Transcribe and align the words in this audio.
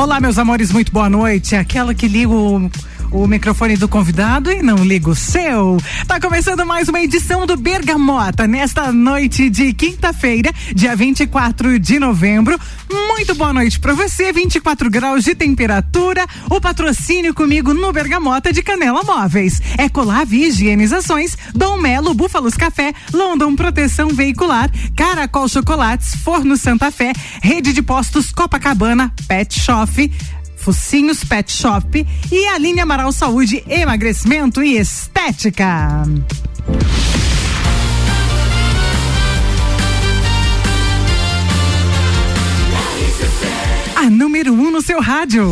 Olá, 0.00 0.18
meus 0.18 0.38
amores, 0.38 0.72
muito 0.72 0.90
boa 0.90 1.10
noite. 1.10 1.54
Aquela 1.54 1.94
que 1.94 2.08
liga 2.08 2.32
o 2.32 2.70
o 3.10 3.26
microfone 3.26 3.76
do 3.76 3.88
convidado 3.88 4.50
e 4.50 4.62
não 4.62 4.76
liga 4.76 5.10
o 5.10 5.14
seu. 5.14 5.78
Tá 6.06 6.20
começando 6.20 6.64
mais 6.64 6.88
uma 6.88 7.00
edição 7.00 7.46
do 7.46 7.56
Bergamota 7.56 8.46
nesta 8.46 8.92
noite 8.92 9.50
de 9.50 9.72
quinta-feira, 9.72 10.52
dia 10.74 10.94
24 10.94 11.78
de 11.78 11.98
novembro. 11.98 12.58
Muito 12.90 13.34
boa 13.34 13.52
noite 13.52 13.78
para 13.78 13.94
você, 13.94 14.32
24 14.32 14.88
graus 14.90 15.24
de 15.24 15.34
temperatura. 15.34 16.26
O 16.50 16.60
patrocínio 16.60 17.34
comigo 17.34 17.74
no 17.74 17.92
Bergamota 17.92 18.52
de 18.52 18.62
Canela 18.62 19.02
Móveis. 19.02 19.60
Ecolave 19.78 20.44
Higienizações, 20.44 21.36
Dom 21.54 21.78
Melo, 21.78 22.14
Búfalos 22.14 22.54
Café, 22.54 22.92
London 23.12 23.54
Proteção 23.56 24.08
Veicular, 24.08 24.70
Caracol 24.96 25.48
Chocolates, 25.48 26.14
Forno 26.16 26.56
Santa 26.56 26.90
Fé, 26.90 27.12
Rede 27.42 27.72
de 27.72 27.82
Postos 27.82 28.32
Copacabana, 28.32 29.12
Pet 29.26 29.58
Shop, 29.58 30.10
Focinhos 30.60 31.24
Pet 31.24 31.50
Shop 31.50 32.06
e 32.30 32.46
a 32.46 32.58
linha 32.58 32.82
Amaral 32.82 33.10
Saúde, 33.12 33.64
Emagrecimento 33.66 34.62
e 34.62 34.76
Estética. 34.76 36.04
A 43.96 44.10
número 44.10 44.52
1 44.52 44.60
um 44.60 44.70
no 44.70 44.82
seu 44.82 45.00
rádio. 45.00 45.48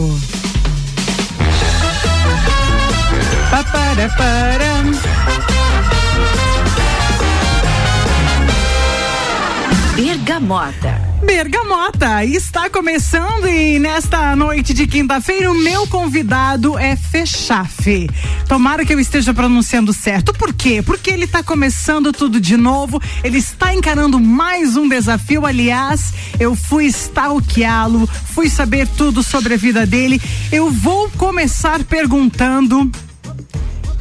Bergamota. 9.96 11.07
Bergamota 11.28 12.24
está 12.24 12.70
começando 12.70 13.46
e 13.46 13.78
nesta 13.78 14.34
noite 14.34 14.72
de 14.72 14.86
quinta-feira 14.86 15.52
o 15.52 15.54
meu 15.54 15.86
convidado 15.86 16.78
é 16.78 16.96
Fechafe. 16.96 18.08
Tomara 18.48 18.82
que 18.82 18.94
eu 18.94 18.98
esteja 18.98 19.34
pronunciando 19.34 19.92
certo. 19.92 20.32
Por 20.32 20.54
quê? 20.54 20.82
Porque 20.82 21.10
ele 21.10 21.26
está 21.26 21.42
começando 21.42 22.14
tudo 22.14 22.40
de 22.40 22.56
novo, 22.56 22.98
ele 23.22 23.36
está 23.36 23.74
encarando 23.74 24.18
mais 24.18 24.74
um 24.74 24.88
desafio. 24.88 25.44
Aliás, 25.44 26.14
eu 26.40 26.56
fui 26.56 26.86
stalkeá-lo, 26.86 28.06
fui 28.06 28.48
saber 28.48 28.88
tudo 28.88 29.22
sobre 29.22 29.52
a 29.52 29.58
vida 29.58 29.84
dele. 29.84 30.22
Eu 30.50 30.70
vou 30.70 31.10
começar 31.10 31.84
perguntando 31.84 32.90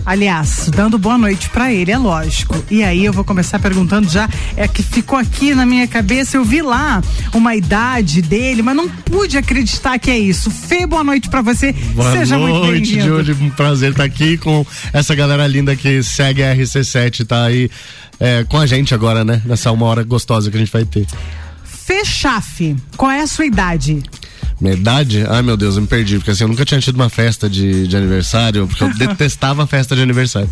Aliás, 0.07 0.69
dando 0.73 0.97
boa 0.97 1.17
noite 1.17 1.49
para 1.49 1.69
ele, 1.73 1.91
é 1.91 1.97
lógico. 1.97 2.55
E 2.71 2.81
aí 2.81 3.03
eu 3.03 3.11
vou 3.11 3.25
começar 3.25 3.59
perguntando 3.59 4.07
já, 4.09 4.29
é 4.55 4.65
que 4.65 4.81
ficou 4.81 5.19
aqui 5.19 5.53
na 5.53 5.65
minha 5.65 5.85
cabeça, 5.85 6.37
eu 6.37 6.45
vi 6.45 6.61
lá 6.61 7.03
uma 7.33 7.53
idade 7.57 8.21
dele, 8.21 8.61
mas 8.61 8.73
não 8.73 8.87
pude 8.87 9.37
acreditar 9.37 9.99
que 9.99 10.09
é 10.09 10.17
isso. 10.17 10.49
Fê, 10.49 10.87
boa 10.87 11.03
noite 11.03 11.27
para 11.27 11.41
você. 11.41 11.73
Boa 11.73 12.09
Seja 12.13 12.37
noite, 12.37 12.53
muito 12.53 12.71
bem-vindo. 12.71 13.05
Júlio, 13.05 13.37
um 13.41 13.49
prazer 13.49 13.91
estar 13.91 14.05
aqui 14.05 14.37
com 14.37 14.65
essa 14.93 15.13
galera 15.13 15.45
linda 15.45 15.75
que 15.75 16.01
segue 16.01 16.41
a 16.41 16.55
RC7, 16.55 17.25
tá 17.25 17.43
aí 17.43 17.69
é, 18.17 18.45
com 18.45 18.57
a 18.57 18.65
gente 18.65 18.93
agora, 18.93 19.25
né? 19.25 19.41
Nessa 19.43 19.73
uma 19.73 19.87
hora 19.87 20.05
gostosa 20.05 20.49
que 20.49 20.55
a 20.55 20.59
gente 20.61 20.71
vai 20.71 20.85
ter. 20.85 21.05
Fê 21.65 22.05
Chafe, 22.05 22.77
qual 22.95 23.11
é 23.11 23.23
a 23.23 23.27
sua 23.27 23.45
idade? 23.45 24.01
Minha 24.59 24.73
idade? 24.73 25.23
Ai 25.29 25.41
meu 25.43 25.55
Deus, 25.55 25.75
eu 25.75 25.81
me 25.81 25.87
perdi, 25.87 26.17
porque 26.17 26.31
assim, 26.31 26.43
eu 26.43 26.47
nunca 26.47 26.65
tinha 26.65 26.79
tido 26.79 26.95
uma 26.95 27.09
festa 27.09 27.49
de, 27.49 27.87
de 27.87 27.95
aniversário, 27.95 28.67
porque 28.67 28.83
eu 28.83 28.93
detestava 28.97 29.67
festa 29.67 29.95
de 29.95 30.01
aniversário. 30.01 30.49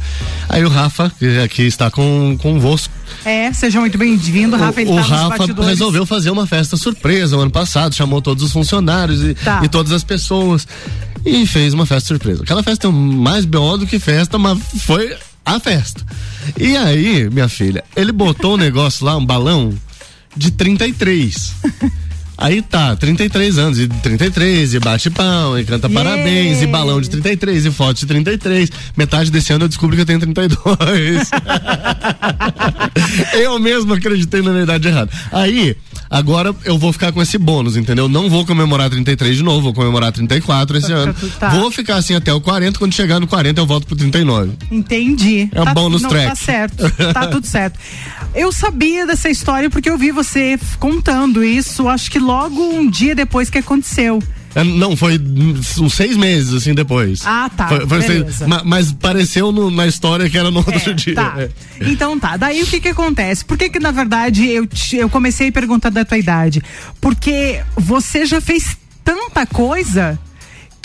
Aí 0.48 0.64
o 0.64 0.70
Rafa, 0.70 1.12
que 1.18 1.40
aqui 1.40 1.64
está 1.64 1.90
com, 1.90 2.38
convosco. 2.40 2.94
É, 3.24 3.52
seja 3.52 3.80
muito 3.80 3.98
bem-vindo, 3.98 4.56
Rafa. 4.56 4.82
Ele 4.82 4.92
o, 4.92 4.96
tá 4.96 5.02
Rafa 5.02 5.64
resolveu 5.64 6.06
fazer 6.06 6.30
uma 6.30 6.46
festa 6.46 6.78
surpresa 6.78 7.36
o 7.36 7.40
ano 7.40 7.52
passado, 7.52 7.96
chamou 7.96 8.22
todos 8.22 8.44
os 8.44 8.52
funcionários 8.52 9.24
e, 9.24 9.34
tá. 9.34 9.62
e 9.64 9.68
todas 9.68 9.92
as 9.92 10.04
pessoas 10.04 10.68
e 11.26 11.46
fez 11.48 11.74
uma 11.74 11.86
festa 11.86 12.08
surpresa. 12.08 12.44
Aquela 12.44 12.62
festa 12.62 12.88
é 12.88 12.92
mais 12.92 13.46
BO 13.46 13.78
do 13.78 13.88
que 13.88 13.98
festa, 13.98 14.38
mas 14.38 14.60
foi 14.82 15.18
a 15.44 15.60
festa. 15.60 16.04
E 16.60 16.78
aí, 16.78 17.28
minha 17.30 17.50
filha, 17.50 17.84
ele 17.96 18.12
botou 18.12 18.54
um 18.54 18.58
negócio 18.62 19.04
lá, 19.06 19.18
um 19.18 19.26
balão 19.26 19.74
de 20.38 20.52
33. 20.52 21.54
Aí 22.38 22.62
tá, 22.62 22.96
33 22.96 23.58
anos, 23.58 23.80
e 23.80 23.88
33, 23.88 24.74
e 24.74 24.80
bate 24.80 25.10
pão, 25.10 25.58
e 25.58 25.64
canta 25.64 25.88
yeah. 25.88 26.10
parabéns, 26.10 26.62
e 26.62 26.68
balão 26.68 27.00
de 27.00 27.10
33, 27.10 27.66
e 27.66 27.72
foto 27.72 27.98
de 27.98 28.06
33. 28.06 28.70
Metade 28.98 29.32
desse 29.32 29.54
ano 29.54 29.66
eu 29.66 29.70
descubro 29.70 29.96
que 29.96 30.02
eu 30.02 30.06
tenho 30.06 30.20
32. 30.20 31.30
eu 33.34 33.60
mesmo 33.60 33.94
acreditei 33.94 34.42
na 34.42 34.52
minha 34.52 34.64
idade 34.64 34.88
errada. 34.88 35.12
Aí, 35.32 35.76
agora 36.10 36.54
eu 36.64 36.78
vou 36.78 36.92
ficar 36.94 37.12
com 37.12 37.22
esse 37.22 37.38
bônus, 37.38 37.78
entendeu? 37.78 38.08
Não 38.08 38.30
vou 38.30 38.46
comemorar 38.46 38.90
33 38.90 39.38
de 39.38 39.44
novo, 39.44 39.62
vou 39.62 39.74
comemorar 39.74 40.12
34 40.12 40.78
esse 40.78 40.92
ano. 40.92 41.14
Tá. 41.40 41.50
Vou 41.50 41.72
ficar 41.72 41.98
assim 41.98 42.16
até 42.16 42.34
o 42.34 42.42
40, 42.42 42.80
quando 42.80 42.94
chegar 42.94 43.20
no 43.20 43.28
40 43.28 43.60
eu 43.60 43.66
volto 43.66 43.88
pro 43.88 43.96
39. 43.96 44.54
Entendi. 44.72 45.50
É 45.52 45.62
um 45.62 45.66
tá, 45.66 45.74
bônus 45.74 46.02
não, 46.02 46.10
track. 46.10 46.28
Tá 46.28 46.36
certo, 46.36 46.92
tá 47.14 47.28
tudo 47.28 47.46
certo. 47.46 47.80
Eu 48.34 48.52
sabia 48.52 49.06
dessa 49.06 49.30
história 49.30 49.70
porque 49.70 49.90
eu 49.90 49.98
vi 49.98 50.12
você 50.12 50.60
contando 50.80 51.44
isso, 51.44 51.88
acho 51.88 52.12
que 52.12 52.20
logo 52.26 52.62
um 52.62 52.90
dia 52.90 53.16
depois 53.16 53.50
que 53.50 53.60
aconteceu. 53.60 54.22
É, 54.56 54.64
não, 54.64 54.96
foi 54.96 55.20
uns 55.20 55.94
seis 55.94 56.16
meses, 56.16 56.54
assim, 56.54 56.74
depois. 56.74 57.20
Ah, 57.26 57.50
tá. 57.56 57.68
Foi, 57.68 57.88
foi 57.88 58.02
seis, 58.02 58.40
mas, 58.48 58.64
mas, 58.64 58.92
pareceu 58.94 59.52
no, 59.52 59.70
na 59.70 59.86
história 59.86 60.30
que 60.30 60.38
era 60.38 60.50
no 60.50 60.60
outro 60.60 60.92
é, 60.92 60.94
dia. 60.94 61.16
Tá. 61.16 61.36
É. 61.38 61.50
Então 61.82 62.18
tá. 62.18 62.38
Daí 62.38 62.64
o 62.64 62.66
que 62.68 62.80
que 62.80 62.88
acontece? 62.88 63.44
Por 63.44 63.58
que 63.58 63.70
que, 63.70 63.80
na 63.80 63.92
verdade, 63.92 64.48
eu, 64.48 64.66
eu 64.94 65.10
comecei 65.10 65.50
a 65.50 65.52
perguntar 65.52 65.90
da 65.90 66.06
tua 66.06 66.18
idade? 66.18 66.64
Porque 67.02 67.62
você 67.76 68.26
já 68.26 68.40
fez 68.40 68.78
tanta 69.04 69.46
coisa 69.46 70.18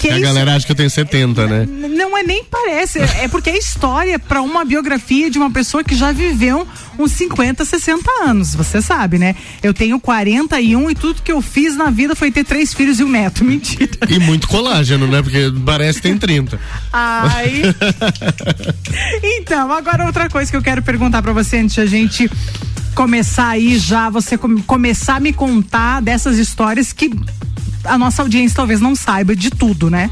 a 0.09 0.13
isso, 0.13 0.23
galera 0.23 0.55
acha 0.55 0.67
que 0.67 0.73
eu 0.73 0.77
tenho 0.77 0.91
70, 0.91 1.47
né? 1.47 1.67
Não 1.67 2.17
é 2.17 2.23
nem 2.23 2.45
parece, 2.45 2.99
é 2.99 3.29
porque 3.29 3.51
é 3.51 3.59
história 3.59 4.19
para 4.19 4.43
uma 4.43 4.65
biografia 4.65 5.31
de 5.31 5.39
uma 5.39 5.51
pessoa 5.51 5.83
que 5.83 5.95
já 5.95 6.13
viveu 6.13 6.67
uns 6.99 7.13
50, 7.13 7.65
60 7.65 8.11
anos, 8.23 8.55
você 8.55 8.81
sabe, 8.83 9.19
né? 9.19 9.35
Eu 9.63 9.73
tenho 9.73 9.99
41 9.99 10.91
e 10.91 10.95
tudo 10.95 11.23
que 11.23 11.33
eu 11.33 11.41
fiz 11.41 11.77
na 11.77 11.91
vida 11.91 12.15
foi 12.15 12.31
ter 12.31 12.45
três 12.45 12.73
filhos 12.75 13.01
e 13.01 13.05
um 13.05 13.09
neto, 13.09 13.43
mentira. 13.45 13.91
E 14.09 14.19
muito 14.19 14.49
colágeno, 14.49 15.07
né? 15.07 15.23
Porque 15.23 15.53
parece 15.65 16.01
que 16.01 16.09
tem 16.09 16.19
30. 16.19 16.61
Ai. 16.93 17.63
então, 19.23 19.73
agora 19.73 20.07
outra 20.07 20.29
coisa 20.29 20.51
que 20.51 20.57
eu 20.57 20.63
quero 20.63 20.83
perguntar 20.83 21.23
para 21.23 21.33
você 21.33 21.59
antes 21.59 21.75
de 21.75 21.81
a 21.81 21.87
gente 21.87 22.31
começar 22.95 23.49
aí 23.49 23.79
já, 23.79 24.11
você 24.11 24.37
começar 24.67 25.17
a 25.17 25.21
me 25.21 25.33
contar 25.33 26.03
dessas 26.03 26.39
histórias 26.39 26.93
que 26.93 27.11
a 27.85 27.99
nossa 27.99 28.23
audiência 28.23 28.57
talvez 28.57 28.81
não 28.81 28.95
saiba 28.95 29.35
de 29.35 29.51
tudo, 29.51 29.91
né? 29.91 30.11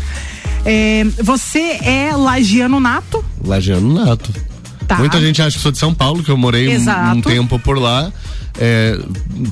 É, 0.65 1.05
você 1.23 1.79
é 1.83 2.12
lagiano 2.15 2.81
nato? 2.81 3.25
Lagiano 3.45 3.95
nato. 3.95 4.33
Tá. 4.87 4.97
Muita 4.99 5.21
gente 5.21 5.43
acha 5.43 5.56
que 5.56 5.62
sou 5.62 5.71
de 5.71 5.79
São 5.79 5.93
Paulo, 5.93 6.23
que 6.23 6.31
eu 6.31 6.37
morei 6.37 6.77
um, 6.79 7.17
um, 7.17 7.21
tempo 7.21 7.59
por 7.59 7.79
lá. 7.79 8.11
É, 8.59 8.99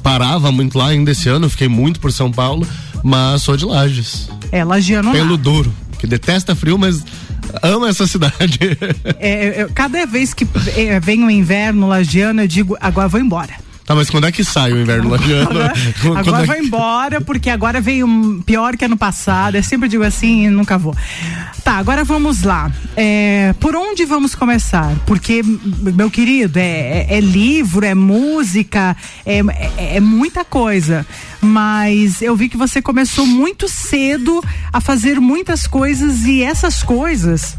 parava 0.03 0.51
muito 0.51 0.79
lá 0.79 0.89
ainda 0.89 1.11
esse 1.11 1.29
ano, 1.29 1.49
fiquei 1.49 1.69
muito 1.69 2.01
por 2.01 2.11
São 2.11 2.33
Paulo, 2.33 2.67
mas 3.05 3.43
sou 3.43 3.57
de 3.57 3.65
Lages. 3.65 4.29
É, 4.51 4.65
lagiano 4.65 5.13
Pelo 5.13 5.37
duro, 5.37 5.73
que 5.99 6.07
detesta 6.07 6.55
frio, 6.55 6.79
mas 6.79 7.05
ama 7.63 7.89
essa 7.89 8.07
cidade. 8.07 8.59
É, 9.21 9.63
eu, 9.63 9.71
cada 9.75 10.07
vez 10.07 10.33
que 10.33 10.47
é, 10.75 10.99
vem 10.99 11.23
o 11.25 11.31
inverno 11.31 11.87
lagiano, 11.87 12.41
eu 12.41 12.49
digo, 12.49 12.77
agora 12.81 13.09
vou 13.09 13.21
embora. 13.21 13.66
Tá, 13.87 13.95
mas 13.95 14.11
quando 14.11 14.27
é 14.27 14.33
que 14.33 14.43
sai 14.43 14.73
o 14.73 14.81
inverno 14.81 15.11
lagiano? 15.11 15.49
Agora, 15.49 15.73
agora 16.19 16.43
é 16.43 16.47
vai 16.47 16.59
embora, 16.59 17.21
porque 17.21 17.49
agora 17.49 17.81
veio 17.81 18.43
pior 18.45 18.77
que 18.77 18.85
ano 18.85 18.97
passado. 18.97 19.55
Eu 19.55 19.63
sempre 19.63 19.89
digo 19.89 20.03
assim 20.03 20.47
e 20.47 20.51
nunca 20.51 20.77
vou. 20.77 20.95
Tá, 21.63 21.75
agora 21.77 22.03
vamos 22.03 22.43
lá. 22.43 22.71
É, 22.97 23.55
por 23.61 23.77
onde 23.77 24.05
vamos 24.05 24.35
começar? 24.35 24.93
Porque, 25.07 25.41
meu 25.45 26.11
querido, 26.11 26.59
é, 26.59 26.63
é, 26.63 27.07
é 27.11 27.21
livro, 27.21 27.87
é 27.87 27.95
música, 27.95 28.97
é, 29.25 29.39
é, 29.39 29.97
é 29.97 30.01
muita 30.01 30.45
coisa. 30.45 31.07
Mas 31.47 32.21
eu 32.21 32.37
vi 32.37 32.49
que 32.49 32.57
você 32.57 32.83
começou 32.83 33.27
muito 33.27 33.69
cedo 33.69 34.43
a 34.73 34.81
fazer 34.81 35.21
muitas 35.21 35.67
coisas 35.67 36.25
e 36.25 36.43
essas 36.43 36.83
coisas 36.83 37.57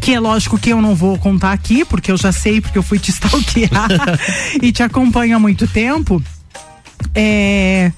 que 0.00 0.12
é 0.12 0.20
lógico 0.20 0.58
que 0.58 0.70
eu 0.70 0.80
não 0.80 0.94
vou 0.94 1.18
contar 1.18 1.52
aqui, 1.52 1.84
porque 1.84 2.10
eu 2.10 2.16
já 2.16 2.32
sei, 2.32 2.60
porque 2.60 2.78
eu 2.78 2.82
fui 2.82 2.98
te 2.98 3.10
stalkear 3.12 4.18
e 4.60 4.72
te 4.72 4.82
acompanho 4.82 5.36
há 5.36 5.38
muito 5.38 5.66
tempo. 5.66 6.22
É 7.14 7.92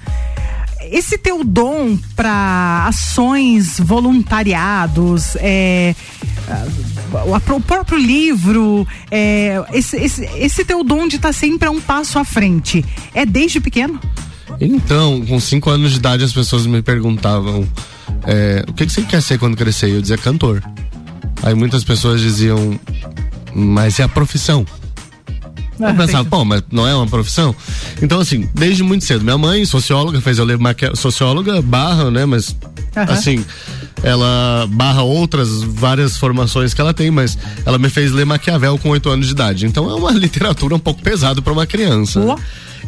esse 0.90 1.16
teu 1.16 1.44
dom 1.44 1.96
para 2.16 2.86
ações, 2.86 3.78
voluntariados, 3.78 5.36
é, 5.36 5.94
o 7.54 7.60
próprio 7.60 7.98
livro, 7.98 8.86
é, 9.10 9.62
esse, 9.72 9.96
esse, 9.96 10.24
esse, 10.36 10.64
teu 10.64 10.82
dom 10.82 11.06
de 11.06 11.16
estar 11.16 11.28
tá 11.28 11.32
sempre 11.32 11.68
a 11.68 11.70
um 11.70 11.80
passo 11.80 12.18
à 12.18 12.24
frente, 12.24 12.84
é 13.14 13.24
desde 13.24 13.60
pequeno? 13.60 14.00
Então, 14.58 15.24
com 15.26 15.38
cinco 15.38 15.70
anos 15.70 15.92
de 15.92 15.98
idade, 15.98 16.24
as 16.24 16.32
pessoas 16.32 16.66
me 16.66 16.82
perguntavam 16.82 17.66
é, 18.26 18.64
o 18.68 18.72
que, 18.72 18.86
que 18.86 18.92
você 18.92 19.02
quer 19.02 19.22
ser 19.22 19.38
quando 19.38 19.56
crescer? 19.56 19.90
Eu 19.90 20.00
dizia 20.00 20.18
cantor. 20.18 20.62
Aí 21.42 21.54
muitas 21.54 21.84
pessoas 21.84 22.20
diziam, 22.20 22.78
mas 23.54 23.98
é 23.98 24.02
a 24.02 24.08
profissão. 24.08 24.66
Eu 25.78 25.86
ah, 25.86 25.94
pensava, 25.94 26.28
pô, 26.28 26.44
mas 26.44 26.62
não 26.70 26.86
é 26.86 26.94
uma 26.94 27.06
profissão? 27.06 27.54
Então, 28.02 28.20
assim, 28.20 28.46
desde 28.54 28.82
muito 28.82 29.04
cedo. 29.04 29.24
Minha 29.24 29.38
mãe, 29.38 29.64
socióloga, 29.64 30.20
fez 30.20 30.38
eu 30.38 30.44
ler 30.44 30.58
socióloga 30.94 31.62
barra, 31.62 32.10
né? 32.10 32.26
Mas 32.26 32.54
Uhum. 32.96 33.02
Assim, 33.04 33.44
ela 34.02 34.66
barra 34.70 35.02
outras 35.02 35.62
várias 35.62 36.16
formações 36.16 36.74
que 36.74 36.80
ela 36.80 36.92
tem, 36.92 37.10
mas 37.10 37.38
ela 37.64 37.78
me 37.78 37.88
fez 37.88 38.10
ler 38.10 38.24
Maquiavel 38.24 38.78
com 38.78 38.90
oito 38.90 39.08
anos 39.08 39.26
de 39.26 39.32
idade. 39.32 39.66
Então 39.66 39.88
é 39.88 39.94
uma 39.94 40.10
literatura 40.12 40.74
um 40.74 40.78
pouco 40.78 41.02
pesada 41.02 41.40
para 41.40 41.52
uma 41.52 41.66
criança. 41.66 42.20
Né? 42.20 42.36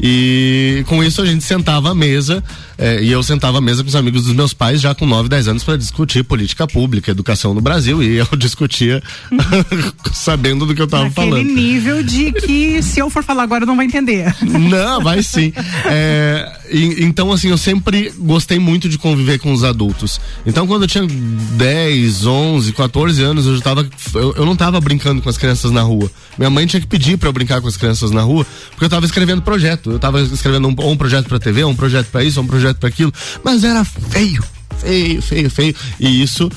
E 0.03 0.85
com 0.89 1.03
isso 1.03 1.23
a 1.23 1.27
gente 1.27 1.45
sentava 1.45 1.91
à 1.91 1.95
mesa, 1.95 2.43
é, 2.77 3.01
e 3.01 3.13
eu 3.13 3.23
sentava 3.23 3.59
à 3.59 3.61
mesa 3.61 3.85
com 3.85 3.89
os 3.89 3.95
amigos 3.95 4.25
dos 4.25 4.35
meus 4.35 4.53
pais 4.53 4.81
já 4.81 4.95
com 4.95 5.07
9, 5.07 5.29
10 5.29 5.49
anos 5.49 5.63
para 5.63 5.77
discutir 5.77 6.25
política 6.25 6.67
pública, 6.67 7.13
educação 7.13 7.55
no 7.55 7.61
Brasil, 7.61 8.03
e 8.03 8.17
eu 8.17 8.27
discutia 8.37 9.01
sabendo 10.13 10.67
do 10.67 10.75
que 10.75 10.81
eu 10.81 10.87
estava 10.87 11.09
falando. 11.11 11.37
Aquele 11.37 11.55
nível 11.55 12.03
de 12.03 12.33
que 12.33 12.83
se 12.83 12.99
eu 12.99 13.09
for 13.09 13.23
falar 13.23 13.45
agora 13.45 13.65
não 13.65 13.77
vai 13.77 13.87
entender. 13.87 14.35
Não, 14.43 15.01
vai 15.01 15.23
sim. 15.23 15.53
É, 15.87 16.53
e, 16.71 17.05
então, 17.05 17.31
assim, 17.31 17.51
eu 17.51 17.59
sempre 17.59 18.13
gostei 18.19 18.59
muito 18.59 18.89
de 18.89 18.99
conviver 18.99 19.39
com 19.39 19.53
os 19.53 19.63
adultos. 19.63 20.21
Então, 20.45 20.67
quando 20.67 20.83
eu 20.83 20.89
tinha 20.89 21.07
10, 21.07 22.27
11, 22.27 22.73
14 22.73 23.23
anos, 23.23 23.47
eu 23.47 23.57
já 23.57 23.63
tava. 23.63 23.89
Eu, 24.15 24.35
eu 24.37 24.45
não 24.47 24.55
estava 24.55 24.81
brincando 24.81 25.23
com 25.23 25.29
as 25.29 25.39
crianças 25.39 25.71
na 25.71 25.83
rua. 25.83 26.11
Minha 26.37 26.51
mãe 26.51 26.67
tinha 26.67 26.81
que 26.81 26.87
pedir 26.87 27.17
para 27.19 27.29
eu 27.29 27.33
brincar 27.33 27.61
com 27.61 27.69
as 27.69 27.77
crianças 27.77 28.11
na 28.11 28.23
rua, 28.23 28.47
porque 28.71 28.85
eu 28.85 28.87
estava 28.87 29.07
escrevendo 29.07 29.43
projeto. 29.43 29.92
Eu 29.93 29.97
estava 29.97 30.21
escrevendo 30.21 30.69
um, 30.69 30.91
um 30.91 30.97
projeto 30.97 31.29
para 31.29 31.39
TV, 31.39 31.65
um 31.65 31.77
projeto 31.77 32.07
para 32.07 32.25
isso, 32.25 32.41
um 32.41 32.47
projeto 32.47 32.79
para 32.79 32.89
aquilo, 32.89 33.13
mas 33.45 33.63
era 33.63 33.85
feio, 33.85 34.43
feio, 34.79 35.23
feio, 35.23 35.51
feio. 35.51 35.75
E 36.01 36.23
isso 36.23 36.51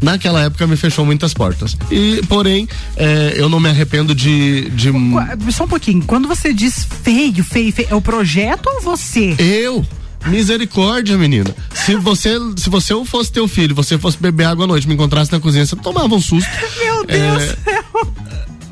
naquela 0.00 0.42
época 0.42 0.66
me 0.66 0.76
fechou 0.76 1.04
muitas 1.06 1.32
portas. 1.32 1.76
E, 1.90 2.20
porém, 2.28 2.68
é, 2.96 3.34
eu 3.36 3.48
não 3.48 3.60
me 3.60 3.68
arrependo 3.68 4.14
de, 4.14 4.68
de. 4.70 4.90
Só 5.52 5.64
um 5.64 5.68
pouquinho. 5.68 6.02
Quando 6.04 6.26
você 6.26 6.52
diz 6.52 6.86
feio, 7.02 7.44
feio, 7.44 7.72
feio, 7.72 7.88
é 7.90 7.94
o 7.94 8.02
projeto 8.02 8.66
ou 8.66 8.82
você? 8.82 9.34
Eu. 9.38 9.86
Misericórdia, 10.26 11.18
menina. 11.18 11.54
Se 11.74 11.96
você, 11.96 12.36
se 12.56 12.70
você 12.70 12.94
fosse 13.04 13.32
teu 13.32 13.48
filho, 13.48 13.74
você 13.74 13.98
fosse 13.98 14.16
beber 14.18 14.44
água 14.44 14.64
à 14.64 14.68
noite, 14.68 14.86
me 14.86 14.94
encontrasse 14.94 15.32
na 15.32 15.40
cozinha, 15.40 15.66
você 15.66 15.74
tomava 15.74 16.14
um 16.14 16.20
susto. 16.20 16.48
Meu 16.78 17.04
Deus 17.04 17.42
é, 17.42 17.56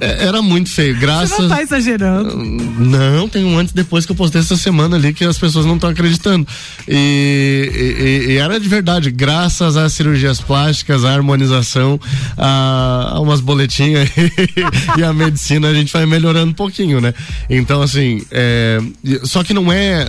é, 0.00 0.24
era 0.26 0.40
muito 0.40 0.70
feio, 0.70 0.98
graças. 0.98 1.36
Você 1.36 1.42
não 1.42 1.48
tá 1.48 1.62
exagerando. 1.62 2.36
Não, 2.36 3.28
tem 3.28 3.44
um 3.44 3.58
antes 3.58 3.72
e 3.72 3.76
depois 3.76 4.06
que 4.06 4.12
eu 4.12 4.16
postei 4.16 4.40
essa 4.40 4.56
semana 4.56 4.96
ali 4.96 5.12
que 5.12 5.24
as 5.24 5.38
pessoas 5.38 5.66
não 5.66 5.74
estão 5.74 5.90
acreditando. 5.90 6.46
E, 6.88 8.26
e, 8.26 8.32
e, 8.32 8.36
era 8.38 8.58
de 8.58 8.66
verdade, 8.66 9.10
graças 9.10 9.76
às 9.76 9.92
cirurgias 9.92 10.40
plásticas, 10.40 11.04
à 11.04 11.12
harmonização, 11.12 12.00
a, 12.36 13.10
a 13.12 13.20
umas 13.20 13.40
boletinhas 13.40 14.08
e, 14.96 15.04
a 15.04 15.12
medicina, 15.12 15.68
a 15.68 15.74
gente 15.74 15.92
vai 15.92 16.06
melhorando 16.06 16.50
um 16.50 16.54
pouquinho, 16.54 17.00
né? 17.00 17.12
Então, 17.50 17.82
assim, 17.82 18.22
é, 18.30 18.80
só 19.24 19.44
que 19.44 19.52
não 19.52 19.70
é 19.70 20.06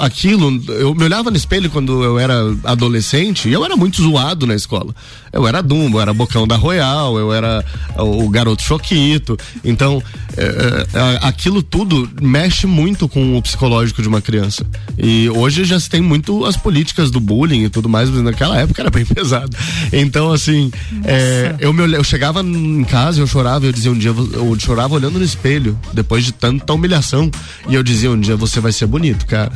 aquilo. 0.00 0.62
Eu 0.68 0.94
me 0.94 1.04
olhava 1.04 1.30
no 1.30 1.36
espelho 1.36 1.68
quando 1.68 2.02
eu 2.02 2.18
era 2.18 2.34
adolescente 2.64 3.50
e 3.50 3.52
eu 3.52 3.64
era 3.64 3.76
muito 3.76 4.02
zoado 4.02 4.46
na 4.46 4.54
escola. 4.54 4.94
Eu 5.32 5.46
era 5.46 5.62
Dumbo, 5.62 5.98
eu 5.98 6.02
era 6.02 6.14
Bocão 6.14 6.46
da 6.46 6.56
Royal, 6.56 7.18
eu 7.18 7.32
era 7.32 7.64
o 7.98 8.28
garoto 8.28 8.62
choquito. 9.10 9.36
Então, 9.64 10.02
é, 10.36 10.86
é, 10.94 11.18
aquilo 11.22 11.62
tudo 11.62 12.08
mexe 12.20 12.66
muito 12.66 13.08
com 13.08 13.36
o 13.36 13.42
psicológico 13.42 14.02
de 14.02 14.08
uma 14.08 14.20
criança. 14.20 14.64
E 14.96 15.28
hoje 15.30 15.64
já 15.64 15.78
se 15.80 15.88
tem 15.88 16.00
muito 16.00 16.44
as 16.44 16.56
políticas 16.56 17.10
do 17.10 17.18
bullying 17.18 17.64
e 17.64 17.70
tudo 17.70 17.88
mais, 17.88 18.08
mas 18.08 18.22
naquela 18.22 18.56
época 18.58 18.82
era 18.82 18.90
bem 18.90 19.04
pesado. 19.06 19.56
Então, 19.92 20.32
assim, 20.32 20.70
é, 21.04 21.56
eu, 21.58 21.72
me, 21.72 21.92
eu 21.92 22.04
chegava 22.04 22.42
em 22.42 22.84
casa, 22.84 23.20
eu 23.20 23.26
chorava, 23.26 23.66
eu 23.66 23.72
dizia 23.72 23.90
um 23.90 23.98
dia, 23.98 24.10
eu 24.10 24.56
chorava 24.58 24.94
olhando 24.94 25.18
no 25.18 25.24
espelho, 25.24 25.78
depois 25.92 26.24
de 26.24 26.32
tanta 26.32 26.72
humilhação. 26.72 27.30
E 27.68 27.74
eu 27.74 27.82
dizia 27.82 28.10
um 28.10 28.20
dia, 28.20 28.36
você 28.36 28.60
vai 28.60 28.72
ser 28.72 28.86
bonito, 28.86 29.26
cara. 29.26 29.52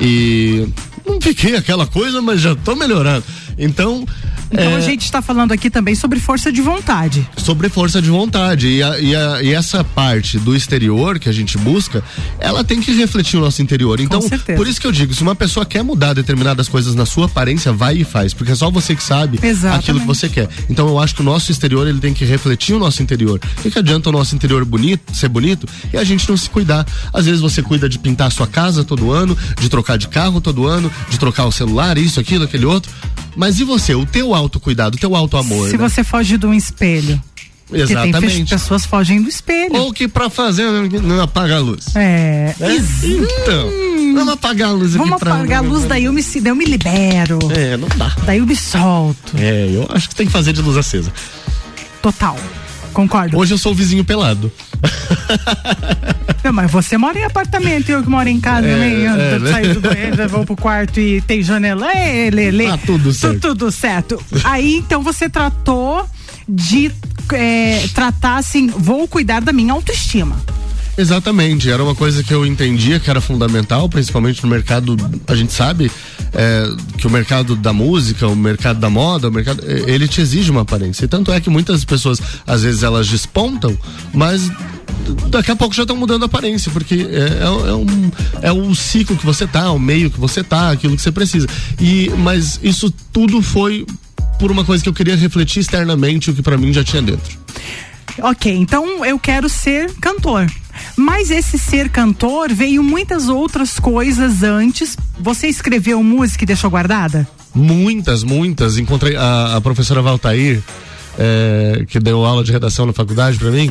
E 0.00 0.66
não 1.06 1.20
fiquei 1.20 1.56
aquela 1.56 1.86
coisa, 1.86 2.22
mas 2.22 2.40
já 2.40 2.54
tô 2.54 2.74
melhorando. 2.74 3.24
Então, 3.58 4.04
então 4.50 4.70
é... 4.70 4.76
a 4.76 4.80
gente 4.80 5.02
está 5.02 5.22
falando 5.22 5.52
aqui 5.52 5.70
também 5.70 5.94
sobre 5.94 6.18
força 6.18 6.52
de 6.52 6.60
vontade. 6.60 7.28
Sobre 7.36 7.68
força 7.68 8.00
de 8.00 8.10
vontade. 8.10 8.68
E, 8.68 8.82
a, 8.82 8.98
e, 8.98 9.14
a, 9.14 9.42
e, 9.42 9.52
essa 9.52 9.82
parte 9.84 10.38
do 10.38 10.54
exterior 10.54 11.18
que 11.18 11.28
a 11.28 11.32
gente 11.32 11.56
busca, 11.58 12.02
ela 12.38 12.64
tem 12.64 12.80
que 12.80 12.92
refletir 12.92 13.36
o 13.36 13.40
nosso 13.40 13.62
interior. 13.62 14.00
Então, 14.00 14.20
por 14.56 14.66
isso 14.66 14.80
que 14.80 14.86
eu 14.86 14.92
digo, 14.92 15.14
se 15.14 15.22
uma 15.22 15.34
pessoa 15.34 15.64
quer 15.64 15.82
mudar 15.82 16.14
determinadas 16.14 16.68
coisas 16.68 16.94
na 16.94 17.06
sua 17.06 17.26
aparência, 17.26 17.72
vai 17.72 17.98
e 17.98 18.04
faz. 18.04 18.34
Porque 18.34 18.52
é 18.52 18.54
só 18.54 18.70
você 18.70 18.94
que 18.94 19.02
sabe 19.02 19.38
Exatamente. 19.42 19.80
aquilo 19.80 20.00
que 20.00 20.06
você 20.06 20.28
quer. 20.28 20.48
Então 20.68 20.88
eu 20.88 20.98
acho 20.98 21.14
que 21.14 21.20
o 21.20 21.24
nosso 21.24 21.50
exterior 21.50 21.86
ele 21.86 22.00
tem 22.00 22.14
que 22.14 22.24
refletir 22.24 22.74
o 22.74 22.78
nosso 22.78 23.02
interior. 23.02 23.40
O 23.64 23.70
que 23.70 23.78
adianta 23.78 24.08
o 24.08 24.12
nosso 24.12 24.34
interior 24.34 24.64
bonito, 24.64 25.14
ser 25.14 25.28
bonito, 25.28 25.66
e 25.92 25.96
a 25.96 26.04
gente 26.04 26.28
não 26.28 26.36
se 26.36 26.48
cuidar. 26.48 26.86
Às 27.12 27.26
vezes 27.26 27.40
você 27.40 27.62
cuida 27.62 27.88
de 27.88 27.98
pintar 27.98 28.28
a 28.28 28.30
sua 28.30 28.46
casa 28.46 28.84
todo 28.84 29.10
ano, 29.10 29.36
de 29.60 29.68
trocar 29.68 29.98
de 29.98 30.08
carro 30.08 30.40
todo 30.40 30.66
ano, 30.66 30.90
de 31.08 31.18
trocar 31.18 31.44
o 31.46 31.52
celular, 31.52 31.98
isso, 31.98 32.20
aquilo, 32.20 32.44
aquele 32.44 32.64
outro. 32.64 32.92
Mas 33.36 33.43
e 33.48 33.64
você? 33.64 33.94
O 33.94 34.06
teu 34.06 34.34
autocuidado, 34.34 34.96
o 34.96 35.00
teu 35.00 35.14
auto-amor. 35.14 35.68
Se 35.70 35.76
né? 35.76 35.88
você 35.88 36.02
foge 36.02 36.36
de 36.36 36.46
um 36.46 36.54
espelho. 36.54 37.20
Exatamente. 37.72 38.36
Tem 38.36 38.46
pessoas 38.46 38.84
fogem 38.84 39.22
do 39.22 39.28
espelho. 39.28 39.74
Ou 39.76 39.92
que 39.92 40.06
para 40.06 40.28
fazer 40.28 40.64
não 41.02 41.20
apaga 41.20 41.56
a 41.56 41.58
luz. 41.58 41.94
É. 41.96 42.54
é? 42.60 42.74
Então, 42.76 43.70
vamos 44.14 44.34
apagar 44.34 44.68
a 44.68 44.72
luz 44.72 44.94
Vamos 44.94 45.18
pra... 45.18 45.34
apagar 45.34 45.58
a 45.58 45.66
luz, 45.66 45.84
daí 45.84 46.04
eu 46.04 46.12
me, 46.12 46.22
daí 46.22 46.46
eu 46.46 46.56
me 46.56 46.64
libero. 46.64 47.38
É, 47.50 47.76
não 47.76 47.88
dá. 47.96 48.14
Daí 48.24 48.38
eu 48.38 48.46
me 48.46 48.56
solto. 48.56 49.36
É, 49.36 49.70
eu 49.72 49.86
acho 49.90 50.08
que 50.08 50.14
tem 50.14 50.26
que 50.26 50.32
fazer 50.32 50.52
de 50.52 50.60
luz 50.60 50.76
acesa. 50.76 51.12
Total. 52.02 52.38
Concordo. 52.92 53.36
Hoje 53.36 53.54
eu 53.54 53.58
sou 53.58 53.72
o 53.72 53.74
vizinho 53.74 54.04
pelado. 54.04 54.52
Não, 56.42 56.52
mas 56.52 56.70
você 56.70 56.98
mora 56.98 57.18
em 57.18 57.24
apartamento, 57.24 57.88
eu 57.88 58.02
que 58.02 58.08
moro 58.08 58.28
em 58.28 58.38
casa, 58.40 58.66
é, 58.66 58.76
né? 58.76 59.04
é, 59.04 59.38
né? 59.38 59.50
saio 59.50 59.74
do 59.74 59.80
banheiro, 59.80 60.28
vou 60.28 60.44
pro 60.44 60.56
quarto 60.56 61.00
e 61.00 61.20
tem 61.22 61.42
janela. 61.42 61.90
Ei, 61.96 62.30
lê, 62.30 62.66
Ah, 62.66 62.78
tudo 62.78 63.12
certo. 63.12 63.40
tudo 63.40 63.72
certo. 63.72 64.22
Aí 64.44 64.76
então 64.76 65.02
você 65.02 65.28
tratou 65.28 66.06
de 66.46 66.92
é, 67.32 67.86
tratar 67.94 68.36
assim, 68.36 68.66
vou 68.66 69.08
cuidar 69.08 69.40
da 69.40 69.52
minha 69.52 69.72
autoestima. 69.72 70.36
Exatamente, 70.96 71.68
era 71.68 71.82
uma 71.82 71.94
coisa 71.94 72.22
que 72.22 72.32
eu 72.32 72.46
entendia 72.46 73.00
que 73.00 73.10
era 73.10 73.20
fundamental, 73.20 73.88
principalmente 73.88 74.42
no 74.44 74.48
mercado, 74.48 74.96
a 75.26 75.34
gente 75.34 75.52
sabe 75.52 75.90
é, 76.32 76.68
que 76.96 77.06
o 77.06 77.10
mercado 77.10 77.56
da 77.56 77.72
música, 77.72 78.28
o 78.28 78.36
mercado 78.36 78.78
da 78.78 78.88
moda, 78.88 79.28
o 79.28 79.32
mercado, 79.32 79.64
ele 79.66 80.06
te 80.06 80.20
exige 80.20 80.52
uma 80.52 80.60
aparência. 80.60 81.04
E 81.04 81.08
tanto 81.08 81.32
é 81.32 81.40
que 81.40 81.50
muitas 81.50 81.84
pessoas, 81.84 82.20
às 82.46 82.62
vezes, 82.62 82.84
elas 82.84 83.08
despontam, 83.08 83.76
mas 84.12 84.48
daqui 85.30 85.50
a 85.50 85.56
pouco 85.56 85.74
já 85.74 85.82
estão 85.82 85.96
mudando 85.96 86.22
a 86.22 86.26
aparência, 86.26 86.70
porque 86.70 86.94
é, 86.94 87.42
é, 87.42 87.70
é, 87.70 87.74
um, 87.74 88.10
é 88.42 88.52
o 88.52 88.72
ciclo 88.74 89.16
que 89.16 89.26
você 89.26 89.46
tá, 89.46 89.72
o 89.72 89.78
meio 89.78 90.10
que 90.10 90.20
você 90.20 90.44
tá, 90.44 90.70
aquilo 90.70 90.96
que 90.96 91.02
você 91.02 91.12
precisa. 91.12 91.48
E, 91.80 92.10
mas 92.18 92.60
isso 92.62 92.88
tudo 93.12 93.42
foi 93.42 93.84
por 94.38 94.50
uma 94.50 94.64
coisa 94.64 94.82
que 94.82 94.88
eu 94.88 94.94
queria 94.94 95.16
refletir 95.16 95.60
externamente, 95.60 96.30
o 96.30 96.34
que 96.34 96.42
para 96.42 96.56
mim 96.56 96.72
já 96.72 96.84
tinha 96.84 97.02
dentro. 97.02 97.36
Ok, 98.22 98.52
então 98.52 99.04
eu 99.04 99.18
quero 99.18 99.48
ser 99.48 99.92
cantor. 99.94 100.46
Mas 100.96 101.30
esse 101.30 101.58
ser 101.58 101.88
cantor 101.88 102.52
veio 102.52 102.82
muitas 102.82 103.28
outras 103.28 103.78
coisas 103.78 104.42
antes. 104.42 104.96
Você 105.18 105.46
escreveu 105.48 106.02
música 106.02 106.44
e 106.44 106.46
deixou 106.46 106.70
guardada? 106.70 107.26
Muitas, 107.54 108.22
muitas. 108.22 108.78
Encontrei 108.78 109.16
a, 109.16 109.56
a 109.56 109.60
professora 109.60 110.02
Valtair, 110.02 110.62
é, 111.18 111.84
que 111.88 112.00
deu 112.00 112.24
aula 112.24 112.42
de 112.42 112.52
redação 112.52 112.86
na 112.86 112.92
faculdade 112.92 113.38
para 113.38 113.50
mim. 113.50 113.70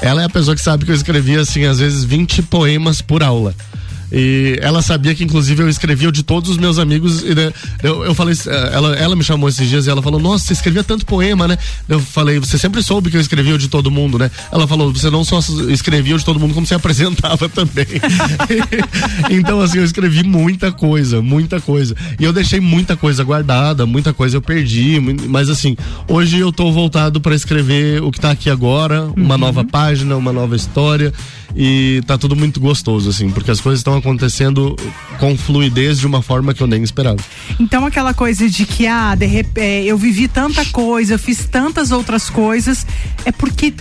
Ela 0.00 0.22
é 0.22 0.24
a 0.24 0.28
pessoa 0.30 0.54
que 0.54 0.62
sabe 0.62 0.84
que 0.84 0.90
eu 0.90 0.94
escrevia, 0.94 1.40
assim, 1.40 1.64
às 1.64 1.78
vezes 1.78 2.04
20 2.04 2.42
poemas 2.42 3.00
por 3.00 3.22
aula. 3.22 3.54
E 4.12 4.58
ela 4.60 4.82
sabia 4.82 5.14
que, 5.14 5.24
inclusive, 5.24 5.62
eu 5.62 5.68
escrevia 5.68 6.08
o 6.08 6.12
de 6.12 6.22
todos 6.22 6.50
os 6.50 6.56
meus 6.56 6.78
amigos. 6.78 7.22
E, 7.22 7.34
né, 7.34 7.52
eu, 7.82 8.04
eu 8.04 8.14
falei, 8.14 8.34
eh, 8.46 8.70
ela, 8.72 8.94
ela 8.96 9.16
me 9.16 9.24
chamou 9.24 9.48
esses 9.48 9.68
dias 9.68 9.86
e 9.86 9.90
ela 9.90 10.02
falou: 10.02 10.20
Nossa, 10.20 10.46
você 10.46 10.52
escrevia 10.52 10.84
tanto 10.84 11.06
poema, 11.06 11.48
né? 11.48 11.58
Eu 11.88 12.00
falei: 12.00 12.38
Você 12.38 12.58
sempre 12.58 12.82
soube 12.82 13.10
que 13.10 13.16
eu 13.16 13.20
escrevia 13.20 13.54
o 13.54 13.58
de 13.58 13.68
todo 13.68 13.90
mundo, 13.90 14.18
né? 14.18 14.30
Ela 14.52 14.66
falou: 14.66 14.92
Você 14.92 15.10
não 15.10 15.24
só 15.24 15.40
escrevia 15.68 16.14
o 16.14 16.18
de 16.18 16.24
todo 16.24 16.38
mundo, 16.38 16.54
como 16.54 16.66
você 16.66 16.74
apresentava 16.74 17.48
também. 17.50 17.86
então, 19.30 19.60
assim, 19.60 19.78
eu 19.78 19.84
escrevi 19.84 20.22
muita 20.22 20.70
coisa, 20.70 21.22
muita 21.22 21.60
coisa. 21.60 21.94
E 22.18 22.24
eu 22.24 22.32
deixei 22.32 22.60
muita 22.60 22.96
coisa 22.96 23.24
guardada, 23.24 23.86
muita 23.86 24.12
coisa 24.12 24.36
eu 24.36 24.42
perdi. 24.42 25.00
Mas, 25.28 25.48
assim, 25.48 25.76
hoje 26.08 26.38
eu 26.38 26.52
tô 26.52 26.70
voltado 26.72 27.20
para 27.20 27.34
escrever 27.34 28.02
o 28.02 28.10
que 28.10 28.20
tá 28.20 28.30
aqui 28.30 28.50
agora, 28.50 29.04
uma 29.16 29.34
uhum. 29.34 29.40
nova 29.40 29.64
página, 29.64 30.16
uma 30.16 30.32
nova 30.32 30.56
história. 30.56 31.12
E 31.56 32.02
tá 32.06 32.18
tudo 32.18 32.34
muito 32.34 32.58
gostoso, 32.58 33.08
assim, 33.08 33.30
porque 33.30 33.50
as 33.50 33.60
coisas 33.60 33.78
estão 33.78 33.93
acontecendo 33.98 34.76
com 35.18 35.36
fluidez 35.36 35.98
de 35.98 36.06
uma 36.06 36.22
forma 36.22 36.54
que 36.54 36.62
eu 36.62 36.66
nem 36.66 36.82
esperava. 36.82 37.18
Então 37.58 37.86
aquela 37.86 38.14
coisa 38.14 38.48
de 38.48 38.66
que 38.66 38.86
ah, 38.86 39.14
de 39.14 39.26
rep... 39.26 39.56
É, 39.56 39.84
eu 39.84 39.96
vivi 39.96 40.28
tanta 40.28 40.64
coisa, 40.66 41.14
eu 41.14 41.18
fiz 41.18 41.46
tantas 41.46 41.90
outras 41.90 42.28
coisas, 42.28 42.86
é 43.24 43.32
porque 43.32 43.72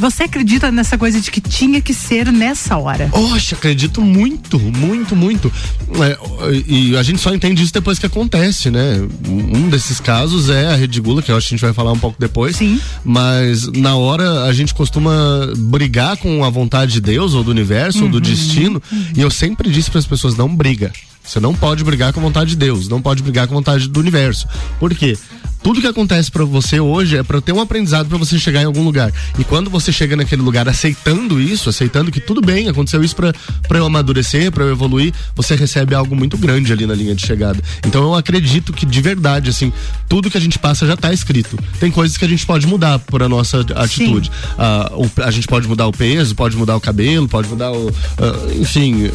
você 0.00 0.24
acredita 0.24 0.72
nessa 0.72 0.96
coisa 0.96 1.20
de 1.20 1.30
que 1.30 1.40
tinha 1.40 1.80
que 1.80 1.92
ser 1.92 2.32
nessa 2.32 2.76
hora? 2.76 3.10
Oxe, 3.12 3.54
acredito 3.54 4.00
muito, 4.00 4.58
muito, 4.58 5.14
muito. 5.14 5.52
É, 6.00 6.18
e 6.66 6.96
a 6.96 7.02
gente 7.02 7.20
só 7.20 7.34
entende 7.34 7.62
isso 7.62 7.72
depois 7.72 7.98
que 7.98 8.06
acontece, 8.06 8.70
né? 8.70 9.06
Um 9.28 9.68
desses 9.68 10.00
casos 10.00 10.48
é 10.48 10.68
a 10.68 10.76
Rede 10.76 11.00
Gula, 11.00 11.22
que 11.22 11.30
eu 11.30 11.36
acho 11.36 11.48
que 11.48 11.54
a 11.54 11.56
gente 11.56 11.64
vai 11.64 11.74
falar 11.74 11.92
um 11.92 11.98
pouco 11.98 12.18
depois. 12.18 12.56
Sim. 12.56 12.80
Mas 13.04 13.66
na 13.68 13.94
hora 13.94 14.44
a 14.44 14.52
gente 14.52 14.74
costuma 14.74 15.12
brigar 15.56 16.16
com 16.16 16.44
a 16.44 16.50
vontade 16.50 16.92
de 16.92 17.00
Deus 17.00 17.34
ou 17.34 17.44
do 17.44 17.50
universo 17.50 17.98
uhum, 17.98 18.04
ou 18.06 18.10
do 18.10 18.16
uhum. 18.16 18.20
destino. 18.22 18.82
Uhum. 18.90 19.04
E 19.16 19.20
eu 19.20 19.30
sempre 19.30 19.70
disse 19.70 19.90
para 19.90 19.98
as 19.98 20.06
pessoas: 20.06 20.36
não 20.36 20.54
briga 20.54 20.92
Você 21.22 21.38
não 21.38 21.54
pode 21.54 21.84
brigar 21.84 22.12
com 22.12 22.20
a 22.20 22.22
vontade 22.22 22.50
de 22.50 22.56
Deus, 22.56 22.88
não 22.88 23.02
pode 23.02 23.22
brigar 23.22 23.46
com 23.46 23.54
a 23.54 23.58
vontade 23.58 23.88
do 23.88 24.00
universo. 24.00 24.48
Por 24.78 24.94
quê? 24.94 25.16
Tudo 25.62 25.80
que 25.80 25.86
acontece 25.86 26.30
para 26.30 26.44
você 26.44 26.80
hoje 26.80 27.16
é 27.16 27.22
para 27.22 27.40
ter 27.40 27.52
um 27.52 27.60
aprendizado 27.60 28.08
para 28.08 28.18
você 28.18 28.38
chegar 28.38 28.62
em 28.62 28.64
algum 28.64 28.82
lugar. 28.82 29.12
E 29.38 29.44
quando 29.44 29.70
você 29.70 29.92
chega 29.92 30.16
naquele 30.16 30.42
lugar 30.42 30.68
aceitando 30.68 31.40
isso, 31.40 31.68
aceitando 31.68 32.10
que 32.10 32.20
tudo 32.20 32.40
bem, 32.40 32.68
aconteceu 32.68 33.02
isso 33.02 33.14
para 33.14 33.78
eu 33.78 33.84
amadurecer, 33.84 34.50
para 34.50 34.64
eu 34.64 34.70
evoluir, 34.70 35.12
você 35.34 35.54
recebe 35.54 35.94
algo 35.94 36.16
muito 36.16 36.36
grande 36.38 36.72
ali 36.72 36.86
na 36.86 36.94
linha 36.94 37.14
de 37.14 37.26
chegada. 37.26 37.62
Então 37.86 38.02
eu 38.02 38.14
acredito 38.14 38.72
que 38.72 38.86
de 38.86 39.00
verdade, 39.00 39.50
assim, 39.50 39.72
tudo 40.08 40.30
que 40.30 40.38
a 40.38 40.40
gente 40.40 40.58
passa 40.58 40.86
já 40.86 40.96
tá 40.96 41.12
escrito. 41.12 41.58
Tem 41.78 41.90
coisas 41.90 42.16
que 42.16 42.24
a 42.24 42.28
gente 42.28 42.44
pode 42.46 42.66
mudar 42.66 42.98
por 42.98 43.22
a 43.22 43.28
nossa 43.28 43.60
atitude. 43.76 44.30
Ah, 44.58 44.90
a 45.24 45.30
gente 45.30 45.46
pode 45.46 45.68
mudar 45.68 45.86
o 45.86 45.92
peso, 45.92 46.34
pode 46.34 46.56
mudar 46.56 46.76
o 46.76 46.80
cabelo, 46.80 47.28
pode 47.28 47.48
mudar 47.48 47.70
o. 47.72 47.92
Ah, 48.18 48.54
enfim, 48.60 49.04
uh, 49.04 49.08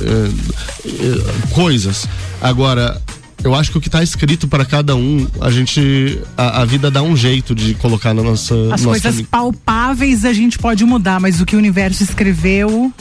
uh, 0.86 1.48
coisas. 1.52 2.08
Agora, 2.42 3.02
eu 3.46 3.54
acho 3.54 3.72
que 3.72 3.78
o 3.78 3.82
que 3.82 3.88
está 3.88 4.02
escrito 4.02 4.48
para 4.48 4.66
cada 4.66 4.96
um, 4.96 5.28
a 5.40 5.52
gente. 5.52 6.20
A, 6.36 6.62
a, 6.62 6.66
vida 6.66 6.90
dá 6.90 7.04
um 7.04 7.16
jeito 7.16 7.54
de 7.54 7.76
colocar 7.76 8.14
na 8.14 8.24
nossa. 8.24 8.56
As 8.74 8.82
nossa 8.82 8.88
coisas 8.88 9.22
palpáveis 9.22 10.26
a 10.26 10.34
gente 10.34 10.58
pode 10.58 10.84
mudar, 10.84 11.20
mas 11.20 11.40
o 11.40 11.46
que 11.46 11.56
o 11.56 11.60
universo 11.60 12.04
escreveu. 12.04 12.92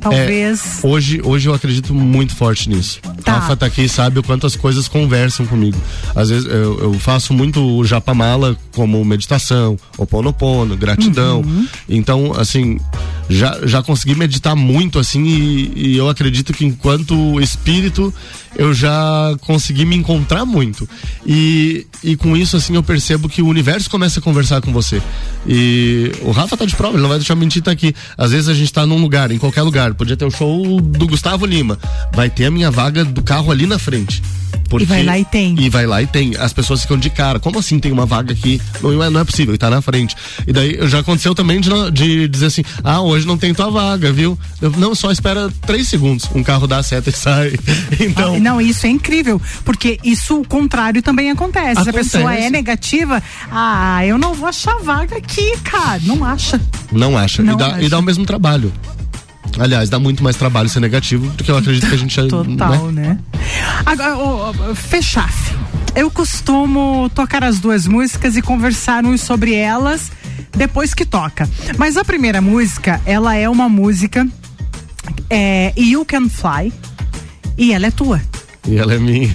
Talvez. 0.00 0.82
É, 0.82 0.86
hoje, 0.86 1.20
hoje 1.22 1.48
eu 1.48 1.52
acredito 1.52 1.92
muito 1.92 2.34
forte 2.34 2.70
nisso. 2.70 3.00
Tá. 3.22 3.34
Rafa 3.34 3.56
tá 3.56 3.66
aqui 3.66 3.86
sabe 3.86 4.18
o 4.18 4.22
quanto 4.22 4.46
as 4.46 4.56
coisas 4.56 4.88
conversam 4.88 5.44
comigo. 5.44 5.76
Às 6.14 6.30
vezes 6.30 6.46
eu, 6.46 6.80
eu 6.80 6.94
faço 6.94 7.34
muito 7.34 7.60
o 7.60 7.84
japamala 7.84 8.56
como 8.74 9.04
meditação, 9.04 9.78
oponopono, 9.98 10.76
gratidão. 10.76 11.40
Uhum. 11.40 11.66
Então, 11.88 12.32
assim, 12.36 12.78
já, 13.30 13.58
já 13.64 13.82
consegui 13.82 14.14
meditar 14.14 14.56
muito 14.56 14.98
assim 14.98 15.24
e, 15.24 15.72
e, 15.76 15.96
eu 15.96 16.08
acredito 16.08 16.52
que 16.52 16.64
enquanto 16.64 17.40
espírito 17.40 18.12
eu 18.56 18.74
já 18.74 19.36
consegui 19.42 19.84
me 19.84 19.94
encontrar 19.96 20.44
muito. 20.44 20.88
E, 21.24 21.86
e 22.02 22.16
com 22.16 22.36
isso 22.36 22.56
assim 22.56 22.74
eu 22.74 22.82
percebo 22.82 23.28
que 23.28 23.40
o 23.40 23.46
universo 23.46 23.88
começa 23.88 24.18
a 24.18 24.22
conversar 24.22 24.60
com 24.60 24.72
você. 24.72 25.00
E 25.46 26.10
o 26.22 26.32
Rafa 26.32 26.56
tá 26.56 26.64
de 26.64 26.74
prova, 26.74 26.94
ele 26.94 27.02
não 27.02 27.08
vai 27.08 27.18
deixar 27.18 27.36
mentir 27.36 27.62
tá 27.62 27.70
aqui. 27.70 27.94
Às 28.18 28.32
vezes 28.32 28.48
a 28.48 28.54
gente 28.54 28.72
tá 28.72 28.84
num 28.84 29.00
lugar, 29.00 29.30
em 29.30 29.38
qualquer 29.38 29.62
lugar 29.62 29.94
podia 29.94 30.16
ter 30.16 30.24
o 30.24 30.30
show 30.30 30.80
do 30.80 31.06
Gustavo 31.06 31.46
Lima. 31.46 31.78
Vai 32.12 32.28
ter 32.28 32.46
a 32.46 32.50
minha 32.50 32.70
vaga 32.70 33.04
do 33.04 33.22
carro 33.22 33.52
ali 33.52 33.66
na 33.66 33.78
frente 33.78 34.20
porque, 34.70 34.84
e 34.84 34.86
vai 34.86 35.02
lá 35.02 35.18
e 35.18 35.24
tem. 35.24 35.56
E 35.58 35.68
vai 35.68 35.84
lá 35.84 36.00
e 36.00 36.06
tem. 36.06 36.36
As 36.36 36.52
pessoas 36.52 36.82
ficam 36.82 36.96
de 36.96 37.10
cara. 37.10 37.40
Como 37.40 37.58
assim 37.58 37.80
tem 37.80 37.90
uma 37.90 38.06
vaga 38.06 38.32
aqui? 38.32 38.62
Não 38.80 39.02
é, 39.02 39.10
não 39.10 39.20
é 39.20 39.24
possível, 39.24 39.52
e 39.52 39.58
tá 39.58 39.68
na 39.68 39.82
frente. 39.82 40.14
E 40.46 40.52
daí 40.52 40.78
já 40.88 41.00
aconteceu 41.00 41.34
também 41.34 41.60
de, 41.60 41.68
de 41.90 42.28
dizer 42.28 42.46
assim: 42.46 42.62
ah, 42.84 43.02
hoje 43.02 43.26
não 43.26 43.36
tem 43.36 43.52
tua 43.52 43.68
vaga, 43.68 44.12
viu? 44.12 44.38
Eu, 44.62 44.70
não, 44.70 44.94
só 44.94 45.10
espera 45.10 45.50
três 45.66 45.88
segundos. 45.88 46.30
Um 46.34 46.44
carro 46.44 46.68
dá 46.68 46.78
a 46.78 46.82
seta 46.82 47.10
e 47.10 47.12
sai. 47.12 47.52
Então. 48.00 48.36
Ah, 48.36 48.40
não, 48.40 48.60
isso 48.60 48.86
é 48.86 48.88
incrível. 48.88 49.40
Porque 49.64 49.98
isso 50.02 50.40
o 50.40 50.46
contrário 50.46 51.02
também 51.02 51.30
acontece. 51.30 51.50
acontece. 51.50 51.84
Se 51.84 51.90
a 51.90 51.92
pessoa 51.92 52.34
é 52.34 52.48
negativa, 52.48 53.22
ah, 53.50 54.04
eu 54.06 54.16
não 54.16 54.34
vou 54.34 54.48
achar 54.48 54.78
vaga 54.78 55.16
aqui, 55.16 55.56
cara. 55.58 56.00
Não 56.04 56.24
acha. 56.24 56.60
Não 56.92 57.18
acha. 57.18 57.42
Não 57.42 57.54
e, 57.54 57.56
dá, 57.56 57.66
acha. 57.66 57.82
e 57.82 57.88
dá 57.88 57.98
o 57.98 58.02
mesmo 58.02 58.24
trabalho. 58.24 58.72
Aliás, 59.58 59.88
dá 59.88 59.98
muito 59.98 60.22
mais 60.22 60.36
trabalho 60.36 60.68
ser 60.68 60.80
negativo 60.80 61.28
do 61.30 61.44
que 61.44 61.50
eu 61.50 61.56
acredito 61.56 61.88
que 61.88 61.94
a 61.94 61.98
gente 61.98 62.14
Total, 62.28 62.92
né? 62.92 63.08
né? 63.08 63.18
Agora, 63.84 64.16
oh, 64.16 64.54
oh, 64.70 64.74
Fechaf. 64.74 65.54
Eu 65.94 66.10
costumo 66.10 67.10
tocar 67.14 67.42
as 67.42 67.58
duas 67.58 67.86
músicas 67.86 68.36
e 68.36 68.42
conversar 68.42 69.04
uns 69.04 69.22
sobre 69.22 69.54
elas 69.54 70.12
depois 70.56 70.94
que 70.94 71.04
toca. 71.04 71.48
Mas 71.76 71.96
a 71.96 72.04
primeira 72.04 72.40
música, 72.40 73.00
ela 73.04 73.34
é 73.34 73.48
uma 73.48 73.68
música 73.68 74.26
é, 75.28 75.72
You 75.76 76.04
Can 76.04 76.28
Fly 76.28 76.72
e 77.58 77.72
ela 77.72 77.86
é 77.86 77.90
tua. 77.90 78.20
E 78.66 78.76
ela 78.76 78.94
é 78.94 78.98
minha. 78.98 79.34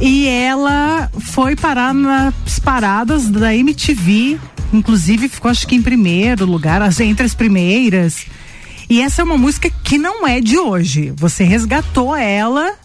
E 0.00 0.26
ela 0.26 1.08
foi 1.20 1.54
parar 1.54 1.94
nas 1.94 2.58
paradas 2.58 3.28
da 3.28 3.54
MTV, 3.54 4.38
inclusive 4.72 5.28
ficou 5.28 5.50
acho 5.50 5.66
que 5.66 5.76
em 5.76 5.82
primeiro 5.82 6.44
lugar, 6.44 6.82
entre 7.00 7.24
as 7.24 7.34
primeiras. 7.34 8.26
E 8.88 9.00
essa 9.00 9.22
é 9.22 9.24
uma 9.24 9.38
música 9.38 9.70
que 9.82 9.98
não 9.98 10.26
é 10.26 10.40
de 10.40 10.58
hoje. 10.58 11.12
Você 11.16 11.44
resgatou 11.44 12.14
ela 12.14 12.76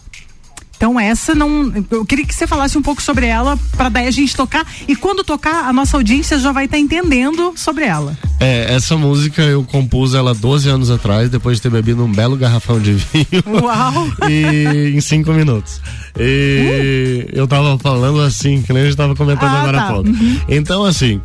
então 0.80 0.98
essa 0.98 1.34
não, 1.34 1.70
eu 1.90 2.06
queria 2.06 2.24
que 2.24 2.34
você 2.34 2.46
falasse 2.46 2.78
um 2.78 2.80
pouco 2.80 3.02
sobre 3.02 3.26
ela 3.26 3.58
para 3.76 3.90
daí 3.90 4.06
a 4.06 4.10
gente 4.10 4.34
tocar 4.34 4.66
e 4.88 4.96
quando 4.96 5.22
tocar 5.22 5.68
a 5.68 5.74
nossa 5.74 5.98
audiência 5.98 6.38
já 6.38 6.52
vai 6.52 6.64
estar 6.64 6.78
tá 6.78 6.80
entendendo 6.80 7.52
sobre 7.54 7.84
ela. 7.84 8.16
É, 8.40 8.74
essa 8.74 8.96
música 8.96 9.42
eu 9.42 9.62
compus 9.62 10.14
ela 10.14 10.32
12 10.32 10.70
anos 10.70 10.90
atrás, 10.90 11.28
depois 11.28 11.58
de 11.58 11.64
ter 11.64 11.70
bebido 11.70 12.02
um 12.02 12.10
belo 12.10 12.34
garrafão 12.34 12.80
de 12.80 12.94
vinho. 12.94 13.60
Uau! 13.62 14.10
e 14.26 14.94
em 14.96 15.00
cinco 15.02 15.34
minutos. 15.34 15.82
E 16.18 17.26
uh. 17.28 17.38
eu 17.38 17.46
tava 17.46 17.78
falando 17.78 18.22
assim, 18.22 18.62
que 18.62 18.72
nem 18.72 18.84
a 18.84 18.86
gente 18.86 18.96
tava 18.96 19.14
comentando 19.14 19.50
ah, 19.50 19.60
agora 19.60 19.78
tá. 19.78 19.84
há 19.84 19.92
pouco. 19.92 20.08
Uhum. 20.08 20.40
Então 20.48 20.82
assim, 20.82 21.20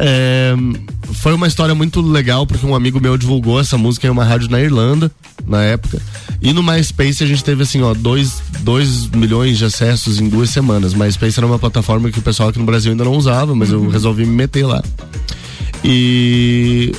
é, 0.00 0.54
foi 1.14 1.34
uma 1.34 1.48
história 1.48 1.74
muito 1.74 2.00
legal 2.00 2.46
porque 2.46 2.64
um 2.64 2.74
amigo 2.74 3.00
meu 3.00 3.18
divulgou 3.18 3.58
essa 3.58 3.76
música 3.76 4.06
em 4.06 4.10
uma 4.10 4.24
rádio 4.24 4.48
na 4.48 4.60
Irlanda 4.60 5.10
na 5.44 5.62
época 5.62 6.00
e 6.40 6.52
no 6.52 6.62
MySpace 6.62 7.24
a 7.24 7.26
gente 7.26 7.42
teve 7.42 7.64
assim 7.64 7.82
ó 7.82 7.94
dois, 7.94 8.40
dois 8.60 9.08
milhões 9.08 9.58
de 9.58 9.64
acessos 9.64 10.20
em 10.20 10.28
duas 10.28 10.50
semanas. 10.50 10.94
MySpace 10.94 11.38
era 11.38 11.46
uma 11.46 11.58
plataforma 11.58 12.10
que 12.10 12.18
o 12.20 12.22
pessoal 12.22 12.50
aqui 12.50 12.60
no 12.60 12.64
Brasil 12.64 12.92
ainda 12.92 13.04
não 13.04 13.14
usava, 13.14 13.54
mas 13.56 13.72
uhum. 13.72 13.86
eu 13.86 13.90
resolvi 13.90 14.24
me 14.24 14.32
meter 14.32 14.64
lá. 14.64 14.82
E 15.84 16.92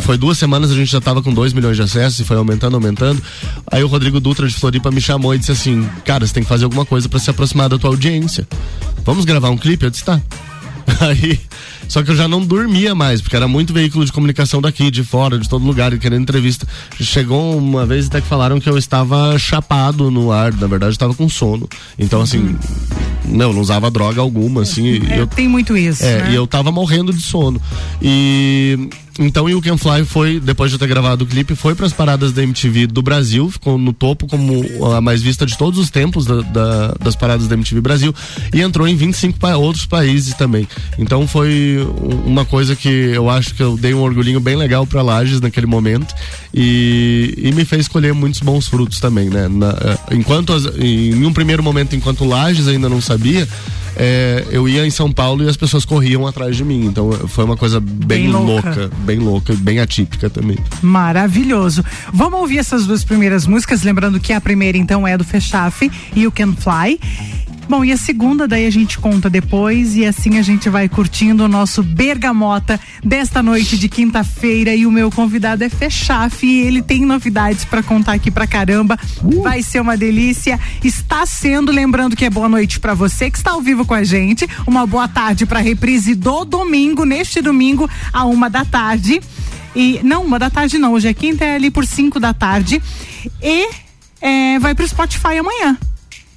foi 0.00 0.16
duas 0.16 0.38
semanas 0.38 0.70
a 0.70 0.74
gente 0.74 0.90
já 0.90 1.00
tava 1.00 1.22
com 1.22 1.32
2 1.32 1.52
milhões 1.52 1.76
de 1.76 1.82
acessos 1.82 2.20
e 2.20 2.24
foi 2.24 2.36
aumentando, 2.36 2.74
aumentando. 2.74 3.22
Aí 3.70 3.82
o 3.82 3.86
Rodrigo 3.86 4.18
Dutra 4.20 4.48
de 4.48 4.54
Floripa 4.54 4.90
me 4.90 5.00
chamou 5.00 5.34
e 5.34 5.38
disse 5.38 5.52
assim: 5.52 5.86
Cara, 6.04 6.26
você 6.26 6.32
tem 6.32 6.42
que 6.42 6.48
fazer 6.48 6.64
alguma 6.64 6.84
coisa 6.84 7.08
para 7.08 7.18
se 7.18 7.28
aproximar 7.30 7.68
da 7.68 7.78
tua 7.78 7.90
audiência. 7.90 8.46
Vamos 9.04 9.24
gravar 9.24 9.50
um 9.50 9.58
clipe? 9.58 9.84
Eu 9.84 9.90
disse: 9.90 10.04
Tá. 10.04 10.20
Aí 11.00 11.40
só 11.88 12.02
que 12.02 12.10
eu 12.10 12.16
já 12.16 12.26
não 12.26 12.44
dormia 12.44 12.94
mais, 12.94 13.20
porque 13.20 13.36
era 13.36 13.46
muito 13.46 13.72
veículo 13.72 14.04
de 14.04 14.12
comunicação 14.12 14.60
daqui, 14.60 14.90
de 14.90 15.04
fora, 15.04 15.38
de 15.38 15.48
todo 15.48 15.64
lugar, 15.64 15.92
e 15.92 15.98
querendo 15.98 16.22
entrevista. 16.22 16.66
Chegou 17.00 17.56
uma 17.56 17.86
vez 17.86 18.06
até 18.06 18.20
que 18.20 18.26
falaram 18.26 18.58
que 18.58 18.68
eu 18.68 18.76
estava 18.76 19.38
chapado 19.38 20.10
no 20.10 20.32
ar, 20.32 20.52
na 20.52 20.66
verdade 20.66 20.90
eu 20.90 20.92
estava 20.92 21.14
com 21.14 21.28
sono. 21.28 21.68
Então, 21.98 22.20
assim, 22.20 22.38
uhum. 22.38 22.56
não, 23.24 23.52
não 23.52 23.60
usava 23.60 23.90
droga 23.90 24.20
alguma, 24.20 24.62
assim. 24.62 25.00
É, 25.08 25.20
eu, 25.20 25.26
tem 25.26 25.48
muito 25.48 25.76
isso. 25.76 26.04
É, 26.04 26.18
né? 26.18 26.32
e 26.32 26.34
eu 26.34 26.46
tava 26.46 26.72
morrendo 26.72 27.12
de 27.12 27.22
sono. 27.22 27.60
E 28.02 28.88
então 29.18 29.48
You 29.48 29.60
Can 29.62 29.76
Fly 29.76 30.04
foi, 30.04 30.40
depois 30.40 30.70
de 30.70 30.78
ter 30.78 30.86
gravado 30.86 31.24
o 31.24 31.26
clipe, 31.26 31.54
foi 31.54 31.74
para 31.74 31.86
as 31.86 31.92
paradas 31.92 32.32
da 32.32 32.42
MTV 32.42 32.86
do 32.86 33.02
Brasil, 33.02 33.50
ficou 33.50 33.78
no 33.78 33.92
topo 33.92 34.26
como 34.26 34.64
a 34.94 35.00
mais 35.00 35.22
vista 35.22 35.46
de 35.46 35.56
todos 35.56 35.78
os 35.78 35.90
tempos 35.90 36.26
da, 36.26 36.42
da, 36.42 36.94
das 37.00 37.16
paradas 37.16 37.46
da 37.46 37.54
MTV 37.54 37.80
Brasil 37.80 38.14
e 38.52 38.60
entrou 38.60 38.86
em 38.86 38.96
25 38.96 39.38
pa 39.38 39.56
outros 39.56 39.86
países 39.86 40.34
também. 40.34 40.68
Então 40.98 41.26
foi 41.26 41.78
uma 42.24 42.44
coisa 42.44 42.76
que 42.76 42.88
eu 42.88 43.30
acho 43.30 43.54
que 43.54 43.62
eu 43.62 43.76
dei 43.76 43.94
um 43.94 44.00
orgulhinho 44.00 44.40
bem 44.40 44.56
legal 44.56 44.86
para 44.86 45.02
Lages 45.02 45.40
naquele 45.40 45.66
momento 45.66 46.14
e, 46.52 47.34
e, 47.36 47.52
me 47.52 47.64
fez 47.64 47.88
colher 47.88 48.14
muitos 48.14 48.40
bons 48.40 48.68
frutos 48.68 49.00
também, 49.00 49.28
né? 49.28 49.48
Na, 49.48 49.70
eh, 49.70 50.14
enquanto 50.14 50.52
as, 50.52 50.64
em 50.76 51.24
um 51.24 51.32
primeiro 51.32 51.62
momento, 51.62 51.94
enquanto 51.94 52.24
Lages 52.24 52.68
ainda 52.68 52.88
não 52.88 53.00
sabia, 53.00 53.46
é, 53.96 54.46
eu 54.50 54.68
ia 54.68 54.86
em 54.86 54.90
São 54.90 55.10
Paulo 55.10 55.42
e 55.42 55.48
as 55.48 55.56
pessoas 55.56 55.84
corriam 55.84 56.26
atrás 56.26 56.56
de 56.56 56.64
mim. 56.64 56.84
Então 56.86 57.10
foi 57.28 57.44
uma 57.44 57.56
coisa 57.56 57.80
bem, 57.80 58.22
bem 58.22 58.28
louca. 58.28 58.68
louca. 58.68 58.90
bem 58.98 59.18
louca, 59.18 59.54
bem 59.54 59.80
atípica 59.80 60.28
também. 60.28 60.58
Maravilhoso. 60.82 61.84
Vamos 62.12 62.40
ouvir 62.40 62.58
essas 62.58 62.86
duas 62.86 63.04
primeiras 63.04 63.46
músicas, 63.46 63.82
lembrando 63.82 64.20
que 64.20 64.32
a 64.32 64.40
primeira 64.40 64.76
então 64.76 65.06
é 65.06 65.16
do 65.16 65.24
Fechaf, 65.24 65.90
You 66.14 66.30
Can 66.30 66.54
Fly. 66.54 67.00
Bom, 67.68 67.84
e 67.84 67.90
a 67.90 67.96
segunda 67.96 68.46
daí 68.46 68.64
a 68.64 68.70
gente 68.70 68.96
conta 68.96 69.28
depois 69.28 69.96
e 69.96 70.06
assim 70.06 70.38
a 70.38 70.42
gente 70.42 70.68
vai 70.68 70.88
curtindo 70.88 71.44
o 71.44 71.48
nosso 71.48 71.82
Bergamota 71.82 72.78
desta 73.02 73.42
noite 73.42 73.76
de 73.76 73.88
quinta-feira 73.88 74.72
e 74.72 74.86
o 74.86 74.90
meu 74.90 75.10
convidado 75.10 75.64
é 75.64 75.68
Fechaf 75.68 76.46
e 76.46 76.60
ele 76.60 76.80
tem 76.80 77.04
novidades 77.04 77.64
para 77.64 77.82
contar 77.82 78.12
aqui 78.12 78.30
pra 78.30 78.46
caramba. 78.46 78.96
Uh. 79.20 79.42
Vai 79.42 79.64
ser 79.64 79.80
uma 79.80 79.96
delícia. 79.96 80.60
Está 80.84 81.26
sendo, 81.26 81.72
lembrando 81.72 82.14
que 82.14 82.24
é 82.24 82.30
boa 82.30 82.48
noite 82.48 82.78
para 82.78 82.94
você 82.94 83.30
que 83.30 83.36
está 83.36 83.50
ao 83.50 83.60
vivo 83.60 83.84
com 83.84 83.94
a 83.94 84.04
gente. 84.04 84.48
Uma 84.64 84.86
boa 84.86 85.08
tarde 85.08 85.44
para 85.44 85.58
reprise 85.58 86.14
do 86.14 86.44
domingo, 86.44 87.04
neste 87.04 87.42
domingo, 87.42 87.90
a 88.12 88.24
uma 88.24 88.48
da 88.48 88.64
tarde. 88.64 89.20
E 89.74 90.00
não, 90.04 90.24
uma 90.24 90.38
da 90.38 90.48
tarde 90.50 90.78
não, 90.78 90.92
hoje 90.92 91.08
é 91.08 91.14
quinta, 91.14 91.44
é 91.44 91.56
ali 91.56 91.70
por 91.70 91.84
cinco 91.84 92.20
da 92.20 92.32
tarde. 92.32 92.80
E 93.42 93.68
é, 94.20 94.58
vai 94.60 94.72
pro 94.72 94.86
Spotify 94.86 95.38
amanhã. 95.38 95.76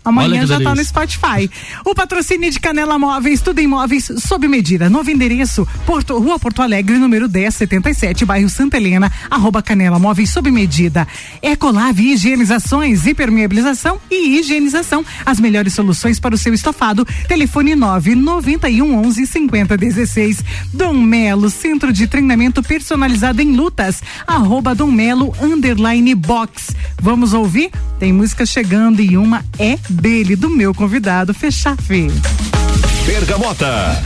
Amanhã 0.03 0.45
já 0.45 0.57
está 0.57 0.73
no 0.73 0.83
Spotify. 0.83 1.49
O 1.85 1.93
patrocínio 1.93 2.49
de 2.49 2.59
Canela 2.59 2.97
Móveis, 2.97 3.41
tudo 3.41 3.59
em 3.59 3.67
móveis 3.67 4.09
sob 4.17 4.47
medida. 4.47 4.89
Novo 4.89 5.11
endereço, 5.11 5.67
Porto, 5.85 6.17
Rua 6.17 6.39
Porto 6.39 6.61
Alegre, 6.61 6.97
número 6.97 7.29
1077, 7.29 8.25
bairro 8.25 8.49
Santa 8.49 8.77
Helena, 8.77 9.11
arroba 9.29 9.61
Canela 9.61 9.99
Móveis 9.99 10.29
sob 10.29 10.49
medida. 10.51 11.07
Ecolave 11.41 12.11
Higienizações, 12.13 13.05
hipermeabilização 13.05 13.99
e 14.09 14.39
higienização. 14.39 15.05
As 15.25 15.39
melhores 15.39 15.73
soluções 15.73 16.19
para 16.19 16.33
o 16.33 16.37
seu 16.37 16.53
estofado. 16.53 17.05
Telefone 17.27 17.75
991 17.75 18.97
11 19.05 19.27
50 19.27 19.77
16. 19.77 20.43
Dom 20.73 20.93
Melo, 20.93 21.49
Centro 21.49 21.91
de 21.91 22.07
Treinamento 22.07 22.63
Personalizado 22.63 23.41
em 23.41 23.55
Lutas. 23.55 24.01
Arroba 24.25 24.73
Dom 24.73 24.91
Melo, 24.91 25.33
underline 25.41 26.15
box. 26.15 26.75
Vamos 27.01 27.33
ouvir? 27.33 27.71
Tem 27.99 28.13
música 28.13 28.45
chegando 28.45 29.01
e 29.01 29.17
uma 29.17 29.43
é 29.57 29.77
dele, 29.99 30.35
do 30.35 30.49
meu 30.49 30.73
convidado, 30.73 31.33
Fechar 31.33 31.75
Fê. 31.77 32.07
Bergamota. 33.05 34.01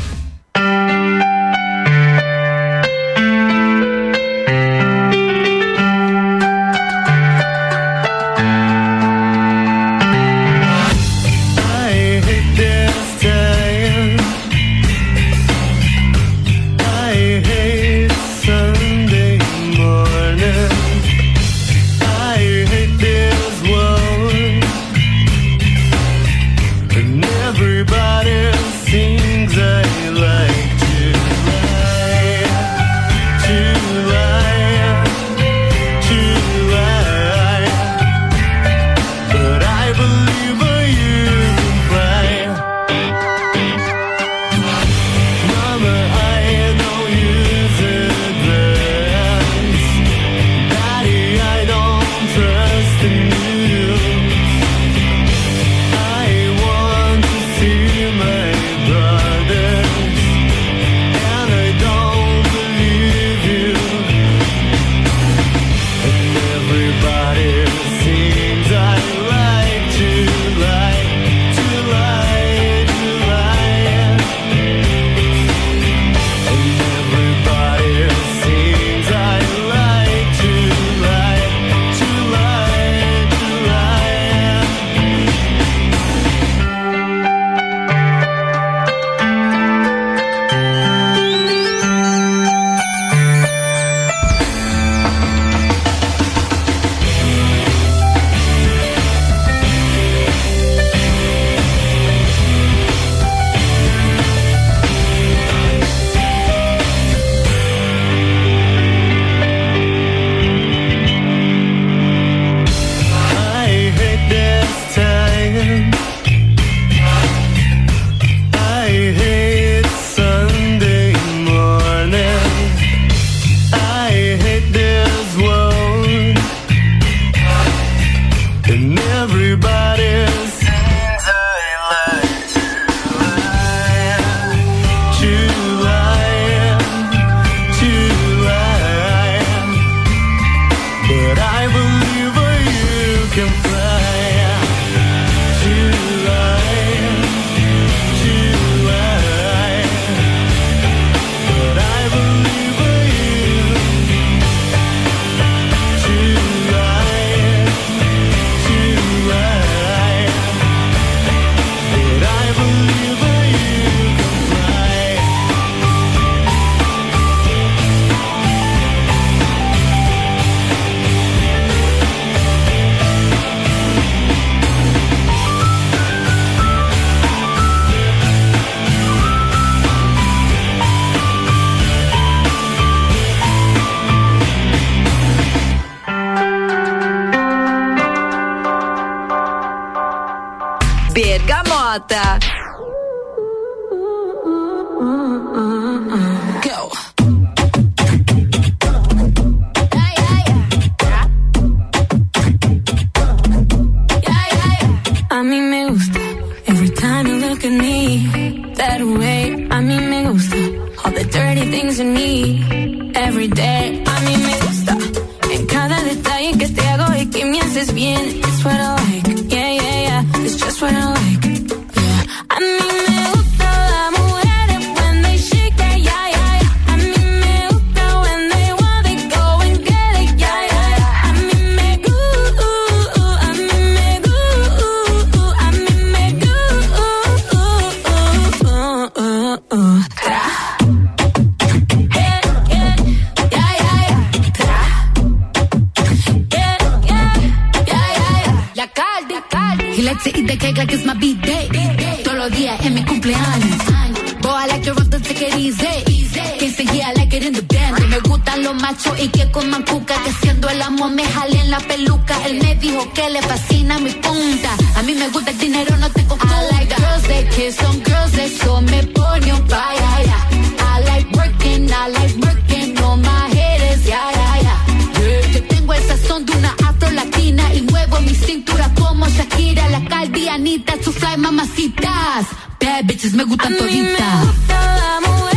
La 280.53 280.57
caldianita, 280.57 280.93
su 281.03 281.11
fly 281.11 281.37
mamacitas. 281.37 282.45
Bad 282.79 283.05
bitches 283.05 283.33
me 283.33 283.43
gustan 283.43 283.75
toditas. 283.75 285.52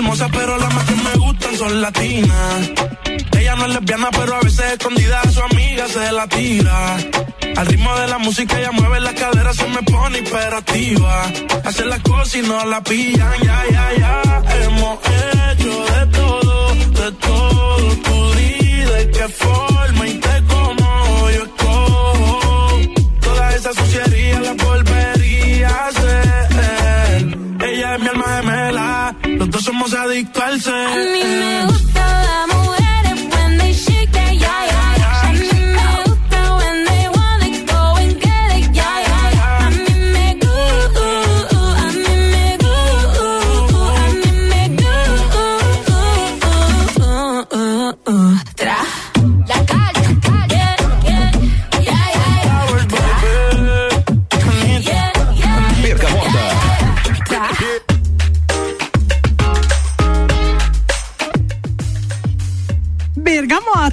Hermosas, 0.00 0.30
pero 0.32 0.56
las 0.56 0.74
más 0.74 0.84
que 0.84 0.94
me 0.94 1.14
gustan 1.16 1.56
son 1.56 1.82
latinas. 1.82 2.70
Ella 3.38 3.54
no 3.56 3.66
es 3.66 3.74
lesbiana, 3.74 4.08
pero 4.10 4.34
a 4.36 4.40
veces 4.40 4.72
escondida 4.72 5.20
a 5.20 5.30
su 5.30 5.42
amiga 5.42 5.86
se 5.88 6.12
la 6.12 6.26
tira. 6.26 6.96
Al 7.56 7.66
ritmo 7.66 7.94
de 7.96 8.06
la 8.06 8.18
música 8.18 8.58
ella 8.58 8.72
mueve 8.72 9.00
las 9.00 9.14
caderas, 9.14 9.56
se 9.56 9.68
me 9.68 9.82
pone 9.82 10.18
hiperactiva. 10.18 11.24
Hace 11.64 11.84
las 11.84 12.00
cosas 12.00 12.34
y 12.36 12.42
no 12.42 12.64
la 12.64 12.82
pillan, 12.82 13.32
ya, 13.42 13.62
ya, 13.70 13.86
ya. 13.98 14.42
Hemos 14.64 14.98
hecho 15.04 15.84
de 15.92 16.06
todo, 16.06 16.74
de 16.74 17.12
todo. 17.12 17.96
Tú 18.06 18.34
di 18.36 18.80
de 18.92 19.10
qué 19.10 19.28
forma 19.28 20.08
y 20.08 20.14
te 20.14 20.42
adictos 30.20 30.66
al. 30.66 30.86
A 30.86 30.96
mí 30.96 31.22
me 31.24 31.69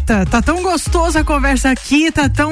Bergamota, 0.07 0.25
tá 0.25 0.41
tão 0.41 0.63
gostosa 0.63 1.19
a 1.19 1.23
conversa 1.23 1.69
aqui, 1.69 2.09
tá 2.11 2.29
tão 2.29 2.51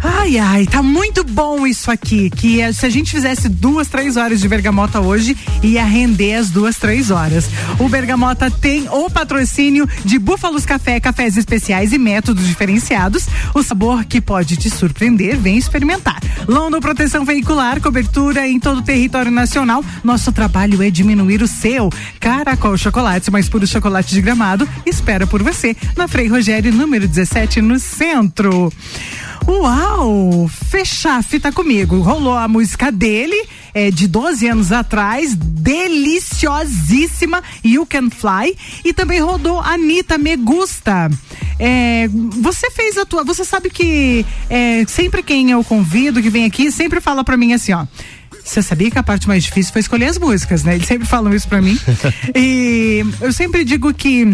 Ai, 0.00 0.38
ai, 0.38 0.66
tá 0.66 0.82
muito 0.82 1.24
bom 1.24 1.66
isso 1.66 1.90
aqui. 1.90 2.30
Que 2.30 2.60
é, 2.60 2.72
se 2.72 2.86
a 2.86 2.88
gente 2.88 3.10
fizesse 3.10 3.48
duas, 3.48 3.88
três 3.88 4.16
horas 4.16 4.40
de 4.40 4.48
bergamota 4.48 5.00
hoje, 5.00 5.36
ia 5.62 5.84
render 5.84 6.34
as 6.34 6.50
duas, 6.50 6.76
três 6.76 7.10
horas. 7.10 7.48
O 7.78 7.88
Bergamota 7.88 8.50
tem 8.50 8.88
o 8.88 9.10
patrocínio 9.10 9.88
de 10.04 10.18
Búfalos 10.18 10.64
Café, 10.64 11.00
cafés 11.00 11.36
especiais 11.36 11.92
e 11.92 11.98
métodos 11.98 12.46
diferenciados. 12.46 13.26
O 13.54 13.62
sabor 13.62 14.04
que 14.04 14.20
pode 14.20 14.56
te 14.56 14.70
surpreender, 14.70 15.36
vem 15.36 15.56
experimentar. 15.56 16.20
London 16.46 16.80
Proteção 16.80 17.24
Veicular, 17.24 17.80
cobertura 17.80 18.46
em 18.46 18.60
todo 18.60 18.78
o 18.78 18.82
território 18.82 19.30
nacional. 19.30 19.84
Nosso 20.04 20.30
trabalho 20.30 20.82
é 20.82 20.90
diminuir 20.90 21.42
o 21.42 21.48
seu. 21.48 21.90
Caracol 22.20 22.76
Chocolate, 22.76 23.30
mais 23.30 23.48
puro 23.48 23.66
chocolate 23.66 24.14
de 24.14 24.20
gramado, 24.20 24.68
espera 24.86 25.26
por 25.26 25.42
você. 25.42 25.76
Na 25.96 26.06
Frei 26.06 26.28
Rogério, 26.28 26.72
número 26.72 27.08
17, 27.08 27.60
no 27.60 27.78
centro. 27.80 28.72
Uau! 29.48 30.46
Fechaf 30.68 31.40
tá 31.40 31.50
comigo. 31.50 32.00
Rolou 32.00 32.36
a 32.36 32.46
música 32.46 32.92
dele, 32.92 33.48
é, 33.72 33.90
de 33.90 34.06
12 34.06 34.46
anos 34.46 34.72
atrás, 34.72 35.34
deliciosíssima, 35.34 37.42
You 37.64 37.86
Can 37.86 38.10
Fly. 38.10 38.54
E 38.84 38.92
também 38.92 39.20
rodou 39.20 39.58
Anitta 39.58 40.18
Me 40.18 40.36
Gusta. 40.36 41.10
É, 41.58 42.08
você 42.42 42.70
fez 42.70 42.98
a 42.98 43.06
tua. 43.06 43.24
Você 43.24 43.42
sabe 43.42 43.70
que 43.70 44.26
é, 44.50 44.84
sempre 44.86 45.22
quem 45.22 45.50
eu 45.50 45.64
convido, 45.64 46.20
que 46.20 46.28
vem 46.28 46.44
aqui, 46.44 46.70
sempre 46.70 47.00
fala 47.00 47.24
pra 47.24 47.38
mim 47.38 47.54
assim, 47.54 47.72
ó. 47.72 47.86
Você 48.44 48.62
sabia 48.62 48.90
que 48.90 48.98
a 48.98 49.02
parte 49.02 49.26
mais 49.26 49.44
difícil 49.44 49.72
foi 49.72 49.80
escolher 49.80 50.06
as 50.06 50.18
músicas, 50.18 50.62
né? 50.62 50.74
Eles 50.74 50.86
sempre 50.86 51.06
falam 51.06 51.34
isso 51.34 51.48
pra 51.48 51.62
mim. 51.62 51.78
e 52.36 53.02
eu 53.20 53.32
sempre 53.32 53.64
digo 53.64 53.92
que 53.94 54.26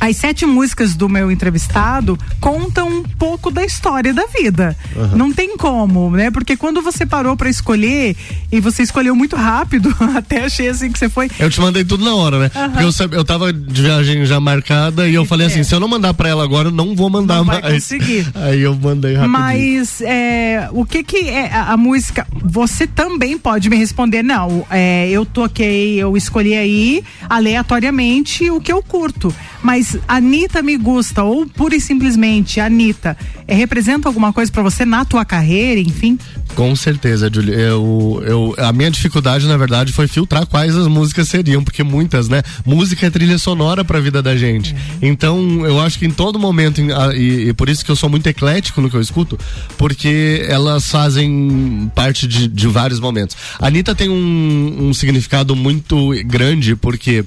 as 0.00 0.16
sete 0.16 0.46
músicas 0.46 0.94
do 0.94 1.08
meu 1.08 1.30
entrevistado 1.30 2.18
contam 2.40 2.88
um 2.88 3.02
pouco 3.02 3.50
da 3.50 3.64
história 3.64 4.12
da 4.12 4.26
vida. 4.26 4.76
Uhum. 4.94 5.16
Não 5.16 5.32
tem 5.32 5.56
como, 5.56 6.10
né? 6.10 6.30
Porque 6.30 6.56
quando 6.56 6.82
você 6.82 7.04
parou 7.04 7.36
para 7.36 7.48
escolher 7.48 8.16
e 8.50 8.60
você 8.60 8.82
escolheu 8.82 9.14
muito 9.14 9.36
rápido, 9.36 9.94
até 10.16 10.44
achei 10.44 10.68
assim 10.68 10.90
que 10.90 10.98
você 10.98 11.08
foi. 11.08 11.30
Eu 11.38 11.50
te 11.50 11.60
mandei 11.60 11.84
tudo 11.84 12.04
na 12.04 12.14
hora, 12.14 12.38
né? 12.38 12.50
Uhum. 12.54 12.70
Porque 12.70 13.14
eu, 13.14 13.18
eu 13.18 13.24
tava 13.24 13.52
de 13.52 13.82
viagem 13.82 14.24
já 14.24 14.38
marcada 14.38 15.08
e 15.08 15.14
eu 15.14 15.24
falei 15.24 15.46
é. 15.46 15.50
assim: 15.50 15.62
se 15.62 15.74
eu 15.74 15.80
não 15.80 15.88
mandar 15.88 16.14
para 16.14 16.28
ela 16.28 16.44
agora, 16.44 16.68
eu 16.68 16.72
não 16.72 16.94
vou 16.94 17.10
mandar 17.10 17.36
não 17.36 17.44
mais. 17.44 17.62
Conseguir. 17.62 18.26
Aí 18.34 18.60
eu 18.60 18.74
mandei 18.74 19.14
rapidinho. 19.14 19.32
Mas 19.32 20.00
é, 20.00 20.68
o 20.72 20.84
que 20.84 21.02
que 21.02 21.28
é 21.28 21.52
a, 21.52 21.72
a, 21.72 21.76
música? 21.76 22.26
Você 22.42 22.86
também 22.86 23.38
pode 23.38 23.68
me 23.68 23.76
responder, 23.76 24.22
não. 24.22 24.66
É, 24.70 25.08
eu 25.08 25.24
toquei, 25.24 25.96
eu 25.96 26.16
escolhi 26.16 26.54
aí 26.54 27.04
aleatoriamente 27.28 28.50
o 28.50 28.60
que 28.60 28.72
eu 28.72 28.82
curto. 28.82 29.34
Mas 29.66 29.98
Anitta 30.06 30.62
me 30.62 30.76
gusta, 30.76 31.24
ou 31.24 31.44
pura 31.44 31.74
e 31.74 31.80
simplesmente 31.80 32.60
Anitta, 32.60 33.16
é, 33.48 33.54
representa 33.56 34.08
alguma 34.08 34.32
coisa 34.32 34.52
para 34.52 34.62
você 34.62 34.84
na 34.84 35.04
tua 35.04 35.24
carreira, 35.24 35.80
enfim? 35.80 36.16
Com 36.54 36.76
certeza, 36.76 37.28
Julie. 37.34 37.52
Eu, 37.52 38.22
eu, 38.24 38.54
a 38.58 38.72
minha 38.72 38.88
dificuldade, 38.92 39.44
na 39.48 39.56
verdade, 39.56 39.92
foi 39.92 40.06
filtrar 40.06 40.46
quais 40.46 40.76
as 40.76 40.86
músicas 40.86 41.26
seriam, 41.26 41.64
porque 41.64 41.82
muitas, 41.82 42.28
né? 42.28 42.44
Música 42.64 43.06
é 43.06 43.10
trilha 43.10 43.38
sonora 43.38 43.84
pra 43.84 43.98
vida 43.98 44.22
da 44.22 44.36
gente. 44.36 44.72
Uhum. 44.72 44.78
Então, 45.02 45.66
eu 45.66 45.80
acho 45.80 45.98
que 45.98 46.06
em 46.06 46.12
todo 46.12 46.38
momento, 46.38 46.80
e, 47.16 47.48
e, 47.48 47.52
por 47.52 47.68
isso 47.68 47.84
que 47.84 47.90
eu 47.90 47.96
sou 47.96 48.08
muito 48.08 48.28
eclético 48.28 48.80
no 48.80 48.88
que 48.88 48.94
eu 48.94 49.00
escuto, 49.00 49.36
porque 49.76 50.46
elas 50.48 50.88
fazem 50.88 51.90
parte 51.92 52.28
de, 52.28 52.46
de 52.46 52.68
vários 52.68 53.00
momentos. 53.00 53.36
A 53.58 53.66
Anitta 53.66 53.96
tem 53.96 54.08
um, 54.08 54.76
um 54.78 54.94
significado 54.94 55.56
muito 55.56 56.12
grande, 56.24 56.76
porque 56.76 57.24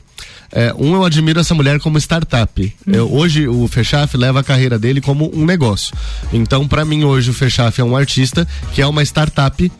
é, 0.51 0.73
um, 0.77 0.95
eu 0.95 1.03
admiro 1.03 1.39
essa 1.39 1.53
mulher 1.53 1.79
como 1.79 1.97
startup. 1.97 2.61
Uhum. 2.61 2.93
Eu, 2.93 3.13
hoje, 3.13 3.47
o 3.47 3.67
Fechaf 3.67 4.15
leva 4.17 4.39
a 4.39 4.43
carreira 4.43 4.79
dele 4.79 5.01
como 5.01 5.31
um 5.33 5.45
negócio. 5.45 5.95
Então, 6.33 6.67
para 6.67 6.83
mim, 6.83 7.03
hoje, 7.03 7.29
o 7.29 7.33
Fechaf 7.33 7.79
é 7.79 7.83
um 7.83 7.95
artista 7.95 8.47
que 8.73 8.81
é 8.81 8.87
uma 8.87 9.03
startup 9.03 9.71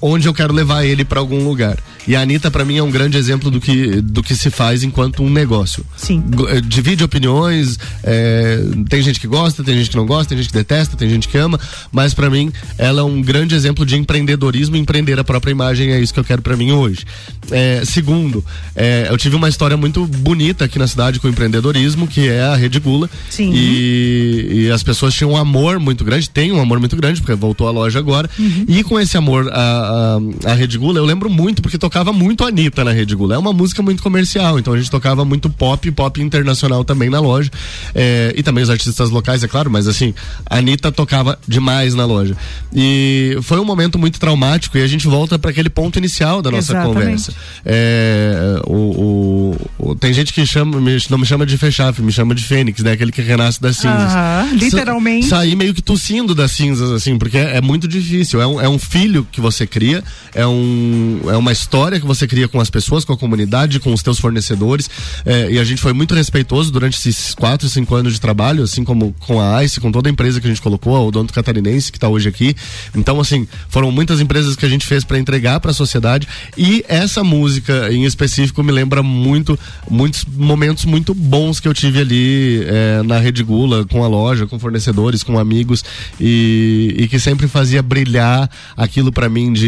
onde 0.00 0.28
eu 0.28 0.34
quero 0.34 0.52
levar 0.52 0.84
ele 0.84 1.04
para 1.04 1.20
algum 1.20 1.46
lugar. 1.46 1.78
E 2.06 2.14
a 2.14 2.20
Anitta, 2.20 2.50
para 2.50 2.64
mim, 2.64 2.76
é 2.76 2.82
um 2.82 2.90
grande 2.90 3.16
exemplo 3.16 3.50
do 3.50 3.60
que, 3.60 4.00
do 4.00 4.22
que 4.22 4.34
se 4.36 4.48
faz 4.48 4.84
enquanto 4.84 5.22
um 5.22 5.30
negócio. 5.30 5.84
Sim. 5.96 6.22
Eh, 6.48 6.60
divide 6.60 7.02
opiniões, 7.02 7.78
é, 8.04 8.60
tem 8.88 9.02
gente 9.02 9.18
que 9.18 9.26
gosta, 9.26 9.64
tem 9.64 9.76
gente 9.76 9.90
que 9.90 9.96
não 9.96 10.06
gosta, 10.06 10.28
tem 10.28 10.38
gente 10.38 10.48
que 10.48 10.54
detesta, 10.54 10.96
tem 10.96 11.08
gente 11.10 11.26
que 11.26 11.36
ama, 11.36 11.58
mas 11.90 12.14
para 12.14 12.30
mim, 12.30 12.52
ela 12.78 13.00
é 13.00 13.04
um 13.04 13.20
grande 13.20 13.54
exemplo 13.56 13.84
de 13.84 13.96
empreendedorismo, 13.96 14.76
empreender 14.76 15.18
a 15.18 15.24
própria 15.24 15.50
imagem, 15.50 15.90
é 15.90 16.00
isso 16.00 16.14
que 16.14 16.20
eu 16.20 16.24
quero 16.24 16.42
para 16.42 16.56
mim 16.56 16.70
hoje. 16.70 17.04
É, 17.50 17.82
segundo, 17.84 18.44
é, 18.74 19.08
eu 19.10 19.18
tive 19.18 19.34
uma 19.34 19.48
história 19.48 19.76
muito 19.76 20.06
bonita 20.06 20.66
aqui 20.66 20.78
na 20.78 20.86
cidade 20.86 21.18
com 21.18 21.26
o 21.26 21.30
empreendedorismo, 21.30 22.06
que 22.06 22.28
é 22.28 22.42
a 22.42 22.54
Rede 22.54 22.78
Gula. 22.78 23.10
Sim. 23.30 23.50
E, 23.52 24.66
e 24.66 24.70
as 24.70 24.82
pessoas 24.82 25.14
tinham 25.14 25.32
um 25.32 25.36
amor 25.36 25.80
muito 25.80 26.04
grande, 26.04 26.30
tem 26.30 26.52
um 26.52 26.60
amor 26.60 26.78
muito 26.78 26.96
grande, 26.96 27.20
porque 27.20 27.34
voltou 27.34 27.66
a 27.66 27.70
loja 27.70 27.98
agora. 27.98 28.30
Uhum. 28.38 28.64
E 28.68 28.84
com 28.84 28.98
esse 29.00 29.16
amor, 29.16 29.48
a, 29.52 29.85
a, 29.86 30.50
a 30.50 30.54
Rede 30.54 30.76
Gula, 30.76 30.98
eu 30.98 31.04
lembro 31.04 31.30
muito, 31.30 31.62
porque 31.62 31.78
tocava 31.78 32.12
muito 32.12 32.44
a 32.44 32.48
Anitta 32.48 32.84
na 32.84 32.92
Rede 32.92 33.14
Gula. 33.14 33.36
É 33.36 33.38
uma 33.38 33.52
música 33.52 33.82
muito 33.82 34.02
comercial, 34.02 34.58
então 34.58 34.74
a 34.74 34.76
gente 34.76 34.90
tocava 34.90 35.24
muito 35.24 35.48
pop, 35.48 35.90
pop 35.92 36.20
internacional 36.20 36.84
também 36.84 37.08
na 37.08 37.20
loja. 37.20 37.50
É, 37.94 38.34
e 38.36 38.42
também 38.42 38.62
os 38.62 38.70
artistas 38.70 39.10
locais, 39.10 39.42
é 39.42 39.48
claro, 39.48 39.70
mas 39.70 39.86
assim, 39.86 40.12
a 40.44 40.58
Anitta 40.58 40.92
tocava 40.92 41.38
demais 41.46 41.94
na 41.94 42.04
loja. 42.04 42.36
E 42.74 43.38
foi 43.42 43.58
um 43.58 43.64
momento 43.64 43.98
muito 43.98 44.18
traumático 44.20 44.76
e 44.76 44.82
a 44.82 44.86
gente 44.86 45.06
volta 45.06 45.38
para 45.38 45.50
aquele 45.50 45.70
ponto 45.70 45.98
inicial 45.98 46.42
da 46.42 46.50
nossa 46.50 46.72
Exatamente. 46.72 46.94
conversa. 46.94 47.32
É, 47.64 48.60
o, 48.66 49.56
o, 49.78 49.90
o, 49.90 49.94
tem 49.94 50.12
gente 50.12 50.32
que 50.32 50.44
chama, 50.44 50.80
me, 50.80 50.98
não 51.08 51.18
me 51.18 51.26
chama 51.26 51.46
de 51.46 51.56
Fechaf, 51.56 52.02
me 52.02 52.12
chama 52.12 52.34
de 52.34 52.44
Fênix, 52.44 52.82
né? 52.82 52.92
Aquele 52.92 53.12
que 53.12 53.22
renasce 53.22 53.60
das 53.60 53.76
cinzas. 53.76 54.12
literalmente. 54.52 55.26
Sa 55.26 55.36
sair 55.36 55.56
meio 55.56 55.74
que 55.74 55.82
tossindo 55.82 56.34
das 56.34 56.52
cinzas, 56.52 56.90
assim, 56.90 57.18
porque 57.18 57.36
é, 57.36 57.58
é 57.58 57.60
muito 57.60 57.86
difícil. 57.86 58.40
É 58.40 58.46
um, 58.46 58.60
é 58.60 58.68
um 58.68 58.78
filho 58.78 59.26
que 59.30 59.40
você 59.40 59.66
cria, 59.76 60.02
é, 60.34 60.46
um, 60.46 61.20
é 61.26 61.36
uma 61.36 61.52
história 61.52 62.00
que 62.00 62.06
você 62.06 62.26
cria 62.26 62.48
com 62.48 62.58
as 62.58 62.70
pessoas, 62.70 63.04
com 63.04 63.12
a 63.12 63.16
comunidade, 63.16 63.78
com 63.78 63.92
os 63.92 64.02
teus 64.02 64.18
fornecedores. 64.18 64.88
É, 65.22 65.50
e 65.50 65.58
a 65.58 65.64
gente 65.64 65.82
foi 65.82 65.92
muito 65.92 66.14
respeitoso 66.14 66.72
durante 66.72 66.98
esses 66.98 67.34
quatro, 67.34 67.68
cinco 67.68 67.94
anos 67.94 68.14
de 68.14 68.20
trabalho, 68.20 68.64
assim 68.64 68.84
como 68.84 69.14
com 69.20 69.38
a 69.38 69.62
ICE, 69.62 69.78
com 69.78 69.92
toda 69.92 70.08
a 70.08 70.10
empresa 70.10 70.40
que 70.40 70.46
a 70.46 70.48
gente 70.48 70.62
colocou, 70.62 71.06
o 71.06 71.10
Dono 71.10 71.28
Catarinense, 71.28 71.92
que 71.92 71.98
está 71.98 72.08
hoje 72.08 72.26
aqui. 72.26 72.56
Então, 72.94 73.20
assim, 73.20 73.46
foram 73.68 73.92
muitas 73.92 74.18
empresas 74.18 74.56
que 74.56 74.64
a 74.64 74.68
gente 74.68 74.86
fez 74.86 75.04
para 75.04 75.18
entregar 75.18 75.60
para 75.60 75.72
a 75.72 75.74
sociedade. 75.74 76.26
E 76.56 76.82
essa 76.88 77.22
música 77.22 77.92
em 77.92 78.04
específico 78.04 78.62
me 78.62 78.72
lembra 78.72 79.02
muito, 79.02 79.58
muitos 79.90 80.24
momentos 80.24 80.86
muito 80.86 81.12
bons 81.12 81.60
que 81.60 81.68
eu 81.68 81.74
tive 81.74 82.00
ali 82.00 82.64
é, 82.64 83.02
na 83.02 83.18
Rede 83.18 83.42
Gula, 83.42 83.84
com 83.84 84.02
a 84.02 84.08
loja, 84.08 84.46
com 84.46 84.58
fornecedores, 84.58 85.22
com 85.22 85.38
amigos, 85.38 85.84
e, 86.18 86.94
e 86.96 87.08
que 87.08 87.18
sempre 87.18 87.46
fazia 87.46 87.82
brilhar 87.82 88.48
aquilo 88.74 89.12
para 89.12 89.28
mim 89.28 89.52
de, 89.52 89.65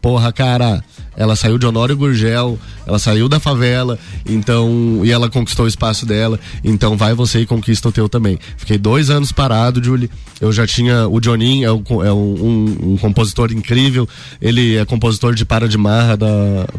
porra, 0.00 0.32
cara, 0.32 0.82
ela 1.16 1.36
saiu 1.36 1.58
de 1.58 1.66
Honório 1.66 1.96
Gurgel, 1.96 2.58
ela 2.86 2.98
saiu 2.98 3.28
da 3.28 3.38
favela, 3.38 3.98
então, 4.26 5.00
e 5.04 5.10
ela 5.10 5.28
conquistou 5.28 5.64
o 5.64 5.68
espaço 5.68 6.06
dela, 6.06 6.38
então 6.64 6.96
vai 6.96 7.14
você 7.14 7.40
e 7.40 7.46
conquista 7.46 7.88
o 7.88 7.92
teu 7.92 8.08
também. 8.08 8.38
Fiquei 8.56 8.78
dois 8.78 9.10
anos 9.10 9.32
parado, 9.32 9.82
Julie, 9.82 10.10
eu 10.40 10.52
já 10.52 10.66
tinha, 10.66 11.06
o 11.08 11.20
Johnin 11.20 11.64
é, 11.64 11.70
o, 11.70 11.82
é 12.04 12.12
um, 12.12 12.16
um, 12.16 12.92
um, 12.92 12.96
compositor 12.96 13.52
incrível, 13.52 14.08
ele 14.40 14.76
é 14.76 14.84
compositor 14.84 15.34
de 15.34 15.44
Para 15.44 15.68
de 15.68 15.76
Marra 15.76 16.16
da, 16.16 16.26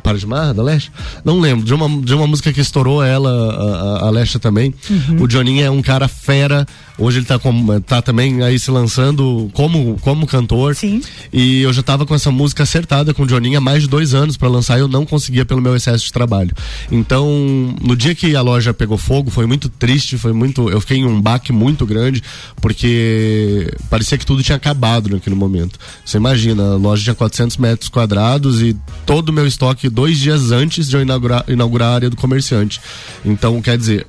Para 0.03 0.17
de 0.17 0.25
Marra 0.25 0.53
da 0.53 0.63
Leste? 0.63 0.91
Não 1.23 1.39
lembro, 1.39 1.65
de 1.65 1.73
uma, 1.73 1.87
de 2.01 2.13
uma 2.13 2.27
música 2.27 2.51
que 2.51 2.61
estourou 2.61 3.03
ela, 3.03 3.29
a, 3.29 4.07
a, 4.07 4.09
Leste 4.09 4.39
também. 4.39 4.73
Uhum. 4.89 5.23
O 5.23 5.27
Johnin 5.27 5.61
é 5.61 5.69
um 5.69 5.81
cara 5.81 6.07
fera, 6.07 6.65
Hoje 7.01 7.17
ele 7.17 7.25
tá, 7.25 7.39
com, 7.39 7.81
tá 7.81 7.99
também 7.99 8.43
aí 8.43 8.59
se 8.59 8.69
lançando 8.69 9.49
como, 9.53 9.97
como 10.01 10.27
cantor. 10.27 10.75
Sim. 10.75 11.01
E 11.33 11.63
eu 11.63 11.73
já 11.73 11.81
tava 11.81 12.05
com 12.05 12.13
essa 12.13 12.29
música 12.29 12.61
acertada 12.61 13.11
com 13.11 13.23
o 13.23 13.27
Joninha 13.27 13.57
há 13.57 13.61
mais 13.61 13.81
de 13.81 13.89
dois 13.89 14.13
anos 14.13 14.20
para 14.37 14.47
lançar 14.47 14.77
e 14.77 14.81
eu 14.81 14.87
não 14.87 15.05
conseguia 15.05 15.45
pelo 15.45 15.61
meu 15.61 15.75
excesso 15.75 16.05
de 16.05 16.11
trabalho. 16.11 16.51
Então, 16.91 17.75
no 17.81 17.95
dia 17.95 18.13
que 18.15 18.35
a 18.35 18.41
loja 18.41 18.73
pegou 18.73 18.97
fogo, 18.97 19.29
foi 19.29 19.45
muito 19.45 19.69
triste, 19.69 20.17
foi 20.17 20.33
muito. 20.33 20.69
Eu 20.69 20.79
fiquei 20.81 20.97
em 20.97 21.05
um 21.05 21.21
baque 21.21 21.51
muito 21.51 21.85
grande, 21.85 22.23
porque 22.57 23.71
parecia 23.89 24.17
que 24.17 24.25
tudo 24.25 24.43
tinha 24.43 24.55
acabado 24.55 25.09
naquele 25.09 25.35
momento. 25.35 25.79
Você 26.05 26.17
imagina, 26.17 26.73
a 26.73 26.75
loja 26.75 27.03
tinha 27.03 27.15
400 27.15 27.57
metros 27.57 27.89
quadrados 27.89 28.61
e 28.61 28.75
todo 29.05 29.29
o 29.29 29.33
meu 29.33 29.47
estoque 29.47 29.89
dois 29.89 30.17
dias 30.17 30.51
antes 30.51 30.87
de 30.89 30.95
eu 30.95 31.01
inaugurar, 31.01 31.43
inaugurar 31.47 31.89
a 31.89 31.95
área 31.95 32.09
do 32.09 32.15
comerciante. 32.15 32.79
Então, 33.25 33.61
quer 33.61 33.77
dizer, 33.77 34.05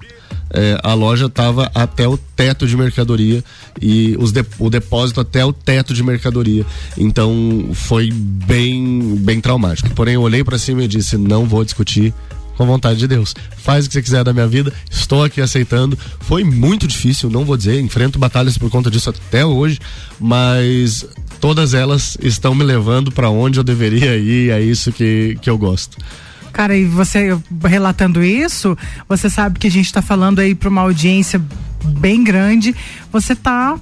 é, 0.53 0.79
a 0.83 0.93
loja 0.95 1.27
estava 1.27 1.71
até 1.75 2.07
o 2.07 2.17
teto 2.17 2.67
de 2.67 2.77
mercadoria 2.77 3.43
e 3.81 4.15
os 4.19 4.33
de, 4.33 4.45
o 4.59 4.69
depósito 4.69 5.21
até 5.21 5.45
o 5.45 5.53
teto 5.53 5.95
de 5.95 6.03
mercadoria. 6.03 6.65
Então 6.97 7.71
foi 7.73 8.11
bem, 8.13 9.17
bem 9.17 9.41
traumático. 9.41 9.91
Porém, 9.91 10.15
eu 10.15 10.23
olhei 10.23 10.45
para 10.45 10.59
cima 10.59 10.85
e 10.85 10.89
disse: 10.89 11.17
não 11.17 11.47
vou 11.47 11.65
discutir 11.65 12.13
com 12.57 12.67
vontade 12.67 12.99
de 12.99 13.09
Deus. 13.09 13.35
Faz 13.57 13.87
o 13.87 13.89
que 13.89 13.95
você 13.95 14.03
quiser 14.03 14.25
da 14.25 14.33
minha 14.33 14.47
vida, 14.47 14.73
estou 14.91 15.25
aqui 15.25 15.41
aceitando. 15.41 15.99
Foi 16.21 16.45
muito 16.45 16.87
difícil, 16.87 17.31
não 17.31 17.45
vou 17.45 17.57
dizer, 17.57 17.81
enfrento 17.81 18.19
batalhas 18.19 18.59
por 18.59 18.71
conta 18.71 18.91
disso 18.91 19.11
até 19.11 19.45
hoje, 19.45 19.79
mas 20.21 21.07
todas 21.41 21.75
elas 21.75 22.17
estão 22.23 22.55
me 22.55 22.63
levando 22.63 23.11
para 23.11 23.31
onde 23.31 23.59
eu 23.59 23.65
deveria 23.65 24.17
ir, 24.17 24.51
é 24.51 24.61
isso 24.61 24.93
que, 24.93 25.37
que 25.41 25.49
eu 25.49 25.57
gosto. 25.57 25.97
Cara, 26.53 26.77
e 26.77 26.85
você 26.85 27.39
relatando 27.65 28.23
isso, 28.23 28.77
você 29.09 29.31
sabe 29.31 29.59
que 29.59 29.67
a 29.67 29.71
gente 29.71 29.87
está 29.87 30.03
falando 30.03 30.39
aí 30.39 30.55
para 30.55 30.69
uma 30.69 30.83
audiência 30.83 31.41
bem 31.99 32.23
grande. 32.23 32.75
Você 33.11 33.33
está 33.33 33.79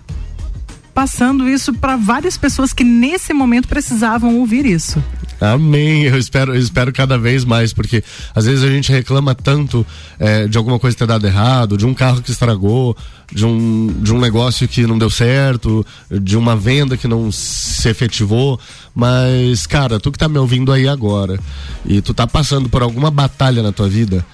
passando 0.95 1.49
isso 1.49 1.73
para 1.75 1.97
várias 1.97 2.37
pessoas 2.37 2.73
que 2.73 2.85
nesse 2.85 3.33
momento 3.33 3.69
precisavam 3.69 4.37
ouvir 4.37 4.67
isso. 4.67 5.03
Amém. 5.41 6.03
Eu 6.03 6.19
espero, 6.19 6.55
eu 6.55 6.61
espero 6.61 6.93
cada 6.93 7.17
vez 7.17 7.45
mais, 7.45 7.73
porque 7.73 8.05
às 8.35 8.45
vezes 8.45 8.63
a 8.63 8.69
gente 8.69 8.93
reclama 8.93 9.35
tanto 9.35 9.87
é, 10.19 10.47
de 10.47 10.59
alguma 10.59 10.79
coisa 10.79 10.97
ter 10.97 11.07
dado 11.07 11.27
errado, 11.27 11.77
de 11.77 11.87
um 11.87 11.95
carro 11.95 12.21
que 12.21 12.31
estragou, 12.31 12.97
de 13.33 13.47
um, 13.47 13.87
de 14.03 14.13
um 14.13 14.21
negócio 14.21 14.69
que 14.69 14.87
não 14.87 14.99
deu 14.99 15.09
certo, 15.09 15.85
de 16.11 16.37
uma 16.37 16.55
venda 16.55 16.97
que 16.97 17.09
não 17.09 17.33
se 17.33 17.89
efetivou. 17.89 18.61
Mas, 18.95 19.67
cara, 19.67 19.99
tu 19.99 20.13
que 20.13 20.19
tá 20.19 20.29
me 20.29 20.39
ouvindo 20.39 20.73
aí 20.73 20.87
agora 20.87 21.39
e 21.87 22.01
tu 22.01 22.13
tá 22.13 22.27
passando 22.27 22.69
por 22.69 22.83
alguma 22.83 23.11
batalha 23.11 23.63
na 23.63 23.73
tua 23.73 23.89
vida, 23.89 24.25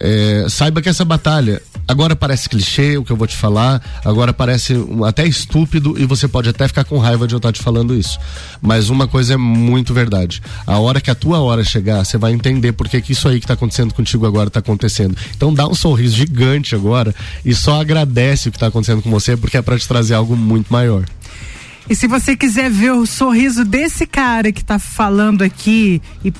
é, 0.00 0.46
saiba 0.48 0.82
que 0.82 0.88
essa 0.88 1.04
batalha 1.04 1.62
agora 1.86 2.16
parece 2.16 2.48
clichê 2.48 2.96
o 2.96 3.04
que 3.04 3.12
eu 3.12 3.16
vou 3.16 3.26
te 3.26 3.36
falar, 3.36 3.82
agora 4.04 4.32
parece 4.32 4.74
até 5.06 5.26
estúpido 5.26 6.00
e 6.00 6.04
você 6.04 6.26
pode 6.26 6.48
até 6.48 6.66
ficar 6.66 6.84
com 6.84 6.98
raiva 6.98 7.26
de 7.26 7.34
eu 7.34 7.38
estar 7.38 7.52
te 7.52 7.62
falando 7.62 7.94
isso. 7.94 8.18
Mas 8.60 8.90
uma 8.90 9.06
coisa 9.06 9.34
é 9.34 9.36
muito 9.36 9.94
verdade. 9.94 10.42
A 10.66 10.78
hora 10.78 11.00
que 11.00 11.10
a 11.10 11.14
tua 11.14 11.40
hora 11.40 11.64
chegar, 11.64 12.04
você 12.04 12.18
vai 12.18 12.32
entender 12.32 12.72
por 12.72 12.88
que, 12.88 13.00
que 13.00 13.12
isso 13.12 13.28
aí 13.28 13.38
que 13.38 13.44
está 13.44 13.54
acontecendo 13.54 13.94
contigo 13.94 14.26
agora 14.26 14.48
está 14.48 14.60
acontecendo. 14.60 15.16
Então 15.36 15.52
dá 15.52 15.66
um 15.66 15.74
sorriso 15.74 16.16
gigante 16.16 16.74
agora 16.74 17.14
e 17.44 17.54
só 17.54 17.80
agradece 17.80 18.48
o 18.48 18.52
que 18.52 18.56
está 18.56 18.66
acontecendo 18.66 19.02
com 19.02 19.10
você, 19.10 19.36
porque 19.36 19.56
é 19.56 19.62
para 19.62 19.78
te 19.78 19.86
trazer 19.86 20.14
algo 20.14 20.36
muito 20.36 20.72
maior. 20.72 21.04
E 21.88 21.94
se 21.94 22.06
você 22.06 22.36
quiser 22.36 22.70
ver 22.70 22.92
o 22.92 23.06
sorriso 23.06 23.64
desse 23.64 24.06
cara 24.06 24.50
que 24.50 24.64
tá 24.64 24.78
falando 24.78 25.42
aqui 25.42 26.02
e 26.24 26.32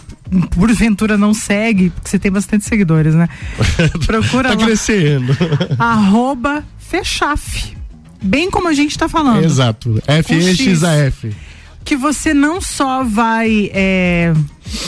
porventura 0.56 1.16
não 1.16 1.32
segue, 1.32 1.90
porque 1.90 2.08
você 2.08 2.18
tem 2.18 2.30
bastante 2.32 2.64
seguidores, 2.64 3.14
né? 3.14 3.28
Procura 4.04 4.50
tá 4.50 4.58
lá. 4.58 4.64
crescendo. 4.64 5.36
Arroba 5.78 6.64
Fechaf. 6.78 7.76
Bem 8.22 8.50
como 8.50 8.68
a 8.68 8.72
gente 8.72 8.98
tá 8.98 9.08
falando. 9.08 9.44
Exato. 9.44 10.02
F-E-X-A-F 10.06 11.45
que 11.86 11.96
você 11.96 12.34
não 12.34 12.60
só 12.60 13.04
vai 13.04 13.70
é, 13.72 14.34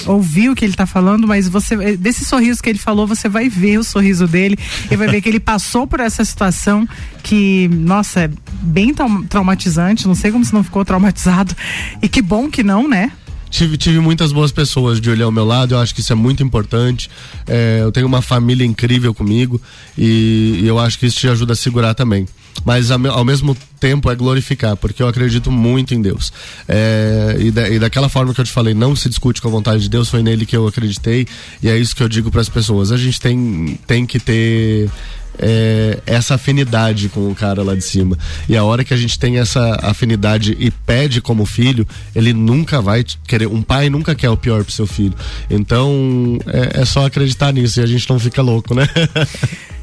ouvir 0.04 0.50
o 0.50 0.54
que 0.54 0.64
ele 0.64 0.72
está 0.72 0.84
falando, 0.84 1.28
mas 1.28 1.48
você 1.48 1.74
é, 1.76 1.96
desse 1.96 2.24
sorriso 2.24 2.60
que 2.60 2.68
ele 2.68 2.78
falou, 2.78 3.06
você 3.06 3.28
vai 3.28 3.48
ver 3.48 3.78
o 3.78 3.84
sorriso 3.84 4.26
dele 4.26 4.58
e 4.90 4.96
vai 4.96 5.06
ver 5.06 5.22
que 5.22 5.28
ele 5.28 5.38
passou 5.38 5.86
por 5.86 6.00
essa 6.00 6.24
situação 6.24 6.86
que, 7.22 7.68
nossa, 7.72 8.22
é 8.22 8.30
bem 8.60 8.92
traumatizante. 9.28 10.08
Não 10.08 10.14
sei 10.16 10.32
como 10.32 10.44
você 10.44 10.52
não 10.52 10.64
ficou 10.64 10.84
traumatizado. 10.84 11.54
E 12.02 12.08
que 12.08 12.20
bom 12.20 12.50
que 12.50 12.64
não, 12.64 12.88
né? 12.88 13.12
Tive, 13.50 13.76
tive 13.76 13.98
muitas 13.98 14.32
boas 14.32 14.52
pessoas 14.52 15.00
de 15.00 15.10
olhar 15.10 15.24
ao 15.24 15.32
meu 15.32 15.44
lado, 15.44 15.74
eu 15.74 15.78
acho 15.78 15.94
que 15.94 16.00
isso 16.00 16.12
é 16.12 16.16
muito 16.16 16.42
importante. 16.42 17.10
É, 17.46 17.80
eu 17.82 17.90
tenho 17.90 18.06
uma 18.06 18.22
família 18.22 18.64
incrível 18.64 19.14
comigo 19.14 19.60
e, 19.96 20.60
e, 20.62 20.66
eu 20.66 20.78
acho 20.78 20.98
que 20.98 21.06
isso 21.06 21.18
te 21.18 21.28
ajuda 21.28 21.52
a 21.54 21.56
segurar 21.56 21.94
também. 21.94 22.26
Mas 22.64 22.90
ao, 22.90 23.24
mesmo 23.24 23.56
tempo 23.78 24.10
é 24.10 24.16
glorificar, 24.16 24.76
porque 24.76 25.02
eu 25.02 25.08
acredito 25.08 25.50
muito 25.50 25.94
em 25.94 26.02
Deus. 26.02 26.32
É, 26.66 27.36
e, 27.38 27.50
da, 27.50 27.68
e, 27.68 27.78
daquela 27.78 28.08
forma 28.08 28.34
que 28.34 28.40
eu 28.40 28.44
te 28.44 28.50
falei, 28.50 28.74
não 28.74 28.96
se 28.96 29.08
discute 29.08 29.40
com 29.40 29.48
a 29.48 29.50
vontade 29.50 29.82
de 29.82 29.88
Deus, 29.88 30.08
foi 30.08 30.22
nele 30.22 30.44
que 30.44 30.56
eu 30.56 30.66
acreditei 30.66 31.26
e 31.62 31.68
é 31.68 31.78
isso 31.78 31.94
que 31.94 32.02
eu 32.02 32.08
digo 32.08 32.30
para 32.30 32.40
as 32.40 32.48
pessoas. 32.48 32.90
A 32.90 32.96
gente 32.96 33.20
tem, 33.20 33.78
tem 33.86 34.04
que 34.04 34.18
ter 34.18 34.90
é, 35.38 36.00
essa 36.06 36.34
afinidade 36.34 37.08
com 37.08 37.30
o 37.30 37.34
cara 37.34 37.62
lá 37.62 37.74
de 37.74 37.84
cima. 37.84 38.18
E 38.48 38.56
a 38.56 38.64
hora 38.64 38.84
que 38.84 38.92
a 38.92 38.96
gente 38.96 39.18
tem 39.18 39.38
essa 39.38 39.78
afinidade 39.82 40.56
e 40.58 40.70
pede 40.70 41.20
como 41.20 41.46
filho, 41.46 41.86
ele 42.14 42.32
nunca 42.32 42.80
vai 42.80 43.04
querer. 43.26 43.46
Um 43.46 43.62
pai 43.62 43.88
nunca 43.88 44.14
quer 44.14 44.30
o 44.30 44.36
pior 44.36 44.64
pro 44.64 44.72
seu 44.72 44.86
filho. 44.86 45.14
Então 45.48 46.38
é, 46.46 46.82
é 46.82 46.84
só 46.84 47.06
acreditar 47.06 47.52
nisso 47.52 47.80
e 47.80 47.82
a 47.82 47.86
gente 47.86 48.08
não 48.08 48.18
fica 48.18 48.42
louco, 48.42 48.74
né? 48.74 48.88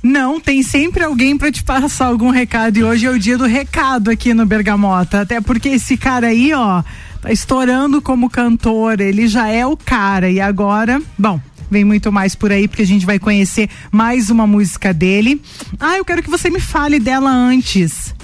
Não, 0.00 0.38
tem 0.38 0.62
sempre 0.62 1.02
alguém 1.02 1.36
para 1.36 1.50
te 1.50 1.62
passar 1.64 2.06
algum 2.06 2.30
recado 2.30 2.76
e 2.76 2.84
hoje 2.84 3.06
é 3.06 3.10
o 3.10 3.18
dia 3.18 3.36
do 3.36 3.46
recado 3.46 4.10
aqui 4.10 4.32
no 4.32 4.46
Bergamota. 4.46 5.22
Até 5.22 5.40
porque 5.40 5.70
esse 5.70 5.96
cara 5.96 6.28
aí, 6.28 6.52
ó, 6.52 6.84
tá 7.20 7.32
estourando 7.32 8.00
como 8.00 8.30
cantor, 8.30 9.00
ele 9.00 9.26
já 9.26 9.48
é 9.48 9.66
o 9.66 9.76
cara 9.76 10.30
e 10.30 10.40
agora, 10.40 11.02
bom, 11.18 11.40
Vem 11.70 11.84
muito 11.84 12.10
mais 12.10 12.34
por 12.34 12.50
aí, 12.50 12.66
porque 12.66 12.82
a 12.82 12.86
gente 12.86 13.04
vai 13.04 13.18
conhecer 13.18 13.68
mais 13.90 14.30
uma 14.30 14.46
música 14.46 14.92
dele. 14.92 15.40
Ah, 15.78 15.96
eu 15.96 16.04
quero 16.04 16.22
que 16.22 16.30
você 16.30 16.50
me 16.50 16.60
fale 16.60 16.98
dela 16.98 17.30
antes. 17.30 18.14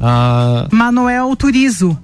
Ah. 0.00 0.68
Manuel 0.70 1.34
Turizo. 1.36 1.98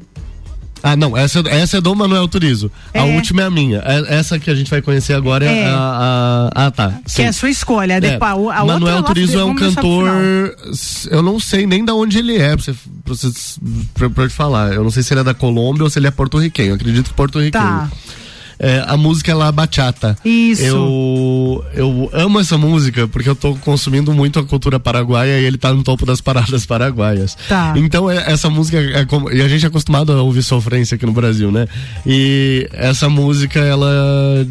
Ah, 0.86 0.94
não, 0.96 1.16
essa, 1.16 1.42
essa 1.48 1.78
é 1.78 1.80
do 1.80 1.94
Manuel 1.96 2.28
Turizo. 2.28 2.70
É. 2.92 3.00
A 3.00 3.04
última 3.04 3.40
é 3.40 3.44
a 3.46 3.50
minha. 3.50 3.82
É, 3.86 4.16
essa 4.16 4.38
que 4.38 4.50
a 4.50 4.54
gente 4.54 4.70
vai 4.70 4.82
conhecer 4.82 5.14
agora 5.14 5.46
é, 5.46 5.60
é. 5.60 5.66
A, 5.66 6.50
a, 6.54 6.66
Ah, 6.66 6.70
tá. 6.70 7.00
Sim. 7.06 7.16
Que 7.16 7.22
é 7.22 7.28
a 7.28 7.32
sua 7.32 7.48
escolha. 7.48 7.94
É. 7.94 8.18
A, 8.20 8.60
a 8.60 8.64
Manuel 8.66 9.02
Turizo 9.02 9.38
é 9.38 9.44
um 9.44 9.54
cantor. 9.54 10.10
Eu 11.10 11.22
não 11.22 11.40
sei 11.40 11.66
nem 11.66 11.82
da 11.82 11.94
onde 11.94 12.18
ele 12.18 12.36
é, 12.36 12.54
pra, 12.54 12.62
você, 12.62 12.74
pra, 13.02 13.14
você, 13.14 13.28
pra, 13.94 14.10
pra 14.10 14.28
te 14.28 14.34
falar. 14.34 14.74
Eu 14.74 14.84
não 14.84 14.90
sei 14.90 15.02
se 15.02 15.14
ele 15.14 15.20
é 15.20 15.24
da 15.24 15.32
Colômbia 15.32 15.84
ou 15.84 15.88
se 15.88 15.98
ele 15.98 16.06
é 16.06 16.10
porto-riquenho. 16.10 16.72
Eu 16.72 16.74
acredito 16.74 17.08
que 17.08 17.14
porto-riquenho. 17.14 17.64
Tá. 17.64 17.88
É, 18.64 18.82
a 18.86 18.96
música 18.96 19.30
é 19.30 19.34
La 19.34 19.52
Bachata. 19.52 20.16
Isso. 20.24 20.64
Eu, 20.64 21.64
eu 21.74 22.10
amo 22.14 22.40
essa 22.40 22.56
música 22.56 23.06
porque 23.06 23.28
eu 23.28 23.36
tô 23.36 23.54
consumindo 23.56 24.14
muito 24.14 24.38
a 24.38 24.44
cultura 24.44 24.80
paraguaia 24.80 25.38
e 25.38 25.44
ele 25.44 25.58
tá 25.58 25.72
no 25.74 25.82
topo 25.82 26.06
das 26.06 26.22
paradas 26.22 26.64
paraguaias. 26.64 27.36
Tá. 27.46 27.74
Então 27.76 28.10
é, 28.10 28.32
essa 28.32 28.48
música 28.48 28.78
é 28.78 29.04
como, 29.04 29.30
e 29.30 29.42
a 29.42 29.48
gente 29.48 29.66
é 29.66 29.68
acostumado 29.68 30.12
a 30.12 30.22
ouvir 30.22 30.42
sofrência 30.42 30.94
aqui 30.94 31.04
no 31.04 31.12
Brasil, 31.12 31.52
né? 31.52 31.68
E 32.06 32.66
essa 32.72 33.10
música 33.10 33.60
ela 33.60 34.46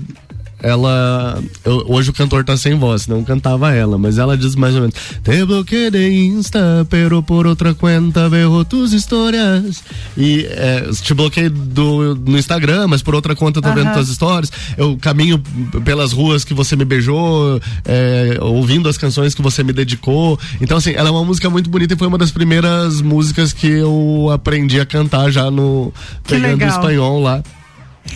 ela. 0.64 1.44
Eu, 1.64 1.84
hoje 1.88 2.10
o 2.10 2.14
cantor 2.14 2.44
tá 2.46 2.56
sem 2.56 2.76
voz, 2.76 3.06
não 3.06 3.24
cantava 3.24 3.74
ela, 3.74 3.98
mas 3.98 4.18
ela 4.18 4.38
diz 4.38 4.56
mais 4.56 4.74
ou 4.74 4.82
menos: 4.82 4.96
Te 5.22 5.46
bloqueei 5.46 5.92
de 5.92 6.10
Insta, 6.10 6.88
pero 6.90 7.22
por 7.22 7.46
outra 7.46 7.76
vejo 8.30 8.66
tus 8.66 8.94
histórias. 8.94 9.84
E 10.18 10.48
é, 10.50 10.90
te 11.02 11.14
bloqueei 11.14 11.50
do, 11.50 12.16
no 12.16 12.38
Instagram, 12.38 12.88
mas 12.88 13.02
por 13.02 13.14
outra 13.14 13.36
conta 13.36 13.60
eu 13.60 13.62
tô 13.62 13.70
uhum. 13.70 13.76
vendo 13.76 13.94
tuas 13.94 14.08
histórias. 14.08 14.52
Eu 14.78 14.98
caminho 14.98 15.38
pelas 15.84 16.14
ruas 16.14 16.46
que 16.46 16.54
você 16.54 16.76
me 16.76 16.86
beijou, 16.86 17.60
é, 17.84 18.38
ouvindo 18.40 18.88
as 18.88 18.98
canções 18.98 19.36
que 19.36 19.42
você 19.42 19.64
me 19.64 19.74
dedicou. 19.74 20.40
Então, 20.62 20.78
assim, 20.78 20.94
ela 20.94 21.10
é 21.10 21.12
uma 21.12 21.26
música 21.26 21.50
muito 21.50 21.70
bonita 21.70 21.94
e 21.94 21.98
foi 21.98 22.08
uma 22.08 22.18
das 22.18 22.32
primeiras 22.32 23.02
músicas 23.02 23.52
que 23.52 23.68
eu 23.68 24.30
aprendi 24.32 24.80
a 24.80 24.86
cantar 24.86 25.30
já 25.30 25.52
no. 25.52 25.94
Que 26.24 26.36
pegando 26.36 26.60
legal. 26.60 26.70
espanhol 26.70 27.22
lá. 27.22 27.44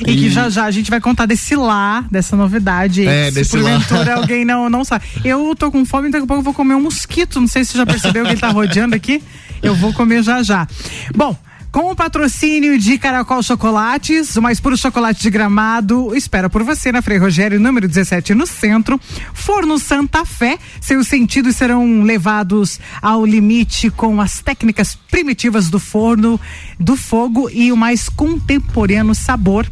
E, 0.05 0.11
e, 0.11 0.17
que 0.17 0.29
já 0.29 0.49
já 0.49 0.65
a 0.65 0.71
gente 0.71 0.89
vai 0.89 0.99
contar 0.99 1.25
desse 1.25 1.55
lá, 1.55 2.05
dessa 2.11 2.35
novidade. 2.35 3.07
É, 3.07 3.31
se 3.31 3.49
porventura 3.49 4.15
lá. 4.15 4.21
alguém 4.21 4.45
não, 4.45 4.69
não 4.69 4.83
sabe. 4.83 5.05
Eu 5.23 5.55
tô 5.55 5.71
com 5.71 5.85
fome, 5.85 6.09
daqui 6.09 6.23
a 6.23 6.27
pouco 6.27 6.41
eu 6.41 6.43
vou 6.43 6.53
comer 6.53 6.75
um 6.75 6.81
mosquito. 6.81 7.39
Não 7.39 7.47
sei 7.47 7.63
se 7.63 7.71
você 7.71 7.77
já 7.79 7.85
percebeu 7.85 8.23
que 8.25 8.31
ele 8.31 8.39
tá 8.39 8.49
rodeando 8.49 8.95
aqui. 8.95 9.23
Eu 9.61 9.73
vou 9.75 9.93
comer 9.93 10.23
já 10.23 10.43
já. 10.43 10.67
Bom, 11.15 11.35
com 11.77 11.91
o 11.91 11.95
patrocínio 11.95 12.75
de 12.79 12.97
Caracol 12.97 13.43
Chocolates, 13.43 14.35
o 14.35 14.41
mais 14.41 14.59
puro 14.59 14.75
chocolate 14.75 15.21
de 15.21 15.29
gramado, 15.29 16.15
espera 16.15 16.49
por 16.49 16.63
você 16.63 16.91
na 16.91 17.03
Frei 17.03 17.19
Rogério, 17.19 17.59
número 17.59 17.87
17, 17.87 18.33
no 18.33 18.47
centro. 18.47 18.99
Forno 19.31 19.77
Santa 19.77 20.25
Fé, 20.25 20.57
seus 20.81 21.07
sentidos 21.07 21.55
serão 21.55 22.01
levados 22.01 22.79
ao 22.99 23.23
limite 23.23 23.91
com 23.91 24.19
as 24.19 24.39
técnicas 24.39 24.95
primitivas 24.95 25.69
do 25.69 25.79
forno, 25.79 26.41
do 26.79 26.95
fogo 26.95 27.47
e 27.47 27.71
o 27.71 27.77
mais 27.77 28.09
contemporâneo 28.09 29.13
sabor. 29.13 29.67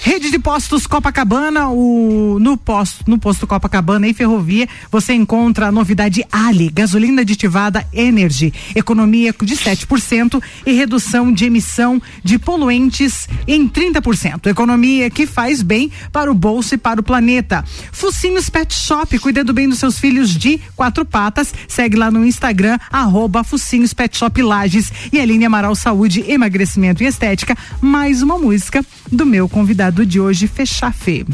Rede 0.00 0.30
de 0.30 0.38
postos 0.38 0.86
Copacabana, 0.86 1.68
o, 1.70 2.38
no, 2.40 2.56
posto, 2.56 3.04
no 3.08 3.18
posto 3.18 3.48
Copacabana 3.48 4.06
e 4.06 4.14
Ferrovia, 4.14 4.68
você 4.92 5.12
encontra 5.12 5.66
a 5.66 5.72
novidade 5.72 6.24
Ali, 6.30 6.70
gasolina 6.70 7.22
aditivada 7.22 7.84
Energy, 7.92 8.54
economia 8.76 9.34
de 9.42 9.56
7% 9.56 10.40
e 10.64 10.72
redução 10.72 11.32
de 11.32 11.46
emissão 11.46 12.00
de 12.22 12.38
poluentes 12.38 13.28
em 13.46 13.68
30%. 13.68 14.46
Economia 14.46 15.10
que 15.10 15.26
faz 15.26 15.62
bem 15.62 15.90
para 16.12 16.30
o 16.30 16.34
bolso 16.34 16.76
e 16.76 16.78
para 16.78 17.00
o 17.00 17.02
planeta. 17.02 17.64
Focinhos 17.90 18.48
Pet 18.48 18.72
Shop, 18.72 19.18
cuidando 19.18 19.52
bem 19.52 19.68
dos 19.68 19.80
seus 19.80 19.98
filhos 19.98 20.30
de 20.30 20.60
quatro 20.76 21.04
patas. 21.04 21.52
Segue 21.66 21.96
lá 21.96 22.08
no 22.10 22.24
Instagram, 22.24 22.78
arroba 22.90 23.42
Focinhos 23.42 23.92
Pet 23.92 24.16
Shop 24.16 24.40
Lages 24.40 24.92
e 25.12 25.20
Aline 25.20 25.44
Amaral 25.44 25.74
Saúde, 25.74 26.24
Emagrecimento 26.28 27.02
e 27.02 27.06
Estética. 27.06 27.56
Mais 27.80 28.22
uma 28.22 28.38
música 28.38 28.84
do 29.10 29.26
meu 29.26 29.48
convidado 29.48 29.87
de 29.90 30.20
hoje, 30.20 30.46
Fechar 30.46 30.92
Fê. 30.92 31.24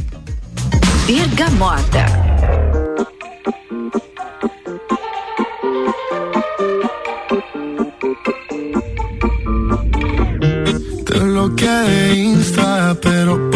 Bergamota. 1.07 2.07
Te 11.05 11.19
bloqueé 11.19 12.13
de 12.13 12.15
Insta, 12.15 12.97
pero 13.03 13.54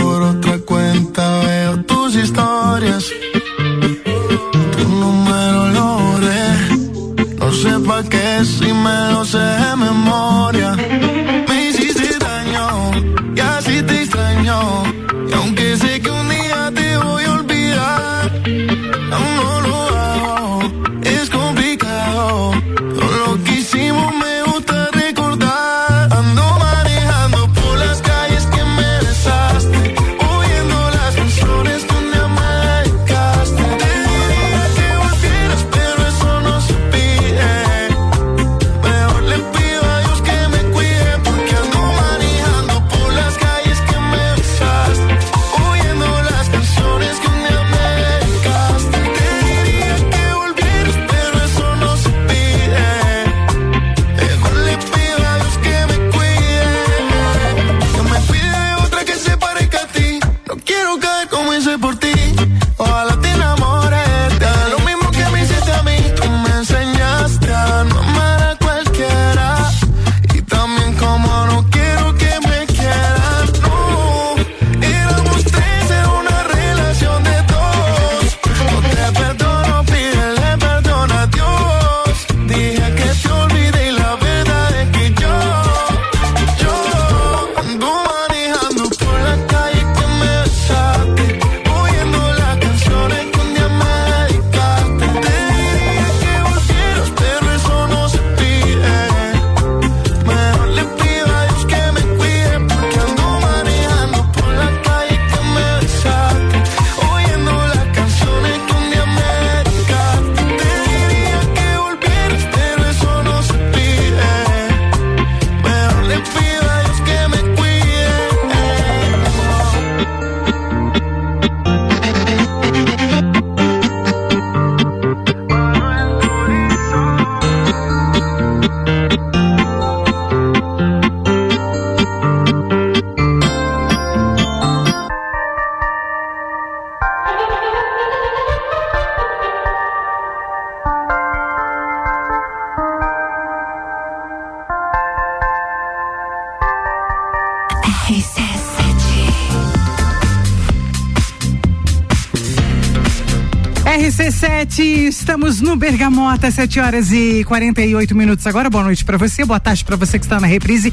Estamos 155.08 155.62
no 155.62 155.74
Bergamota, 155.74 156.50
7 156.50 156.80
horas 156.80 157.10
e 157.10 157.42
48 157.44 158.14
minutos 158.14 158.46
agora. 158.46 158.68
Boa 158.68 158.84
noite 158.84 159.06
para 159.06 159.16
você, 159.16 159.42
boa 159.42 159.58
tarde 159.58 159.82
para 159.82 159.96
você 159.96 160.18
que 160.18 160.26
está 160.26 160.38
na 160.38 160.46
reprise. 160.46 160.92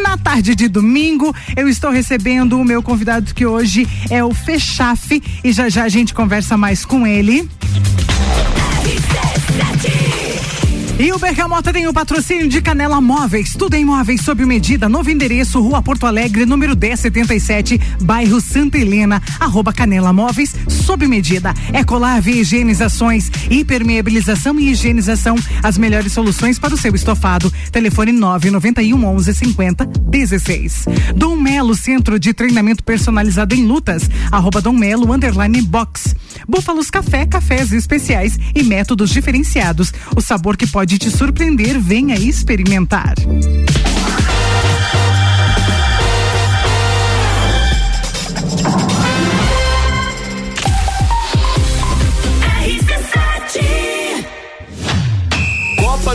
Na 0.00 0.16
tarde 0.16 0.54
de 0.54 0.68
domingo, 0.68 1.34
eu 1.56 1.68
estou 1.68 1.90
recebendo 1.90 2.56
o 2.56 2.64
meu 2.64 2.80
convidado 2.84 3.34
que 3.34 3.44
hoje 3.44 3.88
é 4.10 4.22
o 4.22 4.32
Fechafe 4.32 5.20
e 5.42 5.52
já 5.52 5.68
já 5.68 5.82
a 5.82 5.88
gente 5.88 6.14
conversa 6.14 6.56
mais 6.56 6.84
com 6.84 7.04
ele. 7.04 7.50
E 11.00 11.12
o 11.12 11.18
Bergamota 11.18 11.72
tem 11.72 11.86
o 11.86 11.92
patrocínio 11.92 12.48
de 12.48 12.60
Canela 12.60 13.00
Móveis, 13.00 13.54
tudo 13.56 13.74
em 13.74 13.84
móveis 13.84 14.20
sob 14.20 14.44
medida, 14.44 14.88
novo 14.88 15.08
endereço, 15.08 15.60
Rua 15.60 15.80
Porto 15.80 16.06
Alegre, 16.06 16.44
número 16.44 16.76
1077, 16.76 17.80
bairro 18.00 18.40
Santa 18.40 18.78
Helena, 18.78 19.22
arroba 19.38 19.72
Canela 19.72 20.12
Móveis, 20.12 20.56
sob 20.88 21.06
medida. 21.06 21.54
Ecolave 21.72 22.40
Higienizações, 22.40 23.30
hipermeabilização 23.50 24.58
e 24.58 24.70
higienização, 24.70 25.36
as 25.62 25.78
melhores 25.78 26.12
soluções 26.12 26.58
para 26.58 26.74
o 26.74 26.78
seu 26.78 26.94
estofado. 26.94 27.52
Telefone 27.70 28.10
991 28.10 29.04
11 29.04 29.34
50 29.34 29.84
16. 29.84 30.86
Dom 31.14 31.36
Melo, 31.36 31.76
Centro 31.76 32.18
de 32.18 32.32
Treinamento 32.32 32.82
Personalizado 32.82 33.54
em 33.54 33.66
Lutas, 33.66 34.10
arroba 34.32 34.60
Dom 34.60 34.72
Melo, 34.72 35.12
underline 35.12 35.62
box. 35.62 36.16
Búfalos 36.48 36.90
Café, 36.90 37.24
cafés 37.24 37.70
especiais 37.70 38.38
e 38.54 38.62
métodos 38.62 39.10
diferenciados. 39.10 39.92
O 40.16 40.20
sabor 40.20 40.56
que 40.56 40.66
pode 40.66 40.88
pode 40.88 40.96
te 40.96 41.10
surpreender. 41.10 41.78
Venha 41.78 42.14
experimentar. 42.14 43.14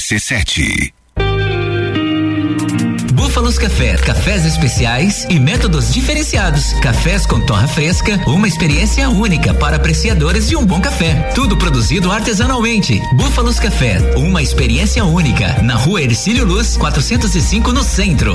RC7. 0.00 0.92
Búfalos 3.12 3.58
Café, 3.58 3.96
cafés 3.98 4.46
especiais 4.46 5.26
e 5.28 5.38
métodos 5.38 5.92
diferenciados. 5.92 6.72
Cafés 6.80 7.26
com 7.26 7.44
torra 7.44 7.68
fresca, 7.68 8.18
uma 8.26 8.48
experiência 8.48 9.10
única 9.10 9.52
para 9.52 9.76
apreciadores 9.76 10.48
de 10.48 10.56
um 10.56 10.64
bom 10.64 10.80
café. 10.80 11.30
Tudo 11.34 11.56
produzido 11.56 12.10
artesanalmente. 12.10 12.98
Búfalos 13.14 13.60
Café, 13.60 13.98
uma 14.16 14.42
experiência 14.42 15.04
única. 15.04 15.62
Na 15.62 15.74
rua 15.74 16.02
Ercílio 16.02 16.46
Luz, 16.46 16.78
405 16.78 17.70
no 17.72 17.84
centro. 17.84 18.34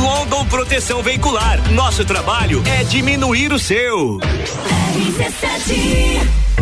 London 0.01 0.45
Proteção 0.47 1.03
Veicular. 1.03 1.71
Nosso 1.71 2.03
trabalho 2.03 2.63
é 2.65 2.83
diminuir 2.83 3.53
o 3.53 3.59
seu. 3.59 4.17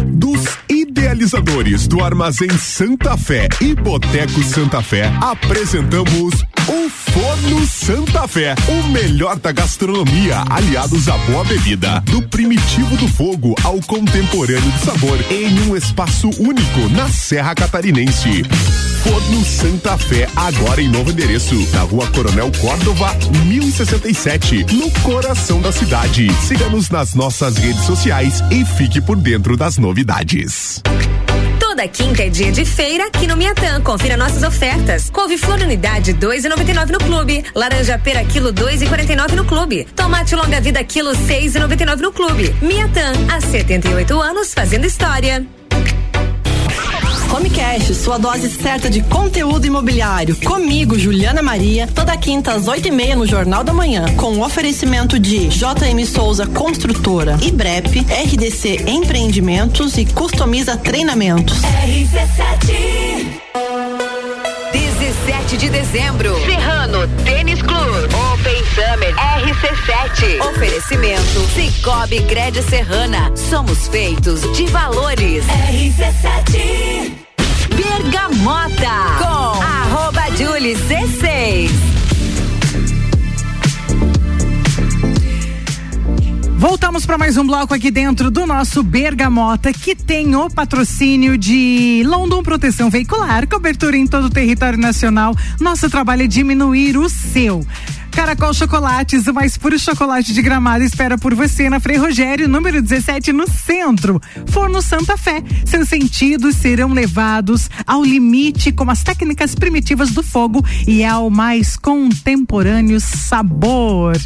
Dos 0.05 0.57
idealizadores 0.69 1.87
do 1.87 2.03
Armazém 2.03 2.49
Santa 2.57 3.17
Fé 3.17 3.47
e 3.61 3.75
Boteco 3.75 4.43
Santa 4.43 4.81
Fé, 4.81 5.11
apresentamos 5.21 6.33
o 6.67 6.89
Forno 6.89 7.65
Santa 7.65 8.27
Fé, 8.27 8.55
o 8.67 8.87
melhor 8.89 9.37
da 9.37 9.51
gastronomia, 9.51 10.43
aliados 10.49 11.07
à 11.07 11.17
boa 11.19 11.43
bebida, 11.43 12.01
do 12.05 12.21
primitivo 12.21 12.95
do 12.97 13.07
fogo 13.07 13.55
ao 13.63 13.79
contemporâneo 13.81 14.71
do 14.71 14.79
sabor, 14.85 15.17
em 15.31 15.69
um 15.69 15.75
espaço 15.75 16.29
único 16.39 16.89
na 16.91 17.09
Serra 17.09 17.55
Catarinense. 17.55 18.43
Forno 19.03 19.43
Santa 19.45 19.97
Fé, 19.97 20.27
agora 20.35 20.81
em 20.81 20.89
novo 20.89 21.09
endereço, 21.09 21.55
na 21.73 21.81
rua 21.81 22.05
Coronel 22.07 22.51
Córdova, 22.59 23.15
1067, 23.45 24.65
no 24.73 24.91
coração 25.01 25.61
da 25.61 25.71
cidade. 25.71 26.27
Siga-nos 26.45 26.89
nas 26.89 27.15
nossas 27.15 27.57
redes 27.57 27.83
sociais 27.83 28.43
e 28.51 28.65
fique 28.65 29.01
por 29.01 29.15
dentro 29.15 29.55
das 29.55 29.77
novidades. 29.77 29.88
Toda 31.59 31.87
quinta 31.87 32.23
é 32.23 32.29
dia 32.29 32.51
de 32.51 32.65
feira 32.65 33.07
aqui 33.07 33.25
no 33.25 33.37
Miatã. 33.37 33.81
Confira 33.81 34.17
nossas 34.17 34.43
ofertas. 34.43 35.09
Couve-flor 35.09 35.59
unidade 35.61 36.13
2,99 36.13 36.89
no 36.89 36.97
clube. 36.99 37.45
Laranja 37.55 37.97
pera 37.97 38.23
quilo 38.25 38.53
2,49 38.53 39.31
no 39.33 39.45
clube. 39.45 39.87
Tomate 39.95 40.35
longa 40.35 40.59
vida 40.59 40.83
quilo 40.83 41.11
6,99 41.11 42.01
no 42.01 42.11
clube. 42.11 42.53
Miatã, 42.61 43.13
há 43.31 43.39
78 43.39 44.19
anos 44.19 44.53
fazendo 44.53 44.85
história. 44.85 45.45
Homecast, 47.31 47.93
sua 47.95 48.17
dose 48.17 48.49
certa 48.49 48.89
de 48.89 49.01
conteúdo 49.01 49.65
imobiliário. 49.65 50.35
Comigo, 50.37 50.97
Juliana 50.97 51.41
Maria, 51.41 51.87
toda 51.87 52.17
quinta 52.17 52.53
às 52.53 52.67
oito 52.67 52.87
e 52.87 52.91
meia 52.91 53.15
no 53.15 53.25
Jornal 53.25 53.63
da 53.63 53.73
Manhã, 53.73 54.05
com 54.15 54.33
o 54.37 54.43
oferecimento 54.43 55.19
de 55.19 55.47
JM 55.47 56.05
Souza 56.05 56.47
Construtora, 56.47 57.37
IBREP, 57.41 57.99
RDC 57.99 58.83
Empreendimentos 58.87 59.97
e 59.97 60.05
Customiza 60.05 60.75
Treinamentos. 60.75 61.59
RC7 61.61 63.39
17 65.49 65.57
de 65.57 65.69
dezembro. 65.69 66.35
Serrano 66.45 67.07
Tênis 67.23 67.61
Club. 67.61 68.09
Open 68.33 68.63
Summer 68.75 69.15
RC7. 69.15 70.39
Oferecimento 70.49 71.39
Cicobi 71.53 72.21
Cred 72.23 72.61
Serrana. 72.61 73.31
Somos 73.35 73.87
feitos 73.87 74.41
de 74.55 74.67
valores. 74.67 75.43
RC7. 75.45 77.18
Bergamota. 77.79 78.91
Com 79.19 79.63
arroba 79.63 80.21
Julie 80.35 80.75
C6. 80.75 81.69
Voltamos 86.57 87.05
para 87.05 87.17
mais 87.17 87.37
um 87.37 87.47
bloco 87.47 87.73
aqui 87.73 87.89
dentro 87.89 88.29
do 88.29 88.45
nosso 88.45 88.83
Bergamota, 88.83 89.71
que 89.71 89.95
tem 89.95 90.35
o 90.35 90.49
patrocínio 90.49 91.37
de 91.37 92.03
London 92.05 92.43
Proteção 92.43 92.89
Veicular, 92.89 93.47
cobertura 93.47 93.95
em 93.95 94.05
todo 94.05 94.25
o 94.25 94.29
território 94.29 94.77
nacional. 94.77 95.33
Nosso 95.57 95.89
trabalho 95.89 96.23
é 96.23 96.27
diminuir 96.27 96.97
o 96.97 97.07
seu. 97.07 97.65
Caracol 98.19 98.53
Chocolates, 98.53 99.27
o 99.27 99.33
mais 99.33 99.55
puro 99.55 99.79
chocolate 99.79 100.33
de 100.33 100.41
gramado, 100.41 100.83
espera 100.83 101.17
por 101.17 101.33
você 101.33 101.69
na 101.69 101.79
Frei 101.79 101.95
Rogério, 101.95 102.49
número 102.49 102.81
17, 102.81 103.31
no 103.31 103.49
centro. 103.49 104.21
Forno 104.47 104.81
Santa 104.81 105.15
Fé. 105.15 105.41
Seus 105.65 105.87
sentidos 105.87 106.57
serão 106.57 106.91
levados 106.91 107.69
ao 107.87 108.03
limite 108.03 108.73
com 108.73 108.91
as 108.91 109.03
técnicas 109.03 109.55
primitivas 109.55 110.11
do 110.11 110.21
fogo 110.21 110.61
e 110.85 111.01
ao 111.05 111.29
mais 111.29 111.77
contemporâneo 111.77 112.99
sabor. 112.99 114.17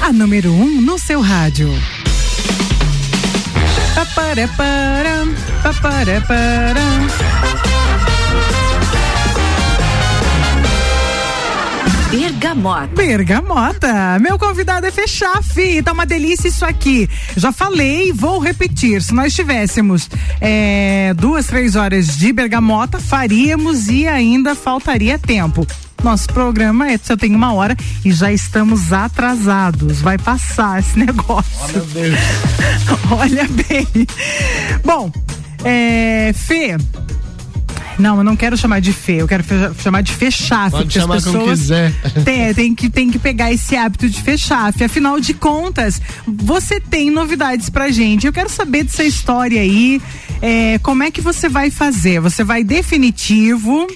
A 0.00 0.10
número 0.10 0.50
1 0.52 0.62
um 0.62 0.80
no 0.80 0.98
seu 0.98 1.20
rádio. 1.20 1.70
Paparapara, 4.14 5.26
paparapara. 5.60 6.80
Bergamota. 12.12 12.94
Bergamota. 12.94 14.18
Meu 14.20 14.38
convidado 14.38 14.86
é 14.86 14.92
Fechafi. 14.92 15.82
Tá 15.82 15.92
uma 15.92 16.06
delícia 16.06 16.46
isso 16.46 16.64
aqui. 16.64 17.10
Já 17.36 17.50
falei, 17.50 18.12
vou 18.12 18.38
repetir. 18.38 19.02
Se 19.02 19.12
nós 19.12 19.34
tivéssemos 19.34 20.08
é, 20.40 21.12
duas, 21.14 21.46
três 21.48 21.74
horas 21.74 22.16
de 22.16 22.32
bergamota, 22.32 23.00
faríamos 23.00 23.88
e 23.88 24.06
ainda 24.06 24.54
faltaria 24.54 25.18
tempo. 25.18 25.66
Nosso 26.04 26.26
programa 26.28 26.90
é 26.90 26.98
só 27.02 27.16
tem 27.16 27.34
uma 27.34 27.54
hora 27.54 27.74
e 28.04 28.12
já 28.12 28.30
estamos 28.30 28.92
atrasados. 28.92 30.02
Vai 30.02 30.18
passar 30.18 30.78
esse 30.78 30.98
negócio. 31.00 31.50
Olha 31.62 31.82
bem. 31.94 32.12
Olha 33.10 33.48
bem. 33.48 34.06
Bom, 34.84 35.10
é, 35.64 36.30
Fê. 36.34 36.76
Não, 37.98 38.18
eu 38.18 38.24
não 38.24 38.36
quero 38.36 38.54
chamar 38.54 38.80
de 38.80 38.92
Fê, 38.92 39.22
eu 39.22 39.26
quero 39.28 39.42
chamar 39.78 40.02
de 40.02 40.12
Fechafe. 40.12 40.72
Pode 40.72 40.88
as 40.88 40.92
chamar 40.92 41.22
como 41.22 41.38
pessoas 41.38 41.60
quiser. 41.60 41.92
Tem, 42.22 42.52
tem, 42.52 42.74
que, 42.74 42.90
tem 42.90 43.10
que 43.10 43.18
pegar 43.18 43.50
esse 43.50 43.74
hábito 43.74 44.06
de 44.06 44.20
Fechafe. 44.20 44.84
Afinal 44.84 45.18
de 45.18 45.32
contas, 45.32 46.02
você 46.26 46.80
tem 46.80 47.10
novidades 47.10 47.70
pra 47.70 47.90
gente. 47.90 48.26
Eu 48.26 48.32
quero 48.32 48.50
saber 48.50 48.84
dessa 48.84 49.04
história 49.04 49.60
aí. 49.60 50.02
é, 50.42 50.78
como 50.80 51.02
é 51.02 51.10
que 51.10 51.22
você 51.22 51.48
vai 51.48 51.70
fazer? 51.70 52.20
Você 52.20 52.44
vai 52.44 52.62
definitivo? 52.62 53.86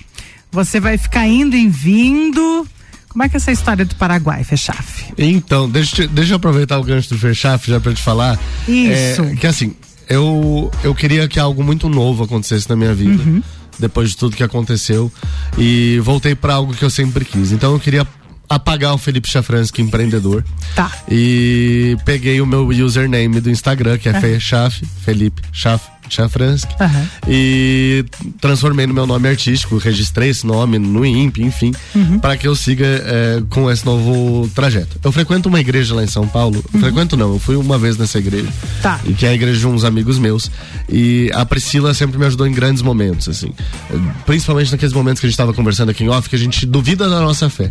Você 0.50 0.80
vai 0.80 0.96
ficar 0.98 1.26
indo 1.26 1.56
e 1.56 1.68
vindo? 1.68 2.66
Como 3.08 3.22
é 3.22 3.28
que 3.28 3.36
é 3.36 3.38
essa 3.38 3.52
história 3.52 3.84
do 3.84 3.94
Paraguai, 3.96 4.44
Fechafe? 4.44 5.12
Então, 5.16 5.68
deixa, 5.68 6.02
eu- 6.02 6.08
deixa 6.08 6.32
eu 6.32 6.36
aproveitar 6.36 6.78
o 6.78 6.84
gancho 6.84 7.08
do 7.10 7.18
Fechaf 7.18 7.68
já 7.70 7.80
pra 7.80 7.92
te 7.92 8.02
falar. 8.02 8.38
Isso. 8.68 9.22
É, 9.22 9.36
que 9.36 9.46
assim, 9.46 9.74
eu, 10.08 10.70
eu 10.84 10.94
queria 10.94 11.26
que 11.26 11.38
algo 11.40 11.62
muito 11.64 11.88
novo 11.88 12.24
acontecesse 12.24 12.68
na 12.68 12.76
minha 12.76 12.94
vida. 12.94 13.22
Uhum. 13.22 13.42
Depois 13.78 14.10
de 14.10 14.16
tudo 14.16 14.36
que 14.36 14.42
aconteceu. 14.42 15.10
E 15.56 15.98
voltei 16.02 16.34
pra 16.34 16.54
algo 16.54 16.74
que 16.74 16.84
eu 16.84 16.90
sempre 16.90 17.24
quis. 17.24 17.52
Então 17.52 17.72
eu 17.72 17.80
queria 17.80 18.06
apagar 18.48 18.94
o 18.94 18.98
Felipe 18.98 19.28
Chafransky, 19.28 19.82
empreendedor. 19.82 20.44
Tá. 20.74 20.90
E 21.08 21.96
peguei 22.04 22.40
o 22.40 22.46
meu 22.46 22.66
username 22.68 23.40
do 23.40 23.50
Instagram, 23.50 23.98
que 23.98 24.08
é. 24.08 24.20
Fechaf, 24.20 24.84
Felipe 25.04 25.42
Chaf, 25.52 25.84
Chafransky. 26.14 26.74
Aham. 26.80 27.08
E 27.28 28.04
transformei 28.40 28.86
no 28.86 28.94
meu 28.94 29.06
nome 29.06 29.28
artístico, 29.28 29.76
registrei 29.78 30.30
esse 30.30 30.46
nome 30.46 30.78
no 30.78 31.04
INPE, 31.04 31.42
enfim, 31.42 31.72
Uhum. 31.94 32.18
para 32.18 32.36
que 32.36 32.46
eu 32.46 32.54
siga 32.54 32.86
eh, 32.86 33.42
com 33.50 33.70
esse 33.70 33.84
novo 33.84 34.48
trajeto. 34.54 34.98
Eu 35.02 35.12
frequento 35.12 35.48
uma 35.48 35.60
igreja 35.60 35.94
lá 35.94 36.02
em 36.02 36.06
São 36.06 36.26
Paulo. 36.26 36.64
Uhum. 36.72 36.80
Frequento 36.80 37.16
não, 37.16 37.32
eu 37.34 37.38
fui 37.38 37.56
uma 37.56 37.78
vez 37.78 37.96
nessa 37.96 38.18
igreja. 38.18 38.48
Tá. 38.82 39.00
E 39.04 39.12
que 39.12 39.26
é 39.26 39.30
a 39.30 39.34
igreja 39.34 39.58
de 39.58 39.66
uns 39.66 39.84
amigos 39.84 40.18
meus. 40.18 40.50
E 40.88 41.30
a 41.34 41.44
Priscila 41.44 41.92
sempre 41.94 42.18
me 42.18 42.26
ajudou 42.26 42.46
em 42.46 42.52
grandes 42.52 42.82
momentos, 42.82 43.28
assim. 43.28 43.52
Principalmente 44.26 44.72
naqueles 44.72 44.92
momentos 44.92 45.20
que 45.20 45.26
a 45.26 45.28
gente 45.28 45.34
estava 45.34 45.52
conversando 45.52 45.90
aqui 45.90 46.04
em 46.04 46.08
off, 46.08 46.28
que 46.28 46.36
a 46.36 46.38
gente 46.38 46.64
duvida 46.66 47.08
da 47.08 47.20
nossa 47.20 47.48
fé. 47.50 47.70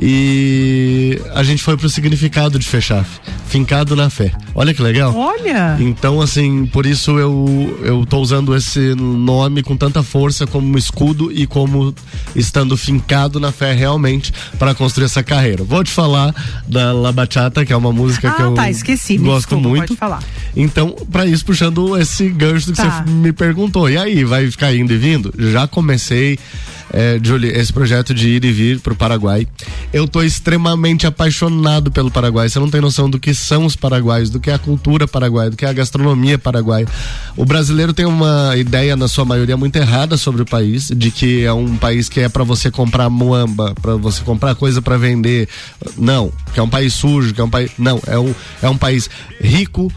E 0.00 1.20
a 1.34 1.42
gente 1.42 1.62
foi 1.62 1.76
pro 1.76 1.88
significado 1.88 2.58
de 2.58 2.66
fechar, 2.66 3.04
fincado 3.46 3.94
na 3.96 4.10
fé. 4.10 4.32
Olha 4.54 4.74
que 4.74 4.82
legal. 4.82 5.14
Olha! 5.16 5.76
Então, 5.80 6.20
assim, 6.20 6.66
por 6.66 6.84
isso 6.86 7.18
eu, 7.18 7.71
eu 7.82 8.04
tô 8.06 8.18
usando 8.18 8.54
esse 8.54 8.94
nome 8.94 9.62
com 9.62 9.76
tanta 9.76 10.02
força 10.02 10.46
como 10.46 10.66
um 10.72 10.78
escudo 10.78 11.30
e 11.32 11.46
como 11.46 11.94
estando 12.36 12.76
fincado 12.76 13.38
na 13.40 13.50
fé 13.52 13.72
realmente 13.72 14.32
para 14.58 14.74
construir 14.74 15.06
essa 15.06 15.22
carreira. 15.22 15.64
Vou 15.64 15.82
te 15.82 15.90
falar 15.90 16.34
da 16.66 16.92
La 16.92 17.12
Bachata, 17.12 17.64
que 17.64 17.72
é 17.72 17.76
uma 17.76 17.92
música 17.92 18.30
que 18.30 18.42
Ah, 18.42 18.46
eu 18.46 18.54
tá, 18.54 18.70
esqueci. 18.70 19.16
Gosto 19.18 19.56
desculpa, 19.56 19.68
muito. 19.68 19.96
Então, 20.56 20.94
para 21.10 21.26
isso, 21.26 21.44
puxando 21.44 21.96
esse 21.98 22.28
gancho 22.28 22.66
do 22.66 22.72
que 22.72 22.82
Tá. 22.82 23.02
você 23.04 23.10
me 23.10 23.32
perguntou. 23.32 23.88
E 23.88 23.96
aí, 23.96 24.24
vai 24.24 24.50
ficar 24.50 24.74
indo 24.74 24.92
e 24.92 24.98
vindo? 24.98 25.32
Já 25.38 25.66
comecei. 25.66 26.38
É, 26.92 27.18
Julie, 27.22 27.50
esse 27.50 27.72
projeto 27.72 28.12
de 28.12 28.28
ir 28.28 28.44
e 28.44 28.52
vir 28.52 28.80
pro 28.80 28.94
Paraguai. 28.94 29.46
Eu 29.92 30.06
tô 30.06 30.22
extremamente 30.22 31.06
apaixonado 31.06 31.90
pelo 31.90 32.10
Paraguai. 32.10 32.48
Você 32.48 32.58
não 32.58 32.68
tem 32.68 32.80
noção 32.80 33.08
do 33.08 33.18
que 33.18 33.32
são 33.32 33.64
os 33.64 33.74
paraguaios, 33.74 34.28
do 34.28 34.38
que 34.38 34.50
é 34.50 34.54
a 34.54 34.58
cultura 34.58 35.08
paraguaia, 35.08 35.50
do 35.50 35.56
que 35.56 35.64
é 35.64 35.68
a 35.68 35.72
gastronomia 35.72 36.38
paraguaia. 36.38 36.86
O 37.36 37.44
brasileiro 37.44 37.94
tem 37.94 38.04
uma 38.04 38.54
ideia, 38.56 38.94
na 38.94 39.08
sua 39.08 39.24
maioria, 39.24 39.56
muito 39.56 39.76
errada 39.76 40.16
sobre 40.18 40.42
o 40.42 40.46
país, 40.46 40.88
de 40.94 41.10
que 41.10 41.44
é 41.44 41.52
um 41.52 41.76
país 41.76 42.08
que 42.08 42.20
é 42.20 42.28
para 42.28 42.44
você 42.44 42.70
comprar 42.70 43.08
muamba, 43.08 43.74
para 43.80 43.96
você 43.96 44.22
comprar 44.22 44.54
coisa 44.54 44.82
para 44.82 44.98
vender. 44.98 45.48
Não, 45.96 46.30
que 46.52 46.60
é 46.60 46.62
um 46.62 46.68
país 46.68 46.92
sujo, 46.92 47.32
que 47.32 47.40
é 47.40 47.44
um 47.44 47.50
país. 47.50 47.70
Não, 47.78 48.00
é 48.06 48.18
um, 48.18 48.34
é 48.62 48.68
um 48.68 48.76
país 48.76 49.08
rico 49.40 49.90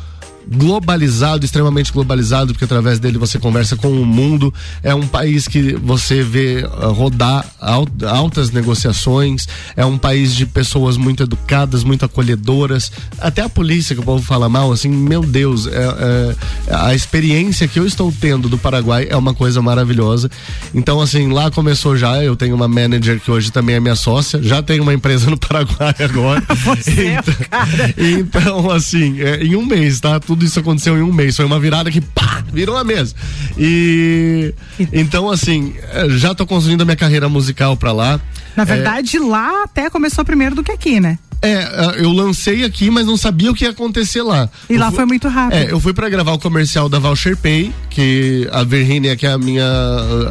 globalizado, 0.48 1.46
extremamente 1.46 1.92
globalizado, 1.92 2.54
porque 2.54 2.66
através 2.66 3.00
dele 3.00 3.18
você 3.18 3.40
conversa 3.40 3.76
com 3.76 3.90
o 3.90 4.06
mundo. 4.06 4.54
É 4.84 4.94
um 4.94 5.08
país 5.08 5.48
que 5.48 5.74
você 5.76 6.22
vê 6.24 6.64
uh, 6.66 6.92
rodar 6.92 7.46
altas 7.60 8.52
negociações. 8.52 9.48
É 9.76 9.86
um 9.86 9.98
país 9.98 10.36
de 10.36 10.46
pessoas 10.46 10.98
muito 10.98 11.24
educadas, 11.24 11.84
muito 11.84 12.06
acolhedoras. 12.06 12.92
Até 13.20 13.42
a 13.42 13.50
polícia, 13.50 13.96
que 13.96 14.02
o 14.02 14.06
povo 14.06 14.24
fala 14.24 14.48
mal, 14.48 14.72
assim, 14.72 14.90
meu 14.90 15.22
Deus, 15.22 15.68
é, 15.68 15.72
é, 15.72 16.36
a 16.76 16.94
experiência 16.94 17.68
que 17.68 17.80
eu 17.80 17.86
estou 17.86 18.14
tendo 18.20 18.48
do 18.48 18.58
Paraguai 18.58 19.08
é 19.10 19.16
uma 19.16 19.34
coisa 19.34 19.62
maravilhosa. 19.62 20.30
Então, 20.74 21.02
assim, 21.02 21.32
lá 21.32 21.50
começou 21.50 21.98
já. 21.98 22.24
Eu 22.24 22.36
tenho 22.36 22.56
uma 22.56 22.68
manager 22.68 23.20
que 23.20 23.32
hoje 23.32 23.52
também 23.52 23.76
é 23.76 23.80
minha 23.80 23.96
sócia. 23.96 24.42
Já 24.42 24.62
tenho 24.62 24.84
uma 24.84 24.94
empresa 24.94 25.30
no 25.30 25.38
Paraguai 25.38 25.96
agora. 26.00 26.44
Você 26.66 27.16
então, 27.16 27.34
é 27.40 27.44
cara. 27.46 27.94
então, 27.98 28.72
assim, 28.72 29.22
é, 29.22 29.44
em 29.44 29.56
um 29.56 29.66
mês, 29.66 30.00
tá? 30.00 30.20
Tudo 30.20 30.35
tudo 30.36 30.46
isso 30.46 30.60
aconteceu 30.60 30.98
em 30.98 31.02
um 31.02 31.14
mês. 31.14 31.38
Foi 31.38 31.46
uma 31.46 31.60
virada 31.60 31.90
que 31.90 32.02
pá, 32.02 32.44
virou 32.52 32.78
a 32.78 32.84
mesa. 32.84 33.16
E 33.58 34.54
então, 34.92 35.30
assim, 35.30 35.74
é, 35.94 36.10
já 36.10 36.36
tô 36.36 36.46
construindo 36.46 36.82
a 36.82 36.86
minha 36.86 36.98
carreira 36.98 37.30
musical 37.30 37.78
pra 37.78 37.94
lá. 37.94 38.20
Na 38.56 38.64
é, 38.64 38.66
verdade, 38.66 39.16
é, 39.16 39.20
lá 39.22 39.64
até 39.64 39.90
começou 39.90 40.26
primeiro 40.26 40.54
do 40.54 40.62
que 40.62 40.72
aqui, 40.74 41.00
né? 41.00 41.18
É, 41.42 41.52
é, 41.52 41.96
eu 42.00 42.12
lancei 42.12 42.66
aqui, 42.66 42.90
mas 42.90 43.06
não 43.06 43.16
sabia 43.16 43.52
o 43.52 43.56
que 43.56 43.64
ia 43.64 43.72
acontecer 43.72 44.22
lá. 44.22 44.50
E 44.70 44.74
eu 44.74 44.80
lá 44.80 44.88
fui, 44.88 44.96
foi 44.98 45.06
muito 45.06 45.28
rápido. 45.28 45.58
É, 45.58 45.72
eu 45.72 45.80
fui 45.80 45.94
para 45.94 46.10
gravar 46.10 46.34
o 46.34 46.40
comercial 46.40 46.90
da 46.90 47.00
Voucher 47.00 47.38
Pay, 47.38 47.72
que 47.90 48.48
a 48.52 48.64
Virginia, 48.64 49.16
que 49.16 49.26
é 49.26 49.32
a 49.32 49.38
minha, 49.38 49.66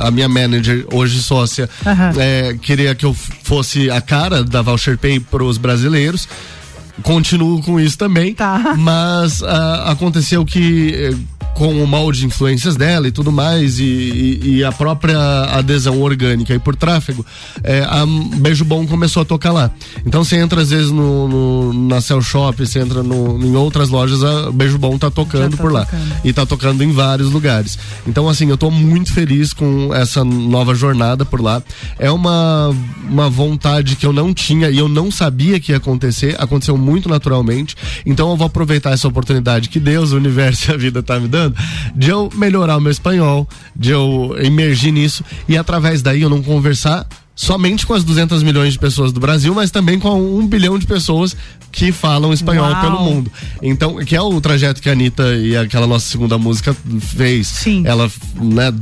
a 0.00 0.10
minha 0.10 0.28
manager, 0.28 0.86
hoje 0.92 1.22
sócia, 1.22 1.68
uhum. 1.86 2.20
é, 2.20 2.58
queria 2.60 2.94
que 2.94 3.06
eu 3.06 3.14
fosse 3.42 3.90
a 3.90 4.00
cara 4.00 4.44
da 4.44 4.60
Voucher 4.60 4.98
Pay 4.98 5.20
pros 5.20 5.56
brasileiros 5.56 6.28
continuo 7.02 7.62
com 7.62 7.80
isso 7.80 7.98
também. 7.98 8.34
Tá. 8.34 8.74
Mas 8.78 9.40
uh, 9.40 9.46
aconteceu 9.86 10.44
que 10.44 10.94
eh, 10.94 11.16
com 11.54 11.82
o 11.82 11.86
mal 11.86 12.10
de 12.10 12.26
influências 12.26 12.76
dela 12.76 13.06
e 13.08 13.12
tudo 13.12 13.30
mais, 13.30 13.78
e, 13.78 13.84
e, 13.84 14.56
e 14.56 14.64
a 14.64 14.72
própria 14.72 15.18
adesão 15.56 16.00
orgânica 16.02 16.52
e 16.54 16.58
por 16.58 16.74
tráfego, 16.76 17.24
é, 17.62 17.80
a 17.80 18.04
Beijo 18.38 18.64
Bom 18.64 18.86
começou 18.86 19.22
a 19.22 19.24
tocar 19.24 19.52
lá. 19.52 19.70
Então 20.04 20.24
você 20.24 20.36
entra 20.36 20.60
às 20.60 20.70
vezes 20.70 20.90
no, 20.90 21.28
no 21.28 21.88
na 21.88 22.00
Cell 22.00 22.20
Shop, 22.20 22.66
você 22.66 22.80
entra 22.80 23.02
no, 23.02 23.40
em 23.42 23.54
outras 23.54 23.88
lojas, 23.88 24.22
a 24.24 24.50
Beijo 24.50 24.78
Bom 24.78 24.98
tá 24.98 25.10
tocando 25.10 25.56
tá 25.56 25.62
por 25.62 25.72
lá. 25.72 25.84
Tocando. 25.84 26.14
E 26.24 26.32
tá 26.32 26.44
tocando 26.44 26.82
em 26.82 26.92
vários 26.92 27.30
lugares. 27.30 27.78
Então, 28.06 28.28
assim, 28.28 28.48
eu 28.50 28.56
tô 28.56 28.70
muito 28.70 29.12
feliz 29.12 29.52
com 29.52 29.94
essa 29.94 30.24
nova 30.24 30.74
jornada 30.74 31.24
por 31.24 31.40
lá. 31.40 31.62
É 31.98 32.10
uma, 32.10 32.74
uma 33.08 33.30
vontade 33.30 33.96
que 33.96 34.04
eu 34.04 34.12
não 34.12 34.34
tinha 34.34 34.70
e 34.70 34.78
eu 34.78 34.88
não 34.88 35.10
sabia 35.10 35.60
que 35.60 35.72
ia 35.72 35.78
acontecer. 35.78 36.34
Aconteceu 36.38 36.76
muito 36.76 37.08
naturalmente. 37.08 37.76
Então 38.04 38.30
eu 38.30 38.36
vou 38.36 38.46
aproveitar 38.46 38.90
essa 38.90 39.06
oportunidade 39.06 39.68
que 39.68 39.78
Deus, 39.78 40.12
o 40.12 40.16
universo 40.16 40.70
e 40.70 40.74
a 40.74 40.76
vida 40.76 41.02
tá 41.02 41.18
me 41.20 41.28
dando 41.28 41.43
de 41.94 42.10
eu 42.10 42.30
melhorar 42.34 42.76
o 42.76 42.80
meu 42.80 42.90
espanhol, 42.90 43.48
de 43.74 43.90
eu 43.90 44.36
emergir 44.38 44.92
nisso 44.92 45.24
e 45.48 45.56
através 45.56 46.02
daí 46.02 46.22
eu 46.22 46.30
não 46.30 46.42
conversar 46.42 47.06
somente 47.34 47.86
com 47.86 47.94
as 47.94 48.04
200 48.04 48.42
milhões 48.42 48.72
de 48.72 48.78
pessoas 48.78 49.12
do 49.12 49.20
Brasil, 49.20 49.54
mas 49.54 49.70
também 49.70 49.98
com 49.98 50.38
um 50.38 50.46
bilhão 50.46 50.78
de 50.78 50.86
pessoas 50.86 51.36
que 51.72 51.90
falam 51.90 52.32
espanhol 52.32 52.70
Uau. 52.70 52.80
pelo 52.80 53.00
mundo. 53.00 53.32
Então, 53.60 53.96
que 53.96 54.14
é 54.14 54.20
o 54.20 54.40
trajeto 54.40 54.80
que 54.80 54.88
a 54.88 54.92
Anitta 54.92 55.34
e 55.34 55.56
aquela 55.56 55.88
nossa 55.88 56.06
segunda 56.06 56.38
música 56.38 56.74
fez. 57.00 57.48
Sim. 57.48 57.82
Ela 57.84 58.08
né, 58.36 58.72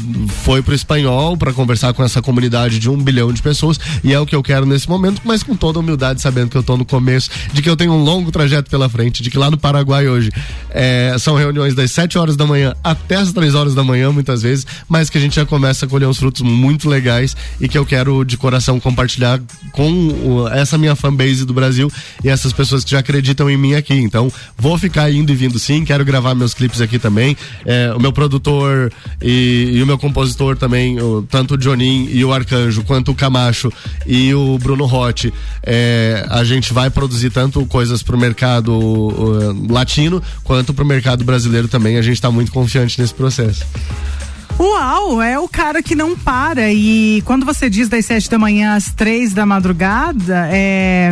foi 0.45 0.61
pro 0.61 0.75
espanhol 0.75 1.37
para 1.37 1.55
conversar 1.55 1.95
com 1.95 2.05
essa 2.05 2.21
comunidade 2.21 2.79
de 2.79 2.91
um 2.91 2.97
bilhão 2.97 3.33
de 3.33 3.41
pessoas 3.41 3.81
e 4.05 4.13
é 4.13 4.21
o 4.21 4.27
que 4.27 4.37
eu 4.37 4.43
quero 4.43 4.67
nesse 4.67 4.89
momento, 4.89 5.23
mas 5.25 5.43
com 5.43 5.57
toda 5.57 5.79
humildade, 5.79 6.21
sabendo 6.21 6.51
que 6.51 6.57
eu 6.57 6.63
tô 6.63 6.77
no 6.77 6.85
começo, 6.85 7.31
de 7.53 7.63
que 7.63 7.71
eu 7.71 7.77
tenho 7.77 7.93
um 7.93 8.05
longo 8.05 8.31
trajeto 8.31 8.71
pela 8.71 8.89
frente, 8.89 9.23
de 9.23 9.31
que 9.31 9.39
lá 9.39 9.51
no 9.51 9.57
Paraguai 9.57 10.07
hoje 10.07 10.31
é, 10.69 11.17
são 11.19 11.35
reuniões 11.35 11.75
das 11.75 11.91
7 11.93 12.19
horas 12.19 12.37
da 12.37 12.47
manhã 12.47 12.75
até 12.85 13.17
as 13.17 13.33
3 13.33 13.55
horas 13.55 13.75
da 13.75 13.83
manhã, 13.83 14.13
muitas 14.13 14.43
vezes, 14.43 14.67
mas 14.87 15.09
que 15.09 15.17
a 15.17 15.21
gente 15.21 15.37
já 15.37 15.47
começa 15.47 15.87
a 15.87 15.89
colher 15.89 16.07
uns 16.07 16.19
frutos 16.19 16.43
muito 16.43 16.91
legais 16.91 17.35
e 17.59 17.69
que 17.69 17.79
eu 17.79 17.87
quero 17.87 18.23
de 18.23 18.37
coração 18.43 18.81
compartilhar 18.81 19.41
com 19.71 20.49
essa 20.53 20.77
minha 20.77 20.97
fanbase 20.97 21.45
do 21.47 21.55
Brasil 21.55 21.91
e 22.25 22.29
essas 22.29 22.53
pessoas 22.53 22.83
que 22.83 22.91
já 22.91 22.99
acreditam 22.99 23.49
em 23.49 23.57
mim 23.57 23.75
aqui. 23.75 23.95
Então, 23.95 24.31
vou 24.59 24.77
ficar 24.77 25.11
indo 25.13 25.31
e 25.31 25.37
vindo 25.37 25.59
sim, 25.61 25.85
quero 25.85 26.05
gravar 26.05 26.35
meus 26.35 26.53
clipes 26.53 26.81
aqui 26.81 26.99
também. 26.99 27.37
É, 27.65 27.93
o 27.95 28.01
meu 28.01 28.13
produtor 28.13 28.93
e, 29.23 29.71
e, 29.75 29.83
o 29.83 29.87
meu 29.87 29.97
compositor 29.97 30.57
também, 30.57 31.01
o, 31.01 31.23
tanto 31.23 31.55
o 31.55 31.61
Jonin 31.61 32.09
e 32.11 32.25
o 32.25 32.33
Arcanjo, 32.33 32.83
quanto 32.83 33.13
o 33.13 33.15
Camacho 33.15 33.73
e 34.05 34.35
o 34.35 34.59
Bruno 34.59 34.87
Rotti, 34.87 35.33
é, 35.63 36.27
a 36.29 36.43
gente 36.43 36.73
vai 36.73 36.91
produzir 36.91 37.31
tanto 37.31 37.65
coisas 37.67 38.03
pro 38.03 38.19
mercado 38.19 38.73
uh, 38.73 39.73
latino 39.73 40.21
quanto 40.43 40.75
pro 40.75 40.85
mercado 40.85 41.25
brasileiro 41.25 41.69
também. 41.69 41.97
A 41.97 42.03
gente 42.03 42.15
está 42.15 42.31
muito 42.31 42.51
confiante 42.51 43.01
nesse 43.01 43.15
processo. 43.15 43.65
Uau, 44.63 45.21
é 45.21 45.37
o 45.41 45.49
cara 45.49 45.83
que 45.83 45.97
não 45.97 46.17
para. 46.17 46.73
E 46.73 47.21
quando 47.25 47.45
você 47.45 47.69
diz 47.69 47.89
das 47.89 48.07
sete 48.07 48.31
da 48.31 48.39
manhã 48.39 48.77
às 48.77 48.93
três 48.93 49.33
da 49.33 49.45
madrugada, 49.45 50.49
é. 50.53 51.11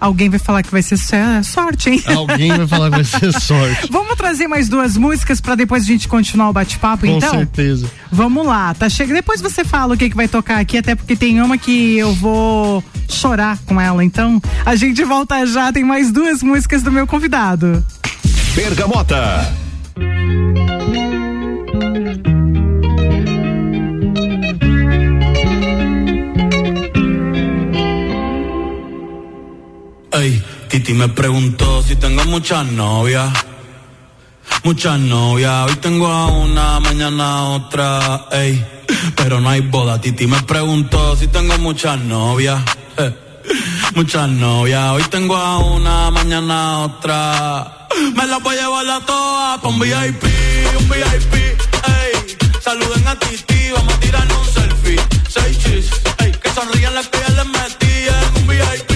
Alguém 0.00 0.28
vai 0.28 0.38
falar 0.38 0.62
que 0.64 0.70
vai 0.70 0.82
ser 0.82 0.98
sorte, 1.44 1.90
hein? 1.90 2.02
Alguém 2.06 2.54
vai 2.54 2.66
falar 2.66 2.90
que 2.90 2.96
vai 2.96 3.04
ser 3.04 3.32
sorte. 3.40 3.88
Vamos 3.90 4.14
trazer 4.16 4.48
mais 4.48 4.68
duas 4.68 4.96
músicas 4.96 5.40
para 5.40 5.54
depois 5.54 5.84
a 5.84 5.86
gente 5.86 6.08
continuar 6.08 6.50
o 6.50 6.52
bate-papo, 6.52 7.06
então? 7.06 7.30
Com 7.30 7.38
certeza. 7.38 7.90
Vamos 8.10 8.44
lá, 8.44 8.74
tá 8.74 8.88
chegando. 8.88 9.14
Depois 9.14 9.40
você 9.40 9.64
fala 9.64 9.94
o 9.94 9.96
que, 9.96 10.10
que 10.10 10.16
vai 10.16 10.26
tocar 10.28 10.58
aqui, 10.58 10.76
até 10.76 10.94
porque 10.96 11.16
tem 11.16 11.40
uma 11.40 11.56
que 11.56 11.96
eu 11.96 12.12
vou 12.14 12.84
chorar 13.08 13.58
com 13.64 13.80
ela. 13.80 14.04
Então, 14.04 14.42
a 14.66 14.74
gente 14.74 15.02
volta 15.04 15.46
já, 15.46 15.72
tem 15.72 15.84
mais 15.84 16.10
duas 16.10 16.42
músicas 16.42 16.82
do 16.82 16.90
meu 16.90 17.06
convidado. 17.06 17.82
Bergamota. 18.54 19.54
Ey, 30.18 30.42
Titi 30.68 30.94
me 30.94 31.08
preguntó 31.08 31.82
si 31.82 31.94
tengo 31.96 32.24
muchas 32.24 32.64
novias. 32.64 33.30
Muchas 34.64 34.98
novias, 34.98 35.68
hoy 35.68 35.76
tengo 35.76 36.06
a 36.06 36.28
una, 36.28 36.80
mañana 36.80 37.50
otra, 37.50 38.26
ey. 38.32 38.64
Pero 39.14 39.40
no 39.40 39.50
hay 39.50 39.60
boda, 39.60 40.00
Titi 40.00 40.26
me 40.26 40.42
preguntó 40.42 41.16
si 41.16 41.26
tengo 41.26 41.58
muchas 41.58 41.98
novias. 42.00 42.62
Muchas 43.94 44.28
novias, 44.28 44.90
hoy 44.90 45.04
tengo 45.04 45.36
a 45.36 45.58
una, 45.58 46.10
mañana 46.10 46.80
otra. 46.80 47.86
Me 48.16 48.26
las 48.26 48.42
voy 48.42 48.56
a 48.56 48.62
llevar 48.62 48.88
a 48.90 49.00
todas 49.06 49.60
pa' 49.60 49.68
un 49.68 49.78
VIP, 49.78 50.24
un 50.78 50.88
VIP, 50.88 51.34
ey. 51.34 52.36
Saluden 52.60 53.06
a 53.06 53.16
Titi, 53.18 53.70
vamos 53.70 53.94
a 53.94 54.00
tirar 54.00 54.26
un 54.32 54.46
selfie. 54.52 55.00
Seis 55.28 55.58
chis, 55.58 55.90
ey. 56.18 56.32
Que 56.32 56.50
sonrían 56.50 56.94
las 56.94 57.06
que 57.08 57.18
ya 57.18 57.34
les 57.34 57.46
metí 57.46 57.94
en 58.08 58.42
un 58.42 58.48
VIP, 58.48 58.95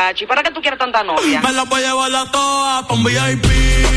muchacho. 0.00 0.24
¿Y 0.24 0.26
para 0.26 0.42
qué 0.42 0.50
tú 0.50 0.60
quieres 0.60 0.78
tanta 0.78 1.02
novia? 1.02 1.40
Me 1.40 1.52
la 1.52 1.64
voy 1.64 1.82
a 1.82 1.88
llevar 1.88 2.14
a 2.14 2.30
todas 2.30 2.86
pa' 2.86 2.94
un 2.94 3.04
VIP, 3.04 3.46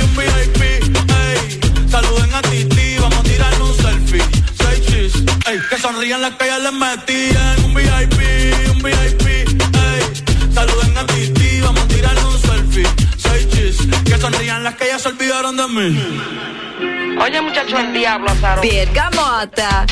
un 0.04 0.16
VIP, 0.16 0.62
ey. 0.62 1.60
Saluden 1.90 2.34
a 2.34 2.42
Titi, 2.42 2.98
vamos 3.00 3.20
a 3.20 3.24
tirar 3.24 3.62
un 3.62 3.74
selfie. 3.76 4.24
Seis 4.58 4.86
chis, 4.86 5.14
ey. 5.48 5.60
Que 5.70 5.78
sonrían 5.78 6.22
las 6.22 6.36
que 6.36 6.46
ya 6.48 6.60
les 6.60 6.74
metían. 6.74 7.66
Un 7.66 7.74
VIP, 7.74 8.20
un 8.72 8.82
VIP, 8.82 9.28
ey. 9.28 10.54
Saluden 10.54 10.98
a 10.98 11.06
Titi, 11.06 11.62
vamos 11.62 11.84
a 11.84 11.88
tirar 11.88 12.18
un 12.26 12.40
selfie. 12.40 12.88
Seis 13.18 13.50
chis, 13.50 13.78
que 14.06 14.18
sonrían 14.18 14.64
las 14.64 14.76
que 14.76 14.88
ya 14.88 15.00
se 15.00 15.10
olvidaron 15.10 15.56
de 15.58 15.68
mí. 15.68 17.18
Oye, 17.22 17.42
muchacho, 17.42 17.78
el 17.78 17.94
diablo, 17.94 18.30
Azaro. 18.30 18.62
Bergamota. 18.62 19.86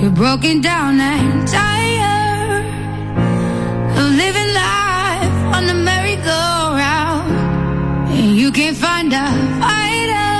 You're 0.00 0.10
broken 0.10 0.62
down 0.62 0.98
and 0.98 1.46
tired 1.46 2.19
living 4.22 4.50
life 4.64 5.36
on 5.56 5.62
the 5.70 5.76
merry-go-round. 5.88 7.32
And 8.16 8.30
you 8.40 8.48
can't 8.58 8.78
find 8.86 9.08
a 9.24 9.26
fighter, 9.62 10.34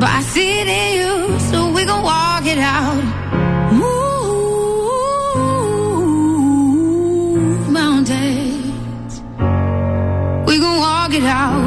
but 0.00 0.10
I 0.18 0.20
see 0.32 0.50
it 0.60 0.68
in 0.80 0.90
you, 1.00 1.14
so 1.48 1.58
we 1.76 1.82
gon' 1.90 2.04
walk 2.12 2.44
it 2.54 2.60
out. 2.76 3.02
Move 3.80 3.94
mountains, 7.80 9.12
we 10.46 10.54
gon' 10.64 10.78
walk 10.86 11.12
it 11.20 11.26
out 11.42 11.63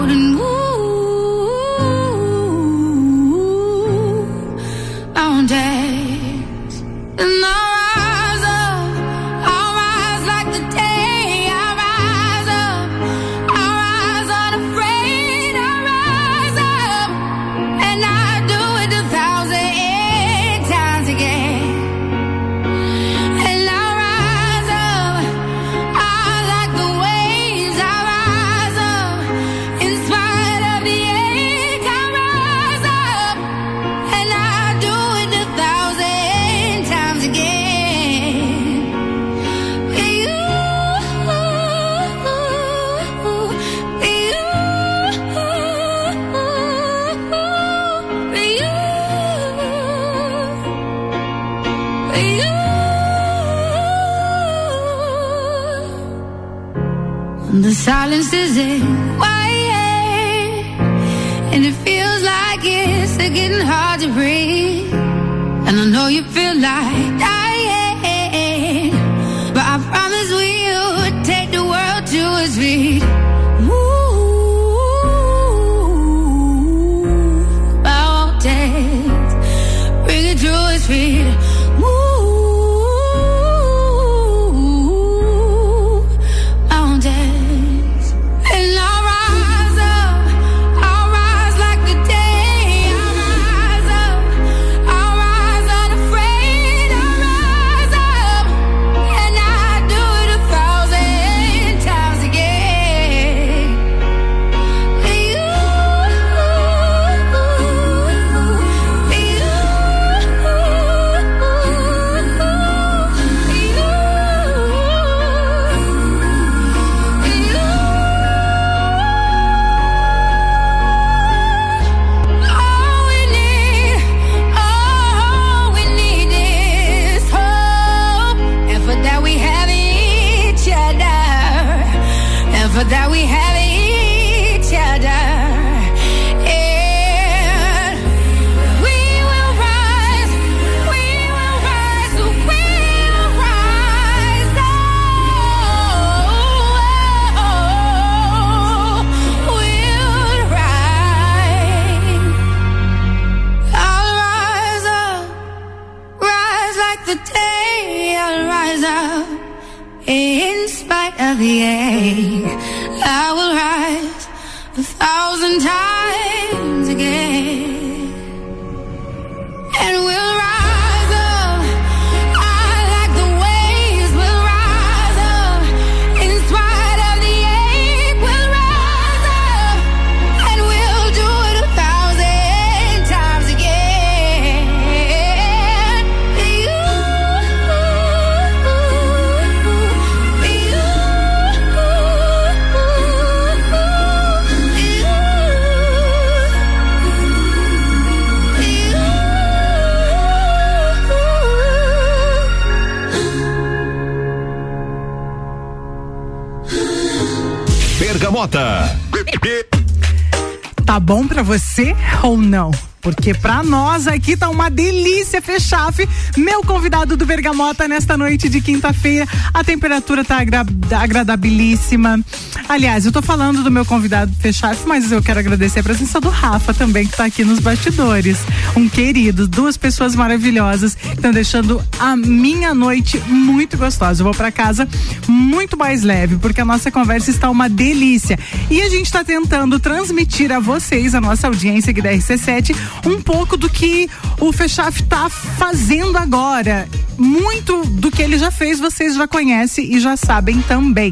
Tá 210.85 210.99
bom 210.99 211.27
pra 211.27 211.43
você 211.43 211.95
ou 212.23 212.37
não? 212.37 212.71
Porque 213.07 213.33
pra 213.33 213.63
nós 213.63 214.05
aqui 214.05 214.35
tá 214.35 214.49
uma 214.49 214.69
delícia 214.69 215.41
fechar. 215.41 215.93
Meu 216.35 216.61
convidado 216.61 217.15
do 217.15 217.25
Bergamota 217.25 217.87
nesta 217.87 218.17
noite 218.17 218.49
de 218.49 218.59
quinta-feira. 218.59 219.25
A 219.53 219.63
temperatura 219.63 220.25
tá 220.25 220.37
agra 220.39 220.65
agradabilíssima. 220.91 222.19
Aliás, 222.67 223.05
eu 223.05 223.11
tô 223.13 223.21
falando 223.21 223.63
do 223.63 223.71
meu 223.71 223.85
convidado 223.85 224.33
fechar, 224.41 224.75
mas 224.85 225.09
eu 225.09 225.21
quero 225.21 225.39
agradecer 225.39 225.79
a 225.79 225.83
presença 225.83 226.19
do 226.19 226.27
Rafa 226.27 226.73
também, 226.73 227.07
que 227.07 227.15
tá 227.15 227.23
aqui 227.23 227.45
nos 227.45 227.59
bastidores. 227.59 228.39
Um 228.75 228.89
querido, 228.89 229.47
duas 229.47 229.77
pessoas 229.77 230.13
maravilhosas 230.13 230.95
que 230.95 231.13
estão 231.13 231.31
deixando 231.31 231.81
a 231.97 232.17
minha 232.17 232.73
noite 232.73 233.19
muito 233.21 233.77
gostosa. 233.77 234.21
Eu 234.21 234.25
vou 234.25 234.33
para 234.33 234.51
casa 234.51 234.85
muito 235.29 235.77
mais 235.77 236.03
leve, 236.03 236.35
porque 236.35 236.59
a 236.59 236.65
nossa 236.65 236.91
conversa 236.91 237.31
está 237.31 237.49
uma 237.49 237.69
delícia. 237.69 238.37
E 238.69 238.81
a 238.81 238.89
gente 238.89 239.05
está 239.05 239.23
tentando 239.23 239.79
transmitir 239.79 240.51
a 240.51 240.59
vocês, 240.59 241.15
a 241.15 241.21
nossa 241.21 241.47
audiência 241.47 241.91
aqui 241.91 242.01
da 242.01 242.11
RC7, 242.11 242.75
um 243.05 243.21
pouco 243.21 243.57
do 243.57 243.69
que 243.69 244.09
o 244.39 244.51
Fechaf 244.51 245.03
tá 245.03 245.29
fazendo 245.29 246.17
agora. 246.17 246.87
Muito 247.17 247.83
do 247.85 248.11
que 248.11 248.21
ele 248.21 248.37
já 248.37 248.51
fez, 248.51 248.79
vocês 248.79 249.15
já 249.15 249.27
conhecem 249.27 249.95
e 249.95 249.99
já 249.99 250.15
sabem 250.15 250.61
também. 250.61 251.11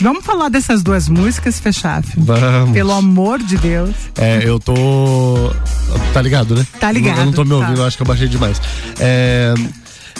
Vamos 0.00 0.24
falar 0.24 0.48
dessas 0.48 0.82
duas 0.82 1.08
músicas, 1.08 1.60
Fechaf? 1.60 2.08
Vamos. 2.16 2.72
Pelo 2.72 2.92
amor 2.92 3.38
de 3.38 3.58
Deus. 3.58 3.94
É, 4.16 4.40
eu 4.42 4.58
tô. 4.58 4.74
Tá 6.14 6.22
ligado, 6.22 6.56
né? 6.56 6.66
Tá 6.78 6.90
ligado. 6.90 7.18
Eu 7.18 7.26
não 7.26 7.32
tô 7.32 7.44
me 7.44 7.52
ouvindo, 7.52 7.76
tá. 7.76 7.86
acho 7.86 7.96
que 7.98 8.02
eu 8.02 8.06
baixei 8.06 8.26
demais. 8.26 8.60
É. 8.98 9.52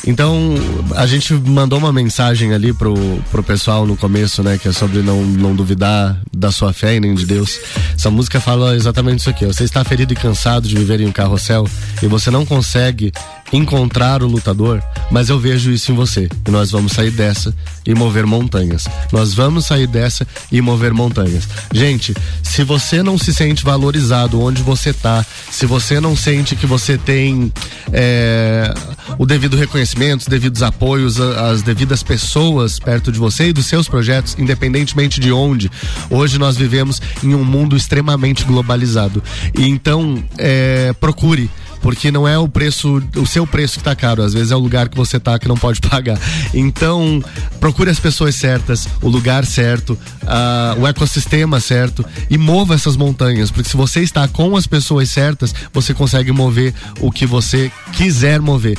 Então, 0.07 0.55
a 0.97 1.07
gente 1.07 1.35
mandou 1.35 1.79
uma 1.79 1.93
mensagem 1.93 2.55
ali 2.55 2.73
pro, 2.73 2.95
pro 3.31 3.43
pessoal 3.43 3.87
no 3.87 3.97
começo, 3.97 4.43
né? 4.43 4.59
Que 4.59 4.69
é 4.69 4.73
sobre 4.73 5.03
não, 5.03 5.23
não 5.23 5.55
duvidar 5.55 6.21
da 6.33 6.51
sua 6.51 6.73
fé 6.73 6.97
e 6.97 7.01
nem 7.01 7.15
de 7.15 7.27
Deus. 7.27 7.61
Essa 7.95 8.11
música 8.11 8.41
fala 8.41 8.75
exatamente 8.75 9.21
isso 9.21 9.31
aqui. 9.31 9.45
Você 9.45 9.65
está 9.65 9.85
ferido 9.85 10.13
e 10.13 10.17
cansado 10.17 10.67
de 10.67 10.75
viver 10.75 11.01
em 11.01 11.07
um 11.07 11.13
carrossel 11.13 11.67
e 12.03 12.07
você 12.07 12.31
não 12.31 12.47
consegue 12.47 13.13
encontrar 13.53 14.23
o 14.23 14.27
lutador, 14.27 14.83
mas 15.11 15.29
eu 15.29 15.39
vejo 15.39 15.71
isso 15.71 15.93
em 15.93 15.95
você. 15.95 16.29
E 16.47 16.51
nós 16.51 16.71
vamos 16.71 16.93
sair 16.93 17.11
dessa 17.11 17.55
e 17.85 17.95
mover 17.95 18.27
montanhas. 18.27 18.87
Nós 19.13 19.35
vamos 19.35 19.67
sair 19.67 19.87
dessa 19.87 20.27
e 20.51 20.61
mover 20.61 20.93
montanhas. 20.93 21.49
Gente, 21.73 22.15
se 22.43 22.63
você 22.63 23.03
não 23.03 23.19
se 23.19 23.35
sente 23.35 23.65
valorizado 23.65 24.41
onde 24.41 24.63
você 24.63 24.93
tá, 24.93 25.25
se 25.51 25.67
você 25.67 26.01
não 26.01 26.17
sente 26.17 26.55
que 26.55 26.67
você 26.67 26.97
tem 26.97 27.53
é, 27.93 28.73
o 29.19 29.27
devido 29.27 29.57
reconhecimento, 29.57 30.21
os 30.21 30.27
devidos 30.27 30.63
apoios, 30.63 31.21
as 31.21 31.63
devidas 31.63 32.03
pessoas 32.03 32.79
perto 32.79 33.11
de 33.11 33.19
você 33.19 33.49
e 33.49 33.53
dos 33.53 33.67
seus 33.67 33.89
projetos, 33.89 34.37
independentemente 34.39 35.21
de 35.21 35.33
onde, 35.33 35.71
hoje 36.09 36.39
nós 36.39 36.57
vivemos 36.57 37.01
em 37.23 37.35
um 37.35 37.45
mundo 37.45 37.77
extremamente 37.77 38.45
globalizado. 38.45 39.23
E 39.57 39.67
então, 39.67 40.23
é, 40.39 40.93
procure 40.95 41.51
porque 41.81 42.11
não 42.11 42.27
é 42.27 42.39
o 42.39 42.49
preço, 42.49 43.03
o 43.17 43.27
seu 43.27 43.47
preço 43.47 43.79
que 43.79 43.85
tá 43.85 43.95
caro, 43.95 44.23
às 44.23 44.33
vezes 44.33 44.53
é 44.53 44.57
o 44.57 44.59
lugar 44.59 44.89
que 44.89 44.97
você 44.97 45.19
tá 45.19 45.39
que 45.39 45.49
não 45.49 45.57
pode 45.57 45.81
pagar. 45.89 46.19
Então, 46.53 47.23
procure 47.59 47.91
as 47.91 47.99
pessoas 47.99 48.35
certas, 48.35 48.89
o 49.01 49.09
lugar 49.09 49.45
certo, 49.45 49.99
ah, 50.27 50.75
o 50.79 50.87
ecossistema 50.87 51.61
certo 51.61 52.05
e 52.29 52.37
mova 52.37 52.75
essas 52.75 52.97
montanhas, 52.97 53.51
porque 53.51 53.69
se 53.69 53.77
você 53.77 54.01
está 54.01 54.27
com 54.29 54.57
as 54.57 54.67
pessoas 54.67 55.11
certas, 55.11 55.55
você 55.73 55.95
consegue 55.95 56.33
mover 56.33 56.75
o 57.01 57.11
que 57.11 57.27
você 57.27 57.71
quiser 57.93 58.41
mover. 58.41 58.79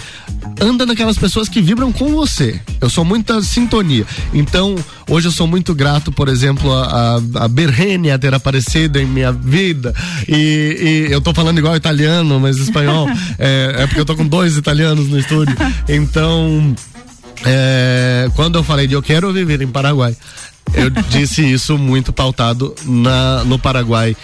Anda 0.59 0.85
naquelas 0.85 1.17
pessoas 1.17 1.49
que 1.49 1.61
vibram 1.61 1.91
com 1.91 2.13
você. 2.15 2.59
Eu 2.79 2.89
sou 2.89 3.03
muita 3.03 3.41
sintonia. 3.41 4.05
Então, 4.33 4.75
hoje 5.09 5.27
eu 5.27 5.31
sou 5.31 5.47
muito 5.47 5.73
grato, 5.73 6.11
por 6.11 6.27
exemplo, 6.27 6.71
a, 6.71 7.17
a, 7.35 7.45
a 7.45 7.47
Berrênia 7.47 8.17
ter 8.19 8.33
aparecido 8.33 8.99
em 8.99 9.05
minha 9.05 9.31
vida. 9.31 9.93
E, 10.27 11.07
e 11.07 11.11
eu 11.11 11.21
tô 11.21 11.33
falando 11.33 11.57
igual 11.57 11.75
italiano, 11.75 12.39
mas 12.39 12.57
espanhol. 12.57 12.90
É, 13.37 13.75
é 13.79 13.87
porque 13.87 13.99
eu 13.99 14.05
tô 14.05 14.15
com 14.15 14.27
dois 14.27 14.57
italianos 14.57 15.07
no 15.07 15.19
estúdio. 15.19 15.55
Então, 15.87 16.75
é, 17.45 18.29
quando 18.35 18.57
eu 18.57 18.63
falei 18.63 18.87
de 18.87 18.93
eu 18.93 19.01
quero 19.01 19.31
viver 19.33 19.61
em 19.61 19.67
Paraguai, 19.67 20.15
eu 20.73 20.89
disse 20.89 21.41
isso 21.41 21.77
muito 21.77 22.13
pautado 22.13 22.75
na, 22.85 23.43
no 23.43 23.57
Paraguai 23.59 24.15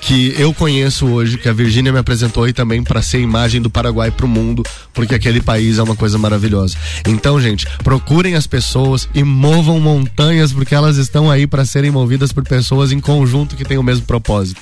que 0.00 0.34
eu 0.38 0.54
conheço 0.54 1.06
hoje, 1.06 1.36
que 1.36 1.48
a 1.48 1.52
Virgínia 1.52 1.92
me 1.92 1.98
apresentou 1.98 2.48
e 2.48 2.52
também 2.52 2.82
para 2.82 3.02
ser 3.02 3.20
imagem 3.20 3.60
do 3.60 3.68
Paraguai 3.68 4.10
pro 4.10 4.26
mundo, 4.26 4.62
porque 4.94 5.14
aquele 5.14 5.42
país 5.42 5.78
é 5.78 5.82
uma 5.82 5.94
coisa 5.94 6.16
maravilhosa. 6.16 6.76
Então, 7.06 7.40
gente, 7.40 7.66
procurem 7.84 8.34
as 8.34 8.46
pessoas 8.46 9.08
e 9.14 9.22
movam 9.22 9.78
montanhas, 9.78 10.52
porque 10.52 10.74
elas 10.74 10.96
estão 10.96 11.30
aí 11.30 11.46
para 11.46 11.64
serem 11.64 11.90
movidas 11.90 12.32
por 12.32 12.44
pessoas 12.44 12.92
em 12.92 13.00
conjunto 13.00 13.56
que 13.56 13.64
têm 13.64 13.78
o 13.78 13.82
mesmo 13.82 14.06
propósito. 14.06 14.60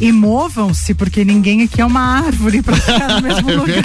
E 0.00 0.10
movam-se, 0.12 0.92
porque 0.94 1.24
ninguém 1.24 1.62
aqui 1.62 1.80
é 1.80 1.84
uma 1.86 2.00
árvore 2.00 2.60
para 2.62 2.76
ficar 2.76 3.08
no 3.08 3.22
mesmo 3.26 3.50
É 3.50 3.54
lugar. 3.54 3.84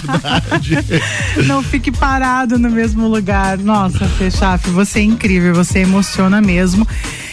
Não 1.45 1.63
fique 1.63 1.91
parado 1.91 2.57
no 2.57 2.69
mesmo 2.69 3.07
lugar. 3.07 3.57
Nossa, 3.57 4.05
Fechaf, 4.07 4.69
você 4.71 4.99
é 4.99 5.03
incrível, 5.03 5.53
você 5.53 5.79
emociona 5.79 6.41
mesmo. 6.41 6.87